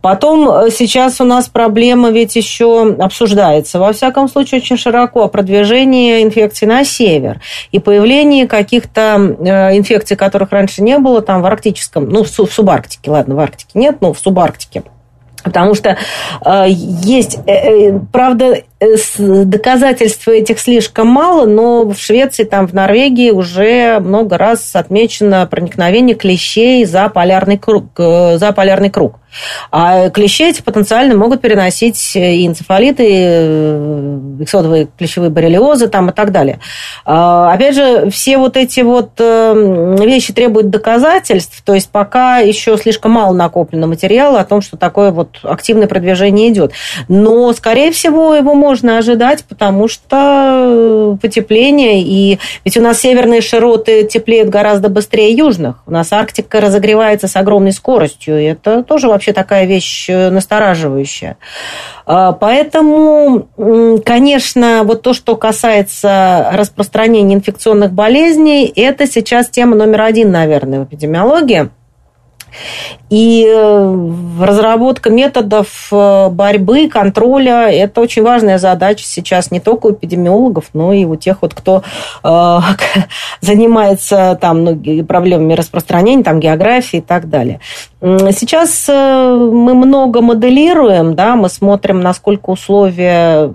Потом 0.00 0.48
э, 0.48 0.70
сейчас 0.70 1.20
у 1.20 1.24
нас 1.24 1.48
проблема 1.48 2.10
ведь 2.10 2.36
еще 2.36 2.94
обсуждается, 2.94 3.80
во 3.80 3.92
всяком 3.92 4.28
случае, 4.28 4.60
очень 4.60 4.76
широко 4.76 5.24
о 5.24 5.28
продвижении 5.28 6.22
инфекций 6.22 6.68
на 6.68 6.84
север 6.84 7.40
и 7.72 7.80
появлении 7.80 8.46
каких-то 8.46 9.16
инфекций, 9.74 10.16
которых 10.16 10.52
раньше 10.52 10.80
не 10.80 10.98
было 10.98 11.22
там 11.22 11.42
в 11.42 11.46
арктическом, 11.46 12.08
ну, 12.08 12.22
в 12.22 12.28
субарктике, 12.28 13.10
ладно, 13.10 13.34
в 13.34 13.40
Арктике 13.40 13.70
нет, 13.74 13.96
но 14.00 14.12
в 14.12 14.18
субарктике. 14.18 14.84
Потому 15.44 15.74
что 15.74 15.98
э, 16.44 16.64
есть, 16.68 17.38
э, 17.46 17.52
э 17.52 18.00
правда, 18.10 18.54
э, 18.54 18.62
доказательств 19.18 20.28
этих 20.28 20.58
слишком 20.58 21.08
мало, 21.08 21.46
но 21.46 21.84
в 21.84 21.96
Швеции, 21.96 22.44
там, 22.44 22.66
в 22.66 22.72
Норвегии 22.72 23.30
уже 23.30 23.98
много 24.00 24.38
раз 24.38 24.74
отмечено 24.74 25.46
проникновение 25.46 26.16
клещей 26.16 26.84
за 26.84 27.08
полярный 27.08 27.58
круг. 27.58 27.86
За 27.96 28.52
полярный 28.54 28.90
круг. 28.90 29.16
А 29.70 30.10
клещи 30.10 30.42
эти 30.42 30.62
потенциально 30.62 31.16
могут 31.16 31.40
переносить 31.40 32.14
и 32.14 32.46
энцефалиты, 32.46 33.04
и 33.04 34.42
эксодовые 34.42 34.88
клещевые 34.96 35.30
боррелиозы 35.30 35.88
там, 35.88 36.10
и 36.10 36.12
так 36.12 36.32
далее. 36.32 36.60
А, 37.04 37.52
опять 37.52 37.74
же, 37.74 38.10
все 38.10 38.38
вот 38.38 38.56
эти 38.56 38.80
вот 38.80 39.10
э, 39.18 39.96
вещи 40.00 40.32
требуют 40.32 40.70
доказательств, 40.70 41.62
то 41.62 41.74
есть 41.74 41.90
пока 41.90 42.38
еще 42.38 42.76
слишком 42.76 43.12
мало 43.12 43.34
накоплено 43.34 43.86
материала 43.86 44.40
о 44.40 44.44
том, 44.44 44.60
что 44.60 44.76
такое 44.76 45.10
вот 45.10 45.38
активное 45.42 45.88
продвижение 45.88 46.50
идет. 46.50 46.72
Но, 47.08 47.52
скорее 47.52 47.90
всего, 47.90 48.34
его 48.34 48.54
можно 48.54 48.73
ожидать, 48.98 49.44
потому 49.48 49.88
что 49.88 51.18
потепление, 51.20 52.02
и 52.02 52.38
ведь 52.64 52.76
у 52.76 52.80
нас 52.80 53.00
северные 53.00 53.40
широты 53.40 54.04
теплеют 54.04 54.48
гораздо 54.48 54.88
быстрее 54.88 55.32
южных. 55.32 55.82
У 55.86 55.90
нас 55.90 56.12
Арктика 56.12 56.60
разогревается 56.60 57.26
с 57.26 57.36
огромной 57.36 57.72
скоростью, 57.72 58.40
и 58.40 58.44
это 58.44 58.82
тоже 58.82 59.08
вообще 59.08 59.24
вообще 59.24 59.32
такая 59.32 59.64
вещь 59.64 60.06
э, 60.08 60.28
настораживающая. 60.30 61.38
А, 62.04 62.32
поэтому, 62.32 63.48
конечно, 64.04 64.82
вот 64.84 65.02
то, 65.02 65.14
что 65.14 65.36
касается 65.36 66.50
распространения 66.52 67.34
инфекционных 67.34 67.92
болезней, 67.92 68.70
это 68.76 69.06
сейчас 69.06 69.48
тема 69.48 69.76
номер 69.76 70.02
один, 70.02 70.30
наверное, 70.30 70.80
в 70.80 70.84
эпидемиологии– 70.84 71.70
и 73.10 73.46
э, 73.46 74.10
разработка 74.40 75.10
методов 75.10 75.88
э, 75.92 76.28
борьбы, 76.30 76.88
контроля– 76.88 77.70
это 77.70 78.00
очень 78.00 78.22
важная 78.22 78.58
задача 78.58 79.04
сейчас 79.04 79.50
не 79.50 79.60
только 79.60 79.86
у 79.86 79.92
эпидемиологов, 79.92 80.66
но 80.72 80.92
и 80.92 81.04
у 81.04 81.16
тех, 81.16 81.42
вот, 81.42 81.54
кто 81.54 81.82
э, 82.22 82.58
занимается 83.40 84.38
там, 84.40 84.64
ну, 84.64 85.04
проблемами 85.04 85.54
распространения, 85.54 86.24
там, 86.24 86.40
географии 86.40 86.98
и 86.98 87.02
так 87.02 87.28
далее. 87.28 87.60
Сейчас 88.00 88.86
мы 88.88 89.74
много 89.74 90.20
моделируем, 90.20 91.14
да, 91.14 91.36
мы 91.36 91.48
смотрим, 91.48 92.00
насколько 92.00 92.50
условия 92.50 93.50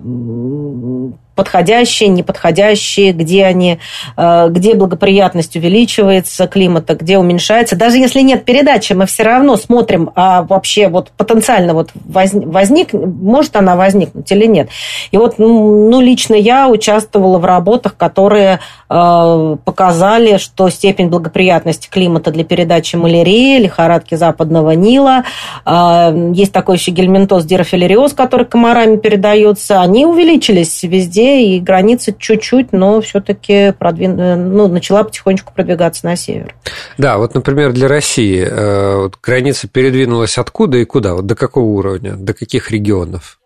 подходящие, 1.40 2.10
неподходящие, 2.10 3.12
где 3.12 3.46
они, 3.46 3.78
э, 4.18 4.48
где 4.50 4.74
благоприятность 4.74 5.56
увеличивается 5.56 6.46
климата, 6.46 6.94
где 6.94 7.16
уменьшается. 7.16 7.76
Даже 7.76 7.96
если 7.96 8.20
нет 8.20 8.44
передачи, 8.44 8.92
мы 8.92 9.06
все 9.06 9.22
равно 9.22 9.56
смотрим, 9.56 10.10
а 10.16 10.42
вообще 10.42 10.88
вот 10.88 11.12
потенциально 11.16 11.72
вот 11.72 11.92
возник, 11.94 12.92
может 12.92 13.56
она 13.56 13.74
возникнуть 13.74 14.30
или 14.30 14.44
нет. 14.44 14.68
И 15.12 15.16
вот, 15.16 15.38
ну, 15.38 15.98
лично 16.02 16.34
я 16.34 16.68
участвовала 16.68 17.38
в 17.38 17.46
работах, 17.46 17.96
которые 17.96 18.60
показали, 18.90 20.36
что 20.38 20.68
степень 20.68 21.08
благоприятности 21.08 21.88
климата 21.88 22.32
для 22.32 22.42
передачи 22.42 22.96
малярии, 22.96 23.60
лихорадки 23.60 24.16
западного 24.16 24.72
Нила, 24.72 25.22
э, 25.64 26.32
есть 26.34 26.52
такой 26.52 26.76
еще 26.76 26.90
гельминтоз 26.90 27.44
дирофилариоз, 27.44 28.14
который 28.14 28.46
комарами 28.46 28.96
передается, 28.96 29.80
они 29.80 30.06
увеличились 30.06 30.82
везде, 30.82 31.40
и 31.42 31.60
граница 31.60 32.12
чуть-чуть, 32.12 32.72
но 32.72 33.00
все-таки 33.00 33.72
продвин... 33.78 34.16
ну, 34.56 34.66
начала 34.66 35.04
потихонечку 35.04 35.52
продвигаться 35.54 36.06
на 36.06 36.16
север. 36.16 36.56
Да, 36.98 37.18
вот, 37.18 37.34
например, 37.34 37.72
для 37.72 37.86
России 37.86 38.44
э, 38.44 38.96
вот, 39.02 39.18
граница 39.22 39.68
передвинулась 39.68 40.36
откуда 40.36 40.78
и 40.78 40.84
куда? 40.84 41.14
Вот 41.14 41.26
до 41.26 41.36
какого 41.36 41.64
уровня? 41.64 42.14
До 42.16 42.34
каких 42.34 42.72
регионов? 42.72 43.38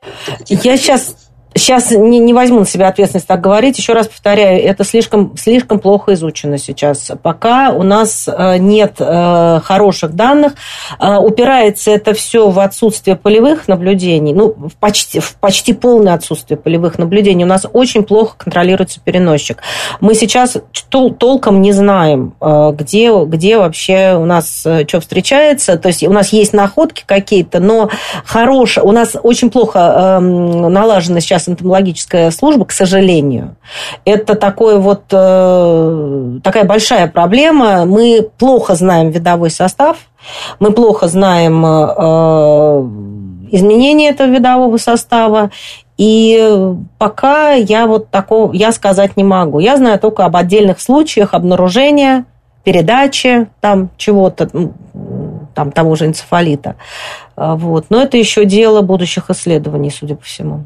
Я 0.48 0.78
сейчас 0.78 1.16
Сейчас 1.56 1.92
не, 1.92 2.18
не 2.18 2.32
возьму 2.32 2.60
на 2.60 2.66
себя 2.66 2.88
ответственность 2.88 3.28
так 3.28 3.40
говорить. 3.40 3.78
Еще 3.78 3.92
раз 3.92 4.08
повторяю, 4.08 4.60
это 4.62 4.82
слишком, 4.82 5.36
слишком 5.36 5.78
плохо 5.78 6.14
изучено 6.14 6.58
сейчас. 6.58 7.12
Пока 7.22 7.70
у 7.70 7.84
нас 7.84 8.28
э, 8.28 8.58
нет 8.58 8.96
э, 8.98 9.60
хороших 9.62 10.14
данных, 10.14 10.54
э, 10.98 11.16
упирается 11.16 11.92
это 11.92 12.12
все 12.12 12.50
в 12.50 12.58
отсутствие 12.58 13.14
полевых 13.14 13.68
наблюдений, 13.68 14.32
ну, 14.32 14.48
в 14.48 14.74
почти, 14.80 15.20
в 15.20 15.36
почти 15.36 15.74
полное 15.74 16.14
отсутствие 16.14 16.58
полевых 16.58 16.98
наблюдений. 16.98 17.44
У 17.44 17.48
нас 17.48 17.66
очень 17.72 18.02
плохо 18.02 18.34
контролируется 18.36 19.00
переносчик. 19.00 19.62
Мы 20.00 20.14
сейчас 20.14 20.56
толком 20.88 21.62
не 21.62 21.72
знаем, 21.72 22.34
где, 22.40 23.12
где 23.24 23.58
вообще 23.58 24.16
у 24.16 24.24
нас 24.24 24.60
что 24.60 25.00
встречается. 25.00 25.76
То 25.76 25.88
есть 25.88 26.02
у 26.02 26.12
нас 26.12 26.32
есть 26.32 26.52
находки 26.52 27.04
какие-то, 27.06 27.60
но 27.60 27.90
хорошие, 28.24 28.84
у 28.84 28.92
нас 28.92 29.16
очень 29.20 29.50
плохо 29.50 30.18
эм, 30.18 30.72
налажено 30.72 31.20
сейчас 31.20 31.43
сейчас 31.44 31.48
энтомологическая 31.48 32.30
служба, 32.30 32.64
к 32.64 32.72
сожалению. 32.72 33.56
Это 34.04 34.34
такой 34.34 34.78
вот, 34.78 35.04
э, 35.10 36.38
такая 36.42 36.64
большая 36.64 37.08
проблема. 37.08 37.84
Мы 37.84 38.28
плохо 38.38 38.74
знаем 38.74 39.10
видовой 39.10 39.50
состав, 39.50 39.98
мы 40.58 40.72
плохо 40.72 41.08
знаем 41.08 41.64
э, 41.64 43.48
изменения 43.52 44.10
этого 44.10 44.28
видового 44.28 44.76
состава, 44.78 45.50
и 45.96 46.74
пока 46.98 47.52
я 47.52 47.86
вот 47.86 48.10
такого, 48.10 48.52
я 48.52 48.72
сказать 48.72 49.16
не 49.16 49.24
могу. 49.24 49.60
Я 49.60 49.76
знаю 49.76 49.98
только 49.98 50.24
об 50.24 50.36
отдельных 50.36 50.80
случаях 50.80 51.34
обнаружения, 51.34 52.24
передачи 52.64 53.46
там 53.60 53.90
чего-то, 53.96 54.48
там 55.54 55.70
того 55.70 55.94
же 55.94 56.06
энцефалита. 56.06 56.74
Вот. 57.36 57.86
Но 57.90 58.02
это 58.02 58.16
еще 58.16 58.44
дело 58.44 58.80
будущих 58.80 59.30
исследований, 59.30 59.90
судя 59.90 60.16
по 60.16 60.24
всему. 60.24 60.64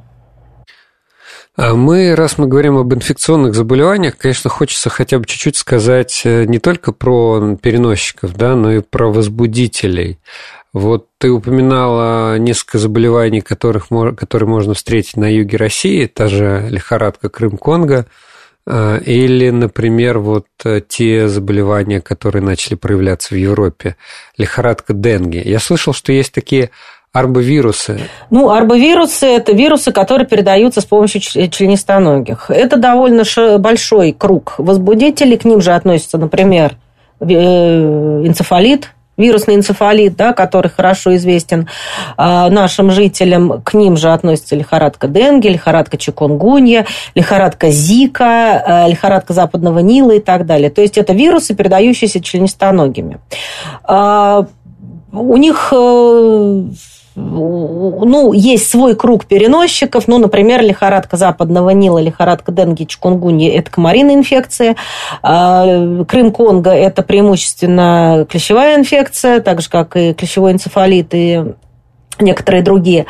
А 1.59 1.75
мы, 1.75 2.15
раз 2.15 2.39
мы 2.39 2.47
говорим 2.47 2.77
об 2.77 2.95
инфекционных 2.95 3.57
заболеваниях, 3.57 4.17
конечно, 4.17 4.49
хочется 4.49 4.91
хотя 4.91 5.19
бы 5.19 5.27
чуть-чуть 5.27 5.57
сказать 5.57 6.23
э, 6.25 6.45
не 6.45 6.61
только 6.61 6.93
про 6.93 7.57
переносчиков, 7.61 8.37
да, 8.37 8.55
но 8.55 8.75
и 8.75 8.81
про 8.81 9.13
возбудителей. 9.13 10.21
Вот 10.73 11.09
ты 11.19 11.31
упоминала 11.31 12.39
несколько 12.39 12.79
заболеваний, 12.79 13.41
которых, 13.41 13.89
которые 14.17 14.49
можно 14.49 14.75
встретить 14.75 15.17
на 15.17 15.35
юге 15.35 15.57
России, 15.57 16.07
та 16.07 16.29
же 16.29 16.69
лихорадка 16.71 17.29
Крым-Конго, 17.29 18.07
э, 18.69 19.01
или, 19.05 19.51
например, 19.51 20.21
вот 20.21 20.47
э, 20.65 20.81
те 20.87 21.27
заболевания, 21.27 22.01
которые 22.01 22.45
начали 22.45 22.77
проявляться 22.77 23.35
в 23.35 23.37
Европе, 23.37 23.97
лихорадка 24.37 24.93
Денги. 24.93 25.43
Я 25.45 25.59
слышал, 25.59 25.93
что 25.93 26.13
есть 26.13 26.33
такие 26.33 26.71
Арбовирусы. 27.13 28.01
Ну, 28.31 28.51
арбовирусы– 28.51 29.27
это 29.27 29.53
вирусы, 29.53 29.93
которые 29.93 30.27
передаются 30.27 30.81
с 30.83 30.85
помощью 30.85 31.21
членистоногих. 31.21 32.51
Это 32.51 32.77
довольно 32.77 33.25
большой 33.59 34.13
круг 34.13 34.55
возбудителей. 34.59 35.39
К 35.39 35.45
ним 35.45 35.63
же 35.63 35.73
относятся, 35.73 36.19
например, 36.19 36.77
э, 37.21 37.27
энцефалит, 37.27 38.91
вирусный 39.17 39.57
энцефалит, 39.57 40.17
да, 40.17 40.35
который 40.35 40.71
хорошо 40.71 41.17
известен 41.17 41.67
э, 42.17 42.49
нашим 42.51 42.91
жителям, 42.91 43.63
к 43.63 43.73
ним 43.73 43.97
же 43.97 44.13
относится 44.13 44.55
лихорадка 44.55 45.09
Денге, 45.09 45.49
лихорадка 45.49 45.97
Чикунгунья, 45.97 46.87
лихорадка 47.15 47.71
Зика, 47.71 48.85
э, 48.87 48.91
лихорадка 48.91 49.33
Западного 49.33 49.79
Нила 49.79 50.13
и 50.13 50.21
так 50.21 50.45
далее. 50.45 50.69
То 50.69 50.83
есть 50.83 50.99
это 50.99 51.15
вирусы, 51.15 51.55
передающиеся 51.55 52.21
членистоногими. 52.21 53.19
Э, 53.89 54.45
у 55.11 55.37
них 55.39 55.73
э, 55.73 56.65
ну, 57.19 58.33
есть 58.33 58.71
свой 58.71 58.95
круг 58.95 59.27
переносчиков, 59.27 60.07
ну, 60.07 60.19
например, 60.19 60.63
лихорадка 60.63 61.17
западного 61.17 61.71
Нила, 61.71 61.99
лихорадка 61.99 62.53
Денги, 62.53 62.85
чкунгунья– 62.85 63.53
это 63.59 63.71
комариная 63.71 64.15
инфекция, 64.15 64.77
а, 65.23 65.67
Крым-Конго– 66.05 66.71
это 66.73 67.03
преимущественно 67.03 68.27
клещевая 68.31 68.77
инфекция, 68.77 69.41
так 69.41 69.61
же, 69.61 69.69
как 69.69 69.97
и 69.97 70.15
клещевой 70.15 70.53
энцефалит 70.53 71.09
и 71.13 71.45
некоторые 72.21 72.63
другие. 72.63 73.07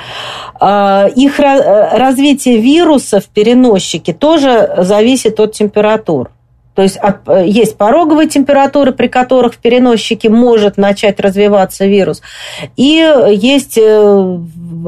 А, 0.60 1.06
их 1.14 1.38
развитие 1.38 2.58
вирусов, 2.58 3.26
переносчики, 3.26 4.12
тоже 4.12 4.74
зависит 4.78 5.38
от 5.40 5.52
температур. 5.52 6.30
То 6.78 6.82
есть 6.82 6.96
э, 7.02 7.42
есть 7.44 7.76
пороговые 7.76 8.28
температуры, 8.28 8.92
при 8.92 9.08
которых 9.08 9.54
в 9.54 9.56
переносчике 9.56 10.28
может 10.28 10.76
начать 10.76 11.18
развиваться 11.18 11.86
вирус. 11.86 12.22
И 12.76 13.04
есть 13.32 13.76
э, 13.76 14.38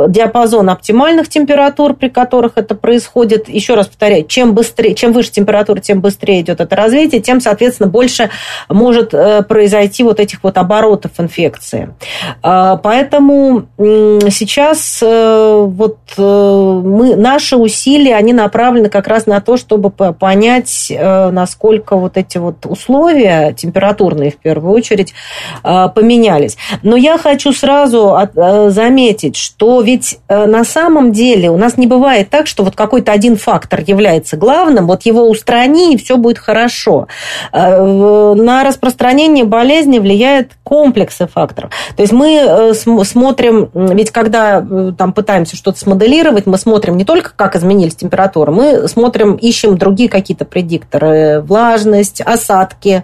диапазон 0.06 0.70
оптимальных 0.70 1.28
температур, 1.28 1.94
при 1.94 2.08
которых 2.08 2.52
это 2.54 2.76
происходит. 2.76 3.48
Еще 3.48 3.74
раз 3.74 3.88
повторяю, 3.88 4.24
чем, 4.24 4.54
быстрее, 4.54 4.94
чем 4.94 5.12
выше 5.12 5.32
температура, 5.32 5.80
тем 5.80 6.00
быстрее 6.00 6.42
идет 6.42 6.60
это 6.60 6.76
развитие, 6.76 7.20
тем, 7.20 7.40
соответственно, 7.40 7.88
больше 7.88 8.30
может 8.68 9.12
э, 9.12 9.42
произойти 9.42 10.04
вот 10.04 10.20
этих 10.20 10.44
вот 10.44 10.58
оборотов 10.58 11.10
инфекции. 11.18 11.92
А, 12.40 12.76
поэтому 12.76 13.66
сейчас 13.76 15.02
вот 15.02 15.98
мы, 16.16 17.16
наши 17.16 17.56
усилия, 17.56 18.14
они 18.14 18.32
направлены 18.32 18.88
как 18.88 19.08
раз 19.08 19.26
на 19.26 19.40
то, 19.40 19.56
чтобы 19.56 19.90
понять, 19.90 20.92
насколько 20.92 21.79
насколько 21.80 21.96
вот 21.96 22.16
эти 22.16 22.38
вот 22.38 22.66
условия, 22.66 23.52
температурные 23.52 24.30
в 24.30 24.36
первую 24.36 24.74
очередь, 24.74 25.14
э, 25.64 25.88
поменялись. 25.94 26.56
Но 26.82 26.96
я 26.96 27.18
хочу 27.18 27.52
сразу 27.52 28.16
э, 28.16 28.70
заметить, 28.70 29.36
что 29.36 29.80
ведь 29.80 30.18
э, 30.28 30.46
на 30.46 30.64
самом 30.64 31.12
деле 31.12 31.50
у 31.50 31.56
нас 31.56 31.78
не 31.78 31.86
бывает 31.86 32.30
так, 32.30 32.46
что 32.46 32.64
вот 32.64 32.76
какой-то 32.76 33.12
один 33.12 33.36
фактор 33.36 33.80
является 33.86 34.36
главным, 34.36 34.86
вот 34.86 35.02
его 35.06 35.28
устрани, 35.28 35.94
и 35.94 35.96
все 35.96 36.16
будет 36.16 36.38
хорошо. 36.38 37.06
На 37.52 38.64
распространение 38.64 39.44
болезни 39.44 39.98
влияет 39.98 40.52
комплексы 40.62 41.26
факторов. 41.26 41.70
То 41.96 42.02
есть 42.02 42.12
мы 42.12 42.74
смотрим, 43.04 43.70
ведь 43.74 44.10
когда 44.10 44.64
там 44.96 45.12
пытаемся 45.12 45.56
что-то 45.56 45.78
смоделировать, 45.78 46.46
мы 46.46 46.58
смотрим 46.58 46.96
не 46.96 47.04
только, 47.04 47.32
как 47.34 47.56
изменились 47.56 47.94
температуры, 47.94 48.52
мы 48.52 48.88
смотрим, 48.88 49.34
ищем 49.34 49.76
другие 49.78 50.08
какие-то 50.08 50.44
предикторы, 50.44 51.40
влажность, 51.40 51.69
влажность, 51.70 52.20
осадки, 52.20 53.02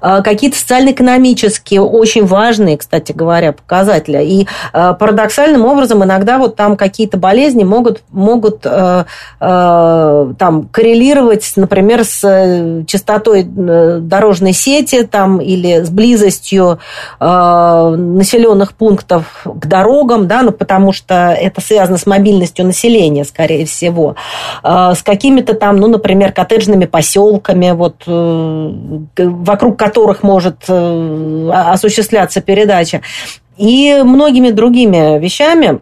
э, 0.00 0.22
какие-то 0.22 0.58
социально-экономические, 0.58 1.82
очень 1.82 2.26
важные, 2.26 2.76
кстати 2.76 3.12
говоря, 3.12 3.52
показатели. 3.52 4.22
И 4.24 4.48
э, 4.72 4.94
парадоксальным 4.98 5.64
образом 5.64 6.02
иногда 6.02 6.38
вот 6.38 6.56
там 6.56 6.76
какие-то 6.76 7.16
болезни 7.16 7.64
могут, 7.64 8.02
могут 8.10 8.64
э, 8.64 9.04
там 9.38 10.68
коррелировать, 10.70 11.52
например, 11.56 12.04
с 12.04 12.84
частотой 12.86 13.44
дорожной 13.44 14.52
сети 14.52 15.02
там, 15.04 15.40
или 15.40 15.82
с 15.82 15.90
близостью 15.90 16.78
населенных 17.20 18.72
пунктов 18.74 19.24
к 19.44 19.66
дорогам, 19.66 20.26
да, 20.26 20.42
ну, 20.42 20.52
потому 20.52 20.92
что 20.92 21.36
это 21.38 21.60
связано 21.60 21.98
с 21.98 22.06
мобильностью 22.06 22.66
населения, 22.66 23.24
скорее 23.24 23.66
всего, 23.66 24.16
с 24.62 25.02
какими-то 25.02 25.54
там, 25.54 25.76
ну, 25.76 25.88
например, 25.88 26.32
коттеджными 26.32 26.86
поселками, 26.86 27.70
вот 27.72 28.07
вокруг 28.08 29.78
которых 29.78 30.22
может 30.22 30.64
э, 30.68 31.50
осуществляться 31.52 32.40
передача, 32.40 33.02
и 33.56 34.02
многими 34.04 34.50
другими 34.50 35.18
вещами. 35.18 35.80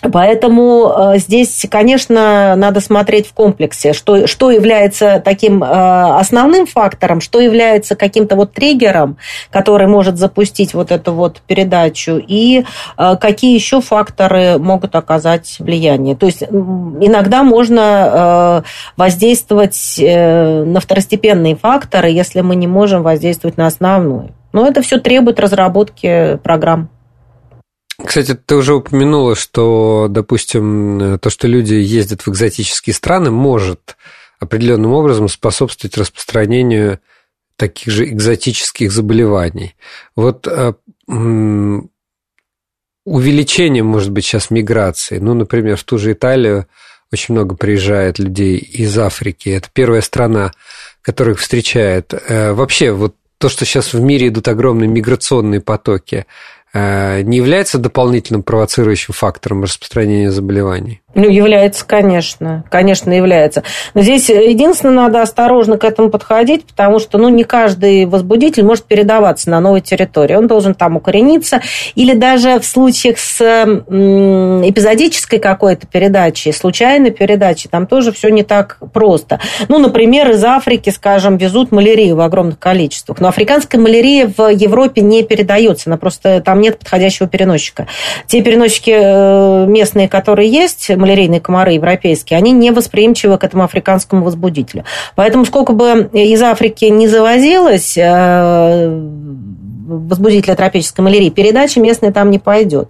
Поэтому 0.00 0.92
э, 1.14 1.18
здесь, 1.18 1.66
конечно, 1.70 2.54
надо 2.56 2.80
смотреть 2.80 3.26
в 3.26 3.32
комплексе, 3.32 3.92
что, 3.92 4.26
что 4.26 4.50
является 4.50 5.20
таким 5.24 5.62
основным 5.62 6.66
фактором, 6.66 7.20
что 7.20 7.40
является 7.40 7.96
каким-то 7.96 8.36
вот 8.36 8.52
триггером, 8.52 9.16
который 9.50 9.86
может 9.86 10.18
запустить 10.18 10.74
вот 10.74 10.90
эту 10.92 11.12
вот 11.12 11.40
передачу, 11.46 12.20
и 12.24 12.64
какие 12.96 13.54
еще 13.54 13.80
факторы 13.80 14.58
могут 14.58 14.94
оказать 14.94 15.56
влияние. 15.58 16.14
То 16.16 16.26
есть 16.26 16.42
иногда 16.42 17.42
можно 17.42 18.62
воздействовать 18.96 19.94
на 19.98 20.80
второстепенные 20.80 21.56
факторы, 21.56 22.10
если 22.10 22.40
мы 22.40 22.56
не 22.56 22.66
можем 22.66 23.02
воздействовать 23.02 23.56
на 23.56 23.66
основную. 23.66 24.30
Но 24.52 24.66
это 24.66 24.82
все 24.82 24.98
требует 24.98 25.40
разработки 25.40 26.38
программ. 26.42 26.88
Кстати, 28.04 28.34
ты 28.34 28.54
уже 28.54 28.74
упомянула, 28.74 29.34
что, 29.34 30.06
допустим, 30.08 31.18
то, 31.20 31.30
что 31.30 31.48
люди 31.48 31.74
ездят 31.74 32.22
в 32.22 32.28
экзотические 32.28 32.94
страны, 32.94 33.30
может 33.30 33.96
определенным 34.38 34.92
образом 34.92 35.28
способствовать 35.28 35.96
распространению 35.96 37.00
таких 37.56 37.92
же 37.92 38.08
экзотических 38.08 38.92
заболеваний. 38.92 39.74
Вот 40.14 40.46
э, 40.46 40.74
увеличение, 43.04 43.82
может 43.82 44.12
быть, 44.12 44.24
сейчас 44.24 44.50
миграции. 44.50 45.18
Ну, 45.18 45.34
например, 45.34 45.76
в 45.76 45.82
ту 45.82 45.98
же 45.98 46.12
Италию 46.12 46.68
очень 47.12 47.34
много 47.34 47.56
приезжает 47.56 48.18
людей 48.20 48.58
из 48.58 48.96
Африки. 48.96 49.48
Это 49.48 49.68
первая 49.72 50.02
страна, 50.02 50.52
которая 51.02 51.34
их 51.34 51.40
встречает. 51.40 52.14
Э, 52.14 52.52
вообще, 52.52 52.92
вот 52.92 53.16
то, 53.38 53.48
что 53.48 53.64
сейчас 53.64 53.92
в 53.92 54.00
мире 54.00 54.28
идут 54.28 54.46
огромные 54.48 54.88
миграционные 54.88 55.60
потоки, 55.60 56.26
не 56.74 57.36
является 57.36 57.78
дополнительным 57.78 58.42
провоцирующим 58.42 59.14
фактором 59.14 59.62
распространения 59.62 60.30
заболеваний? 60.30 61.02
Ну, 61.14 61.26
является, 61.26 61.86
конечно. 61.86 62.64
Конечно, 62.68 63.10
является. 63.10 63.62
Но 63.94 64.02
здесь 64.02 64.28
единственное, 64.28 64.94
надо 64.94 65.22
осторожно 65.22 65.78
к 65.78 65.84
этому 65.84 66.10
подходить, 66.10 66.66
потому 66.66 66.98
что 66.98 67.16
ну, 67.16 67.30
не 67.30 67.44
каждый 67.44 68.04
возбудитель 68.04 68.62
может 68.62 68.84
передаваться 68.84 69.48
на 69.48 69.58
новой 69.58 69.80
территории. 69.80 70.34
Он 70.34 70.46
должен 70.46 70.74
там 70.74 70.96
укорениться. 70.96 71.62
Или 71.94 72.12
даже 72.12 72.60
в 72.60 72.64
случаях 72.66 73.18
с 73.18 73.40
эпизодической 73.40 75.38
какой-то 75.38 75.86
передачей, 75.86 76.52
случайной 76.52 77.10
передачей, 77.10 77.68
там 77.70 77.86
тоже 77.86 78.12
все 78.12 78.28
не 78.28 78.42
так 78.42 78.76
просто. 78.92 79.40
Ну, 79.68 79.78
например, 79.78 80.30
из 80.32 80.44
Африки, 80.44 80.90
скажем, 80.90 81.38
везут 81.38 81.72
малярию 81.72 82.16
в 82.16 82.20
огромных 82.20 82.58
количествах. 82.58 83.18
Но 83.18 83.28
африканская 83.28 83.80
малярия 83.80 84.30
в 84.36 84.50
Европе 84.50 85.00
не 85.00 85.22
передается. 85.22 85.88
Она 85.88 85.96
просто 85.96 86.42
там 86.42 86.60
нет 86.60 86.78
подходящего 86.78 87.28
переносчика. 87.28 87.86
Те 88.26 88.42
переносчики 88.42 88.92
э, 88.94 89.66
местные, 89.66 90.06
которые 90.06 90.50
есть, 90.50 90.90
малярийные 91.08 91.40
комары 91.40 91.72
европейские, 91.72 92.36
они 92.36 92.52
не 92.52 92.70
восприимчивы 92.70 93.38
к 93.38 93.44
этому 93.44 93.64
африканскому 93.64 94.24
возбудителю. 94.24 94.84
Поэтому 95.14 95.44
сколько 95.44 95.72
бы 95.72 96.10
из 96.12 96.42
Африки 96.42 96.84
не 96.86 97.08
завозилось 97.08 97.96
э, 97.96 98.88
возбудителя 99.88 100.54
тропической 100.54 101.04
малярии, 101.04 101.30
передача 101.30 101.80
местная 101.80 102.12
там 102.12 102.30
не 102.30 102.38
пойдет. 102.38 102.88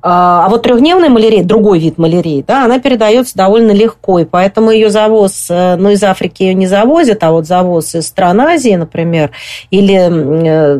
А, 0.00 0.46
а 0.46 0.48
вот 0.48 0.62
трехдневная 0.62 1.08
малярия, 1.08 1.42
другой 1.42 1.78
вид 1.78 1.98
малярии, 1.98 2.44
да, 2.46 2.64
она 2.64 2.78
передается 2.78 3.36
довольно 3.36 3.72
легко, 3.72 4.20
и 4.20 4.24
поэтому 4.24 4.70
ее 4.70 4.90
завоз, 4.90 5.46
э, 5.50 5.76
ну, 5.76 5.90
из 5.90 6.02
Африки 6.02 6.42
ее 6.42 6.54
не 6.54 6.66
завозят, 6.66 7.22
а 7.24 7.30
вот 7.30 7.46
завоз 7.46 7.94
из 7.94 8.06
стран 8.06 8.40
Азии, 8.40 8.74
например, 8.76 9.30
или 9.70 9.94
э, 9.94 10.78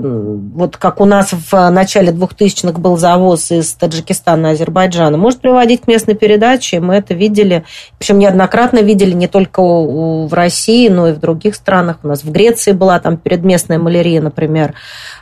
вот 0.55 0.77
как 0.77 1.01
у 1.01 1.05
нас 1.05 1.33
в 1.33 1.71
начале 1.71 2.13
2000-х 2.13 2.79
был 2.79 2.97
завоз 2.97 3.51
из 3.51 3.73
Таджикистана, 3.75 4.51
Азербайджана, 4.51 5.17
может 5.19 5.41
приводить 5.41 5.83
к 5.83 5.89
местной 5.89 6.15
передаче, 6.15 6.81
мы 6.81 6.95
это 6.95 7.15
видели, 7.15 7.65
причем 7.99 8.19
неоднократно 8.19 8.79
видели 8.79 9.13
не 9.13 9.27
только 9.27 9.61
в 9.61 10.33
России, 10.33 10.89
но 10.89 11.09
и 11.09 11.13
в 11.13 11.19
других 11.21 11.55
странах. 11.55 11.99
У 12.03 12.09
нас 12.09 12.23
в 12.23 12.31
Греции 12.31 12.73
была 12.73 13.01
там 13.01 13.17
предместная 13.17 13.79
малярия, 13.79 14.21
например, 14.21 14.75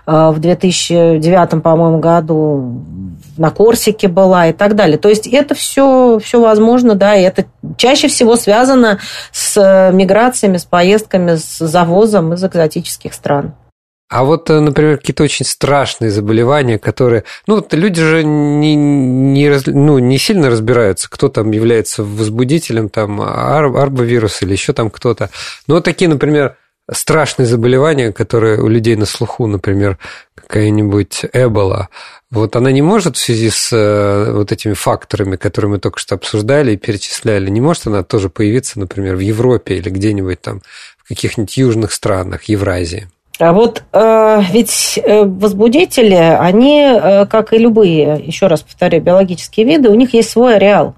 в 0.07 0.39
2009, 0.39 1.63
по-моему, 1.63 1.99
году 1.99 2.83
на 3.37 3.51
Корсике 3.51 4.09
была 4.09 4.49
и 4.49 4.53
так 4.53 4.75
далее. 4.75 4.99
То 4.99 5.09
есть 5.09 5.27
это 5.27 5.55
все, 5.55 6.19
все 6.23 6.41
возможно, 6.41 6.95
да, 6.95 7.17
и 7.17 7.23
это 7.23 7.47
чаще 7.77 8.09
всего 8.09 8.37
связано 8.37 9.01
с 9.33 9.91
миграциями, 9.93 10.57
с 10.57 10.65
поездками, 10.65 11.37
с 11.37 11.59
завозом 11.59 12.33
из 12.35 12.45
экзотических 12.45 13.13
стран. 13.13 13.55
А 14.09 14.23
вот, 14.23 14.51
э, 14.51 14.61
например, 14.61 14.99
какие-то 14.99 15.25
очень 15.25 15.45
страшные 15.45 16.13
заболевания, 16.13 16.79
которые... 16.79 17.25
Ну, 17.49 17.67
люди 17.73 18.01
же 18.01 18.23
не, 18.23 18.77
не, 18.77 19.53
ну, 19.67 19.99
не 19.99 20.19
сильно 20.19 20.49
разбираются, 20.49 21.11
кто 21.11 21.29
там 21.29 21.51
является 21.51 22.05
возбудителем, 22.05 22.89
там, 22.89 23.21
арбовирус 23.21 24.43
или 24.43 24.53
еще 24.53 24.73
там 24.73 24.91
кто-то. 24.91 25.31
Ну, 25.67 25.75
вот 25.75 25.85
такие, 25.85 26.09
например, 26.09 26.57
страшные 26.91 27.47
заболевания, 27.47 28.13
которые 28.13 28.61
у 28.61 28.69
людей 28.69 28.97
на 28.97 29.07
слуху, 29.07 29.47
например, 29.47 29.99
какая-нибудь 30.35 31.25
эбола, 31.33 31.89
вот 32.31 32.57
она 32.57 32.73
не 32.73 32.83
может 32.83 33.17
в 33.17 33.21
связи 33.21 33.51
с 33.51 33.73
э, 33.73 34.33
вот 34.33 34.53
этими 34.53 34.75
факторами, 34.75 35.37
которые 35.37 35.71
мы 35.71 35.79
только 35.79 35.99
что 35.99 36.15
обсуждали 36.15 36.73
и 36.73 36.77
перечисляли, 36.77 37.51
не 37.51 37.61
может 37.61 37.87
она 37.87 38.03
тоже 38.03 38.29
появиться, 38.29 38.79
например, 38.79 39.17
в 39.17 39.21
Европе 39.21 39.77
или 39.77 39.91
где-нибудь 39.91 40.41
там 40.41 40.63
в 40.99 41.09
каких-нибудь 41.09 41.57
южных 41.57 41.93
странах 41.93 42.45
Евразии? 42.45 43.09
А 43.39 43.53
вот 43.53 43.83
э, 43.93 44.43
ведь 44.51 44.99
э, 45.03 45.25
возбудители, 45.25 46.15
они, 46.15 46.81
э, 46.81 47.27
как 47.27 47.53
и 47.53 47.59
любые, 47.59 48.23
еще 48.25 48.47
раз 48.47 48.63
повторяю, 48.63 49.03
биологические 49.03 49.67
виды, 49.67 49.91
у 49.91 49.95
них 49.95 50.15
есть 50.15 50.31
свой 50.31 50.57
ареал. 50.57 50.95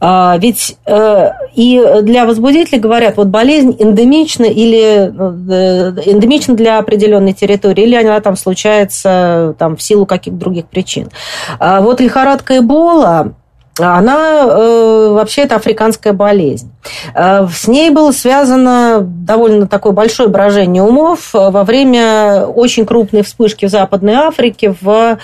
А, 0.00 0.36
ведь 0.38 0.76
э, 0.86 1.30
и 1.54 1.82
для 2.02 2.24
возбудителей 2.24 2.78
говорят, 2.78 3.16
вот 3.16 3.28
болезнь 3.28 3.76
эндемична 3.78 4.44
или 4.44 5.12
э, 5.12 6.10
эндемична 6.10 6.54
для 6.54 6.78
определенной 6.78 7.32
территории, 7.32 7.84
или 7.84 7.96
она 7.96 8.20
там 8.20 8.36
случается 8.36 9.54
там, 9.58 9.76
в 9.76 9.82
силу 9.82 10.06
каких-то 10.06 10.38
других 10.38 10.66
причин. 10.66 11.10
А 11.58 11.80
вот 11.80 12.00
лихорадка 12.00 12.58
Эбола, 12.58 13.34
она 13.78 14.42
э, 14.42 15.08
вообще 15.12 15.42
это 15.42 15.56
африканская 15.56 16.14
болезнь. 16.14 16.72
Э, 17.14 17.46
с 17.46 17.68
ней 17.68 17.90
было 17.90 18.12
связано 18.12 19.00
довольно 19.00 19.66
такое 19.66 19.92
большое 19.92 20.30
брожение 20.30 20.82
умов 20.82 21.30
во 21.34 21.64
время 21.64 22.46
очень 22.46 22.86
крупной 22.86 23.22
вспышки 23.22 23.66
в 23.66 23.70
Западной 23.70 24.14
Африке 24.14 24.74
в 24.80 25.18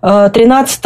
13 0.00 0.82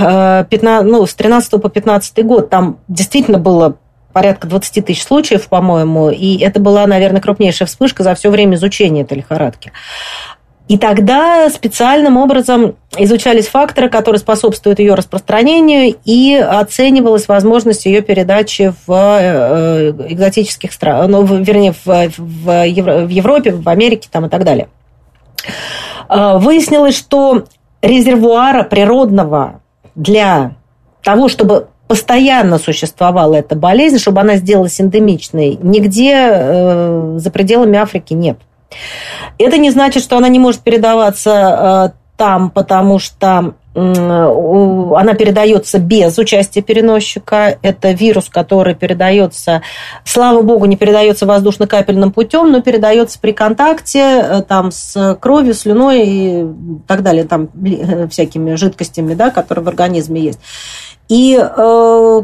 15, 0.00 0.52
э, 0.62 0.82
ну, 0.82 1.06
с 1.06 1.14
13 1.14 1.60
по 1.60 1.68
15 1.68 2.24
год. 2.24 2.50
Там 2.50 2.78
действительно 2.88 3.38
было 3.38 3.76
порядка 4.12 4.46
20 4.46 4.84
тысяч 4.84 5.02
случаев, 5.02 5.48
по-моему, 5.48 6.10
и 6.10 6.38
это 6.38 6.60
была, 6.60 6.86
наверное, 6.86 7.20
крупнейшая 7.20 7.68
вспышка 7.68 8.02
за 8.02 8.14
все 8.14 8.30
время 8.30 8.56
изучения 8.56 9.02
этой 9.02 9.18
лихорадки. 9.18 9.72
И 10.68 10.78
тогда 10.78 11.50
специальным 11.50 12.16
образом 12.16 12.76
изучались 12.96 13.48
факторы, 13.48 13.88
которые 13.88 14.20
способствуют 14.20 14.78
ее 14.78 14.94
распространению, 14.94 15.96
и 16.04 16.34
оценивалась 16.34 17.26
возможность 17.26 17.86
ее 17.86 18.02
передачи 18.02 18.72
в 18.86 18.92
э, 18.92 19.90
экзотических 20.10 20.72
странах, 20.72 21.08
ну, 21.08 21.24
вернее, 21.24 21.72
в, 21.72 22.12
в, 22.16 22.64
Европе, 22.64 23.50
в 23.50 23.68
Америке 23.68 24.08
там, 24.12 24.26
и 24.26 24.28
так 24.28 24.44
далее. 24.44 24.68
Э, 26.08 26.38
выяснилось, 26.38 26.96
что 26.96 27.46
резервуара 27.82 28.62
природного 28.62 29.60
для 29.94 30.52
того, 31.02 31.28
чтобы 31.28 31.68
постоянно 31.88 32.58
существовала 32.58 33.34
эта 33.34 33.56
болезнь, 33.56 33.98
чтобы 33.98 34.20
она 34.20 34.36
сделалась 34.36 34.80
эндемичной, 34.80 35.58
нигде 35.60 36.14
э, 36.14 37.14
за 37.16 37.30
пределами 37.30 37.78
Африки 37.78 38.14
нет. 38.14 38.38
Это 39.38 39.58
не 39.58 39.70
значит, 39.70 40.02
что 40.02 40.16
она 40.16 40.28
не 40.28 40.38
может 40.38 40.60
передаваться 40.60 41.92
э, 41.92 41.98
там, 42.16 42.50
потому 42.50 42.98
что 42.98 43.54
она 43.72 45.14
передается 45.14 45.78
без 45.78 46.18
участия 46.18 46.60
переносчика. 46.60 47.58
Это 47.62 47.92
вирус, 47.92 48.28
который 48.28 48.74
передается, 48.74 49.62
слава 50.04 50.42
богу, 50.42 50.66
не 50.66 50.76
передается 50.76 51.24
воздушно-капельным 51.24 52.10
путем, 52.10 52.50
но 52.50 52.62
передается 52.62 53.18
при 53.20 53.32
контакте 53.32 54.00
э, 54.00 54.42
там, 54.42 54.72
с 54.72 55.16
кровью, 55.20 55.54
слюной 55.54 56.02
и 56.04 56.46
так 56.88 57.02
далее, 57.02 57.24
там, 57.24 57.48
э, 57.64 58.08
всякими 58.08 58.56
жидкостями, 58.56 59.14
да, 59.14 59.30
которые 59.30 59.64
в 59.64 59.68
организме 59.68 60.20
есть. 60.20 60.40
И 61.08 61.38
э, 61.40 62.22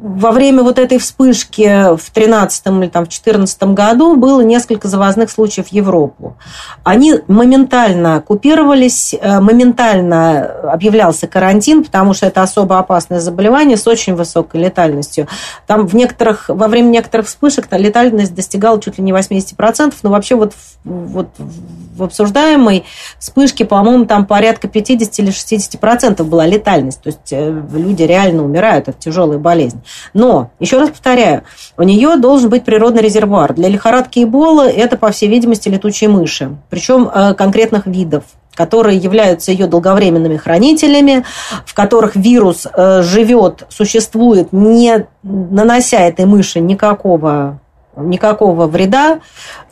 во 0.00 0.32
время 0.32 0.62
вот 0.62 0.78
этой 0.78 0.98
вспышки 0.98 1.94
в 1.96 2.10
13 2.10 2.66
или 2.66 2.88
там, 2.88 3.04
в 3.04 3.08
14 3.08 3.62
году 3.74 4.16
было 4.16 4.40
несколько 4.40 4.88
завозных 4.88 5.30
случаев 5.30 5.68
в 5.68 5.72
Европу. 5.72 6.36
Они 6.84 7.16
моментально 7.28 8.22
купировались, 8.26 9.14
э, 9.20 9.40
моментально 9.40 10.46
объявлялся 10.72 11.26
карантин, 11.26 11.84
потому 11.84 12.14
что 12.14 12.26
это 12.26 12.42
особо 12.42 12.78
опасное 12.78 13.20
заболевание 13.20 13.76
с 13.76 13.86
очень 13.86 14.14
высокой 14.14 14.62
летальностью. 14.62 15.28
Там 15.66 15.86
в 15.86 15.94
некоторых, 15.94 16.48
во 16.48 16.68
время 16.68 16.88
некоторых 16.88 17.26
вспышек 17.26 17.68
летальность 17.70 18.34
достигала 18.34 18.80
чуть 18.80 18.96
ли 18.96 19.04
не 19.04 19.12
80%, 19.12 19.94
но 20.02 20.10
вообще 20.10 20.34
вот, 20.34 20.54
вот 20.84 21.28
в 21.38 22.02
обсуждаемой 22.02 22.84
вспышке, 23.18 23.66
по-моему, 23.66 24.06
там 24.06 24.24
порядка 24.24 24.66
50 24.66 25.18
или 25.18 25.30
60% 25.30 26.22
была 26.24 26.46
летальность. 26.46 27.02
То 27.02 27.08
есть 27.08 27.32
э, 27.32 27.62
люди 27.72 28.02
реально 28.02 28.44
умирают 28.44 28.88
от 28.88 28.98
тяжелой 28.98 29.38
болезни. 29.38 29.82
Но, 30.14 30.50
еще 30.58 30.78
раз 30.78 30.90
повторяю, 30.90 31.42
у 31.76 31.82
нее 31.82 32.16
должен 32.16 32.50
быть 32.50 32.64
природный 32.64 33.02
резервуар. 33.02 33.54
Для 33.54 33.68
лихорадки 33.68 34.22
Эбола 34.22 34.68
это, 34.68 34.96
по 34.96 35.10
всей 35.10 35.28
видимости, 35.28 35.68
летучие 35.68 36.10
мыши. 36.10 36.56
Причем 36.68 37.10
э, 37.12 37.34
конкретных 37.34 37.86
видов 37.86 38.24
которые 38.52 38.98
являются 38.98 39.52
ее 39.52 39.66
долговременными 39.66 40.36
хранителями, 40.36 41.24
в 41.64 41.72
которых 41.72 42.14
вирус 42.14 42.66
э, 42.66 43.00
живет, 43.02 43.64
существует, 43.70 44.52
не 44.52 45.06
нанося 45.22 46.00
этой 46.00 46.26
мыши 46.26 46.60
никакого 46.60 47.60
никакого 47.96 48.66
вреда, 48.66 49.20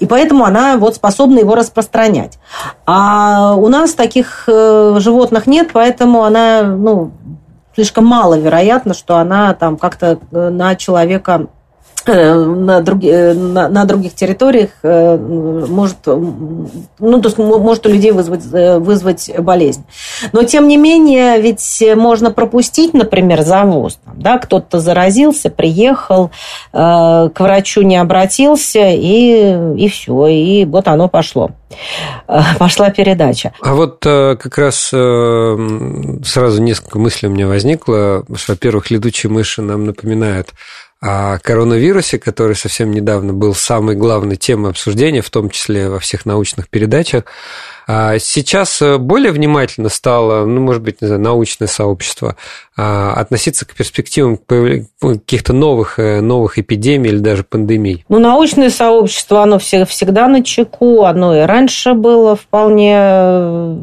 и 0.00 0.06
поэтому 0.06 0.44
она 0.44 0.76
вот 0.76 0.96
способна 0.96 1.38
его 1.38 1.54
распространять. 1.54 2.38
А 2.84 3.54
у 3.54 3.68
нас 3.68 3.94
таких 3.94 4.44
э, 4.48 4.96
животных 4.98 5.46
нет, 5.46 5.70
поэтому 5.72 6.24
она 6.24 6.62
ну, 6.62 7.12
слишком 7.78 8.06
мало 8.06 8.36
вероятно, 8.36 8.92
что 8.92 9.18
она 9.18 9.54
там 9.54 9.76
как-то 9.76 10.18
э, 10.32 10.48
на 10.48 10.74
человека 10.74 11.46
на, 12.06 12.80
други, 12.80 13.08
э, 13.08 13.34
на, 13.34 13.68
на 13.68 13.84
других 13.84 14.14
территориях 14.14 14.70
э, 14.82 15.16
может, 15.16 15.96
ну, 16.06 17.20
то 17.20 17.28
есть 17.28 17.38
может 17.38 17.86
у 17.86 17.88
людей 17.88 18.12
вызвать, 18.12 18.44
вызвать 18.44 19.30
болезнь. 19.38 19.84
Но, 20.32 20.42
тем 20.42 20.68
не 20.68 20.76
менее, 20.76 21.40
ведь 21.40 21.84
можно 21.96 22.30
пропустить, 22.30 22.94
например, 22.94 23.42
завоз. 23.42 23.98
Да, 24.14 24.38
кто-то 24.38 24.80
заразился, 24.80 25.50
приехал, 25.50 26.30
к 26.72 27.32
врачу 27.38 27.82
не 27.82 27.96
обратился, 27.96 28.90
и, 28.90 29.76
и 29.76 29.88
все, 29.88 30.26
и 30.26 30.64
вот 30.64 30.88
оно 30.88 31.08
пошло. 31.08 31.50
Пошла 32.58 32.90
передача. 32.90 33.52
А 33.62 33.74
вот 33.74 34.00
как 34.02 34.58
раз 34.58 34.88
сразу 34.88 36.62
несколько 36.62 36.98
мыслей 36.98 37.28
у 37.28 37.32
меня 37.32 37.46
возникло. 37.46 38.24
Во-первых, 38.28 38.90
летучие 38.90 39.30
мыши 39.30 39.62
нам 39.62 39.84
напоминают 39.84 40.48
о 41.00 41.38
коронавирусе, 41.38 42.18
который 42.18 42.56
совсем 42.56 42.90
недавно 42.90 43.32
был 43.32 43.54
самой 43.54 43.94
главной 43.94 44.36
темой 44.36 44.72
обсуждения, 44.72 45.22
в 45.22 45.30
том 45.30 45.48
числе 45.48 45.88
во 45.88 46.00
всех 46.00 46.26
научных 46.26 46.68
передачах. 46.68 47.24
А 47.90 48.18
сейчас 48.18 48.82
более 48.98 49.32
внимательно 49.32 49.88
стало, 49.88 50.44
ну, 50.44 50.60
может 50.60 50.82
быть, 50.82 51.00
не 51.00 51.06
знаю, 51.06 51.22
научное 51.22 51.68
сообщество 51.68 52.36
а, 52.76 53.14
относиться 53.14 53.64
к 53.64 53.74
перспективам 53.74 54.38
каких-то 55.00 55.54
новых, 55.54 55.98
э, 55.98 56.20
новых 56.20 56.58
эпидемий 56.58 57.10
или 57.10 57.18
даже 57.18 57.44
пандемий? 57.44 58.04
Ну, 58.08 58.18
научное 58.18 58.68
сообщество, 58.68 59.42
оно 59.42 59.58
всегда 59.58 60.28
на 60.28 60.44
чеку, 60.44 61.04
оно 61.04 61.34
и 61.34 61.40
раньше 61.46 61.94
было 61.94 62.36
вполне 62.36 62.92
э, 62.94 63.76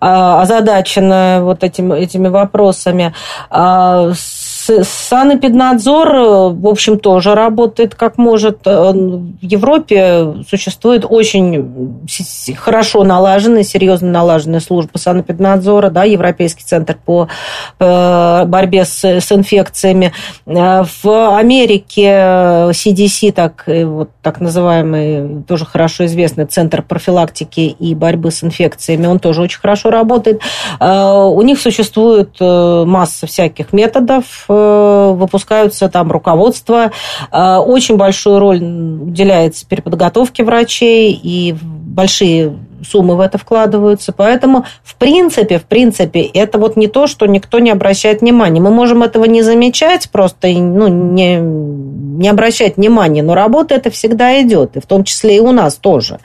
озадачено 0.00 1.40
вот 1.42 1.64
этим, 1.64 1.92
этими 1.92 2.28
вопросами. 2.28 3.12
А, 3.50 4.12
Санэпиднадзор, 4.68 6.08
э, 6.08 6.48
в 6.50 6.66
общем, 6.66 6.98
тоже 6.98 7.34
работает 7.34 7.94
как 7.94 8.18
может. 8.18 8.66
Э, 8.66 8.92
в 8.92 9.42
Европе 9.42 10.34
существует 10.48 11.04
очень 11.08 12.06
хорошо 12.56 13.04
налаженная, 13.04 13.62
серьезно 13.62 14.10
налаженная 14.10 14.60
служба 14.60 14.98
санэпиднадзора, 14.98 15.90
да, 15.90 16.04
Европейский 16.04 16.64
центр 16.64 16.96
по 17.02 17.28
э, 17.78 18.44
борьбе 18.46 18.84
с, 18.84 19.04
с 19.04 19.32
инфекциями. 19.32 20.12
В 20.44 21.36
Америке 21.38 22.02
CDC, 22.72 23.32
так, 23.32 23.64
вот, 23.66 24.10
так 24.22 24.40
называемый, 24.40 25.44
тоже 25.44 25.64
хорошо 25.64 26.06
известный 26.06 26.46
Центр 26.46 26.82
профилактики 26.82 27.60
и 27.60 27.94
борьбы 27.94 28.30
с 28.30 28.42
инфекциями, 28.42 29.06
он 29.06 29.18
тоже 29.18 29.42
очень 29.42 29.60
хорошо 29.60 29.90
работает. 29.90 30.40
У 30.80 31.42
них 31.42 31.60
существует 31.60 32.36
масса 32.40 33.26
всяких 33.26 33.72
методов, 33.72 34.24
выпускаются 35.14 35.88
там 35.88 36.10
руководства. 36.10 36.92
Э, 37.32 37.56
очень 37.56 37.96
большую 37.96 38.38
роль 38.38 38.62
уделяется 38.62 39.66
переподготовке 39.66 40.44
врачей, 40.44 41.18
и 41.22 41.54
большие 41.62 42.54
суммы 42.86 43.16
в 43.16 43.20
это 43.20 43.38
вкладываются. 43.38 44.12
Поэтому, 44.12 44.64
в 44.82 44.94
принципе, 44.96 45.58
в 45.58 45.64
принципе, 45.64 46.22
это 46.22 46.58
вот 46.58 46.76
не 46.76 46.86
то, 46.86 47.06
что 47.06 47.26
никто 47.26 47.58
не 47.58 47.70
обращает 47.70 48.20
внимания. 48.20 48.60
Мы 48.60 48.70
можем 48.70 49.02
этого 49.02 49.24
не 49.24 49.42
замечать, 49.42 50.10
просто 50.10 50.48
ну, 50.48 50.88
не, 50.88 51.38
не 51.38 52.28
обращать 52.28 52.76
внимания, 52.76 53.22
но 53.22 53.34
работа 53.34 53.74
это 53.74 53.90
всегда 53.90 54.40
идет, 54.42 54.76
и 54.76 54.80
в 54.80 54.86
том 54.86 55.04
числе 55.04 55.36
и 55.36 55.40
у 55.40 55.52
нас 55.52 55.76
тоже. 55.76 56.18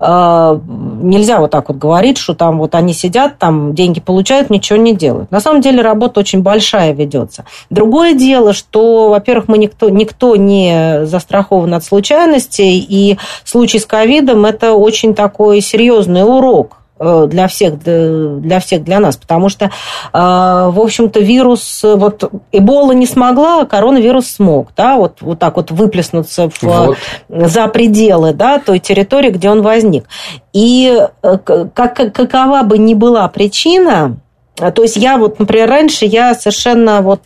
Нельзя 0.00 1.40
вот 1.40 1.50
так 1.50 1.68
вот 1.68 1.76
говорить, 1.76 2.18
что 2.18 2.34
там 2.34 2.58
вот 2.58 2.74
они 2.74 2.94
сидят, 2.94 3.38
там 3.38 3.74
деньги 3.74 4.00
получают, 4.00 4.48
ничего 4.48 4.78
не 4.78 4.94
делают. 4.94 5.30
На 5.30 5.40
самом 5.40 5.60
деле 5.60 5.82
работа 5.82 6.20
очень 6.20 6.42
большая 6.42 6.92
ведется. 6.92 7.44
Другое 7.68 8.14
дело, 8.14 8.52
что, 8.52 9.10
во-первых, 9.10 9.48
мы 9.48 9.58
никто, 9.58 9.90
никто 9.90 10.36
не 10.36 11.04
застрахован 11.04 11.74
от 11.74 11.84
случайностей, 11.84 12.78
и 12.78 13.18
случай 13.44 13.78
с 13.78 13.86
ковидом– 13.86 14.44
это 14.46 14.72
очень 14.72 15.14
такой 15.14 15.60
серьезный 15.60 16.24
урок 16.24 16.79
Э, 16.79 16.79
для 17.00 17.48
всех, 17.48 17.82
для 17.82 18.60
всех, 18.60 18.84
для 18.84 19.00
нас, 19.00 19.16
потому 19.16 19.48
что, 19.48 19.66
э, 19.66 19.70
в 20.12 20.78
общем-то, 20.78 21.20
вирус, 21.20 21.80
вот 21.82 22.30
Эбола 22.52 22.92
не 22.92 23.06
смогла, 23.06 23.62
а 23.62 23.64
коронавирус 23.64 24.26
смог, 24.26 24.68
да, 24.76 24.96
вот, 24.96 25.22
вот 25.22 25.38
так 25.38 25.56
вот 25.56 25.70
выплеснуться 25.70 26.50
в, 26.50 26.62
вот. 26.62 26.98
за 27.28 27.68
пределы, 27.68 28.34
да, 28.34 28.58
той 28.58 28.80
территории, 28.80 29.30
где 29.30 29.48
он 29.48 29.62
возник. 29.62 30.04
И 30.52 31.02
э, 31.22 31.38
как, 31.38 32.12
какова 32.12 32.62
бы 32.62 32.76
ни 32.76 32.92
была 32.92 33.26
причина, 33.28 34.16
то 34.56 34.82
есть 34.82 34.96
я 34.96 35.16
вот, 35.16 35.38
например, 35.38 35.70
раньше 35.70 36.04
я 36.04 36.34
совершенно 36.34 37.00
вот 37.00 37.22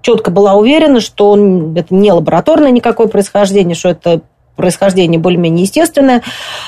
четко 0.00 0.30
была 0.30 0.54
уверена, 0.54 1.00
что 1.00 1.34
это 1.34 1.94
не 1.94 2.12
лабораторное 2.12 2.70
никакое 2.70 3.08
происхождение, 3.08 3.74
что 3.74 3.90
это 3.90 4.22
происхождение 4.56 5.18
более-менее 5.18 5.64
естественное. 5.64 6.22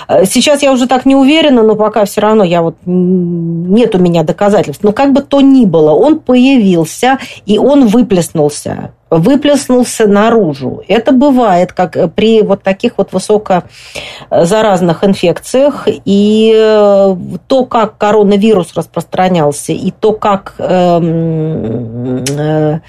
Э, 0.08 0.24
сейчас 0.24 0.62
я 0.62 0.72
уже 0.72 0.86
так 0.86 1.06
не 1.06 1.14
уверена, 1.14 1.62
но 1.62 1.74
пока 1.74 2.04
все 2.04 2.20
равно 2.20 2.44
я 2.44 2.62
вот 2.62 2.76
нет 2.84 3.94
у 3.94 3.98
меня 3.98 4.22
доказательств. 4.22 4.82
Но 4.84 4.92
как 4.92 5.12
бы 5.12 5.22
то 5.22 5.40
ни 5.40 5.64
было, 5.64 5.92
он 5.92 6.18
появился 6.18 7.18
и 7.44 7.58
он 7.58 7.86
выплеснулся 7.86 8.92
выплеснулся 9.08 10.08
наружу. 10.08 10.82
Это 10.88 11.12
бывает 11.12 11.72
как 11.72 12.12
при 12.14 12.42
вот 12.42 12.64
таких 12.64 12.94
вот 12.96 13.12
высокозаразных 13.12 15.04
инфекциях. 15.04 15.86
И 16.04 16.52
э, 16.52 17.16
то, 17.46 17.64
как 17.66 17.98
коронавирус 17.98 18.74
распространялся, 18.74 19.72
и 19.72 19.92
то, 19.92 20.12
как 20.12 20.54
эм, 20.58 22.24
э, 22.28 22.36
Э, 22.36 22.80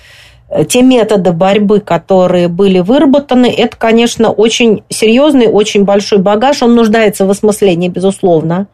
те 0.70 0.82
методы 0.82 1.34
борьбы, 1.34 1.82
которые 1.82 2.48
были 2.48 2.80
выработаны, 2.80 3.48
это, 3.48 3.76
конечно, 3.76 4.32
очень 4.32 4.84
серьезный, 4.90 5.48
очень 5.48 5.84
большой 5.84 6.20
багаж. 6.20 6.62
Он 6.62 6.74
нуждается 6.74 7.26
в 7.26 7.30
осмыслении, 7.30 7.90
безусловно, 7.90 8.68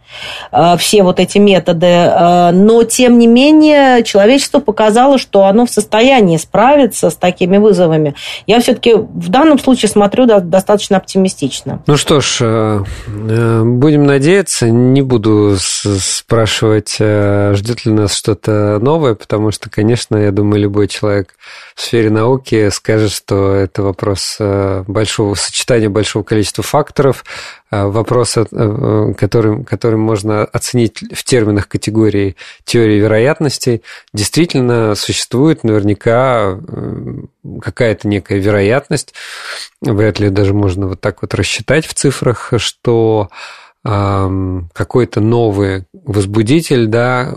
э, 0.51 0.77
все 0.77 1.01
вот 1.01 1.19
эти 1.19 1.39
методы. 1.39 1.87
Э, 1.87 2.51
но, 2.51 2.83
тем 2.83 3.17
не 3.17 3.25
менее, 3.25 4.03
человечество 4.03 4.59
показало, 4.59 5.17
что 5.17 5.45
оно 5.45 5.65
в 5.65 5.71
состоянии 5.71 6.37
справиться 6.37 7.09
с 7.09 7.15
такими 7.15 7.57
вызовами. 7.57 8.13
Я 8.45 8.59
все-таки 8.59 8.93
в 8.93 9.29
данном 9.29 9.57
случае 9.57 9.89
смотрю 9.89 10.27
достаточно 10.27 10.97
оптимистично. 10.97 11.81
Ну 11.87 11.97
что 11.97 12.21
ж, 12.21 12.83
будем 13.07 14.05
надеяться. 14.05 14.69
Не 14.69 15.01
буду 15.01 15.55
спрашивать, 15.57 16.97
ждет 16.97 17.85
ли 17.85 17.91
нас 17.91 18.15
что-то 18.15 18.77
новое, 18.79 19.15
потому 19.15 19.51
что, 19.51 19.71
конечно, 19.71 20.17
я 20.17 20.31
думаю, 20.31 20.61
любой 20.61 20.87
человек 20.87 21.29
в 21.75 21.81
сфере 21.81 22.09
науки 22.09 22.69
скажет, 22.69 23.11
что 23.11 23.53
это 23.53 23.83
вопрос 23.83 24.37
э, 24.39 24.83
большого 24.87 25.35
сочетания 25.35 25.89
большого 25.89 26.23
количества 26.23 26.63
факторов, 26.63 27.25
э, 27.71 27.85
вопрос, 27.85 28.37
э, 28.37 29.13
которым, 29.17 29.63
которым 29.63 30.01
можно 30.01 30.43
оценить 30.45 31.03
в 31.13 31.23
терминах 31.23 31.67
категории 31.67 32.35
теории 32.63 32.99
вероятностей. 32.99 33.81
Действительно 34.13 34.95
существует 34.95 35.63
наверняка 35.63 36.59
какая-то 37.61 38.07
некая 38.07 38.39
вероятность, 38.39 39.13
вряд 39.81 40.19
ли 40.19 40.29
даже 40.29 40.53
можно 40.53 40.87
вот 40.87 41.01
так 41.01 41.21
вот 41.21 41.33
рассчитать 41.33 41.85
в 41.85 41.93
цифрах, 41.93 42.53
что 42.57 43.29
какой-то 43.83 45.19
новый 45.19 45.85
возбудитель, 45.93 46.87
да, 46.87 47.33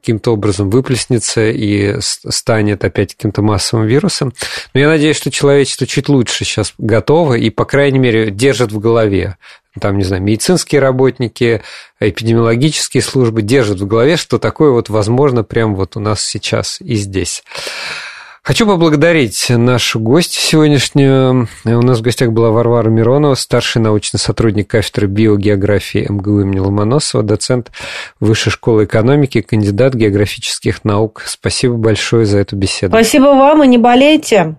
каким-то 0.00 0.32
образом 0.32 0.68
выплеснется 0.68 1.50
и 1.50 2.00
станет 2.00 2.84
опять 2.84 3.14
каким-то 3.14 3.42
массовым 3.42 3.86
вирусом. 3.86 4.32
Но 4.74 4.80
я 4.80 4.88
надеюсь, 4.88 5.16
что 5.16 5.30
человечество 5.30 5.86
чуть 5.86 6.08
лучше 6.08 6.44
сейчас 6.44 6.74
готово 6.78 7.34
и, 7.34 7.48
по 7.50 7.64
крайней 7.64 8.00
мере, 8.00 8.30
держит 8.30 8.72
в 8.72 8.80
голове 8.80 9.36
там, 9.80 9.98
не 9.98 10.04
знаю, 10.04 10.22
медицинские 10.22 10.80
работники, 10.80 11.62
эпидемиологические 11.98 13.02
службы 13.02 13.42
держат 13.42 13.80
в 13.80 13.86
голове, 13.86 14.16
что 14.16 14.38
такое 14.38 14.70
вот 14.70 14.88
возможно 14.88 15.42
прямо 15.42 15.74
вот 15.74 15.96
у 15.96 16.00
нас 16.00 16.22
сейчас 16.22 16.80
и 16.80 16.94
здесь. 16.94 17.42
Хочу 18.46 18.66
поблагодарить 18.66 19.46
нашу 19.48 19.98
гостью 20.00 20.42
сегодняшнюю. 20.42 21.48
У 21.64 21.80
нас 21.80 22.00
в 22.00 22.02
гостях 22.02 22.30
была 22.30 22.50
Варвара 22.50 22.90
Миронова, 22.90 23.36
старший 23.36 23.80
научный 23.80 24.18
сотрудник 24.18 24.68
кафедры 24.68 25.06
биогеографии 25.06 26.06
МГУ 26.06 26.42
имени 26.42 26.58
Ломоносова, 26.58 27.24
доцент 27.24 27.72
Высшей 28.20 28.52
школы 28.52 28.84
экономики, 28.84 29.40
кандидат 29.40 29.94
географических 29.94 30.84
наук. 30.84 31.22
Спасибо 31.24 31.76
большое 31.76 32.26
за 32.26 32.36
эту 32.36 32.54
беседу. 32.56 32.90
Спасибо 32.90 33.28
вам 33.28 33.64
и 33.64 33.66
не 33.66 33.78
болейте. 33.78 34.56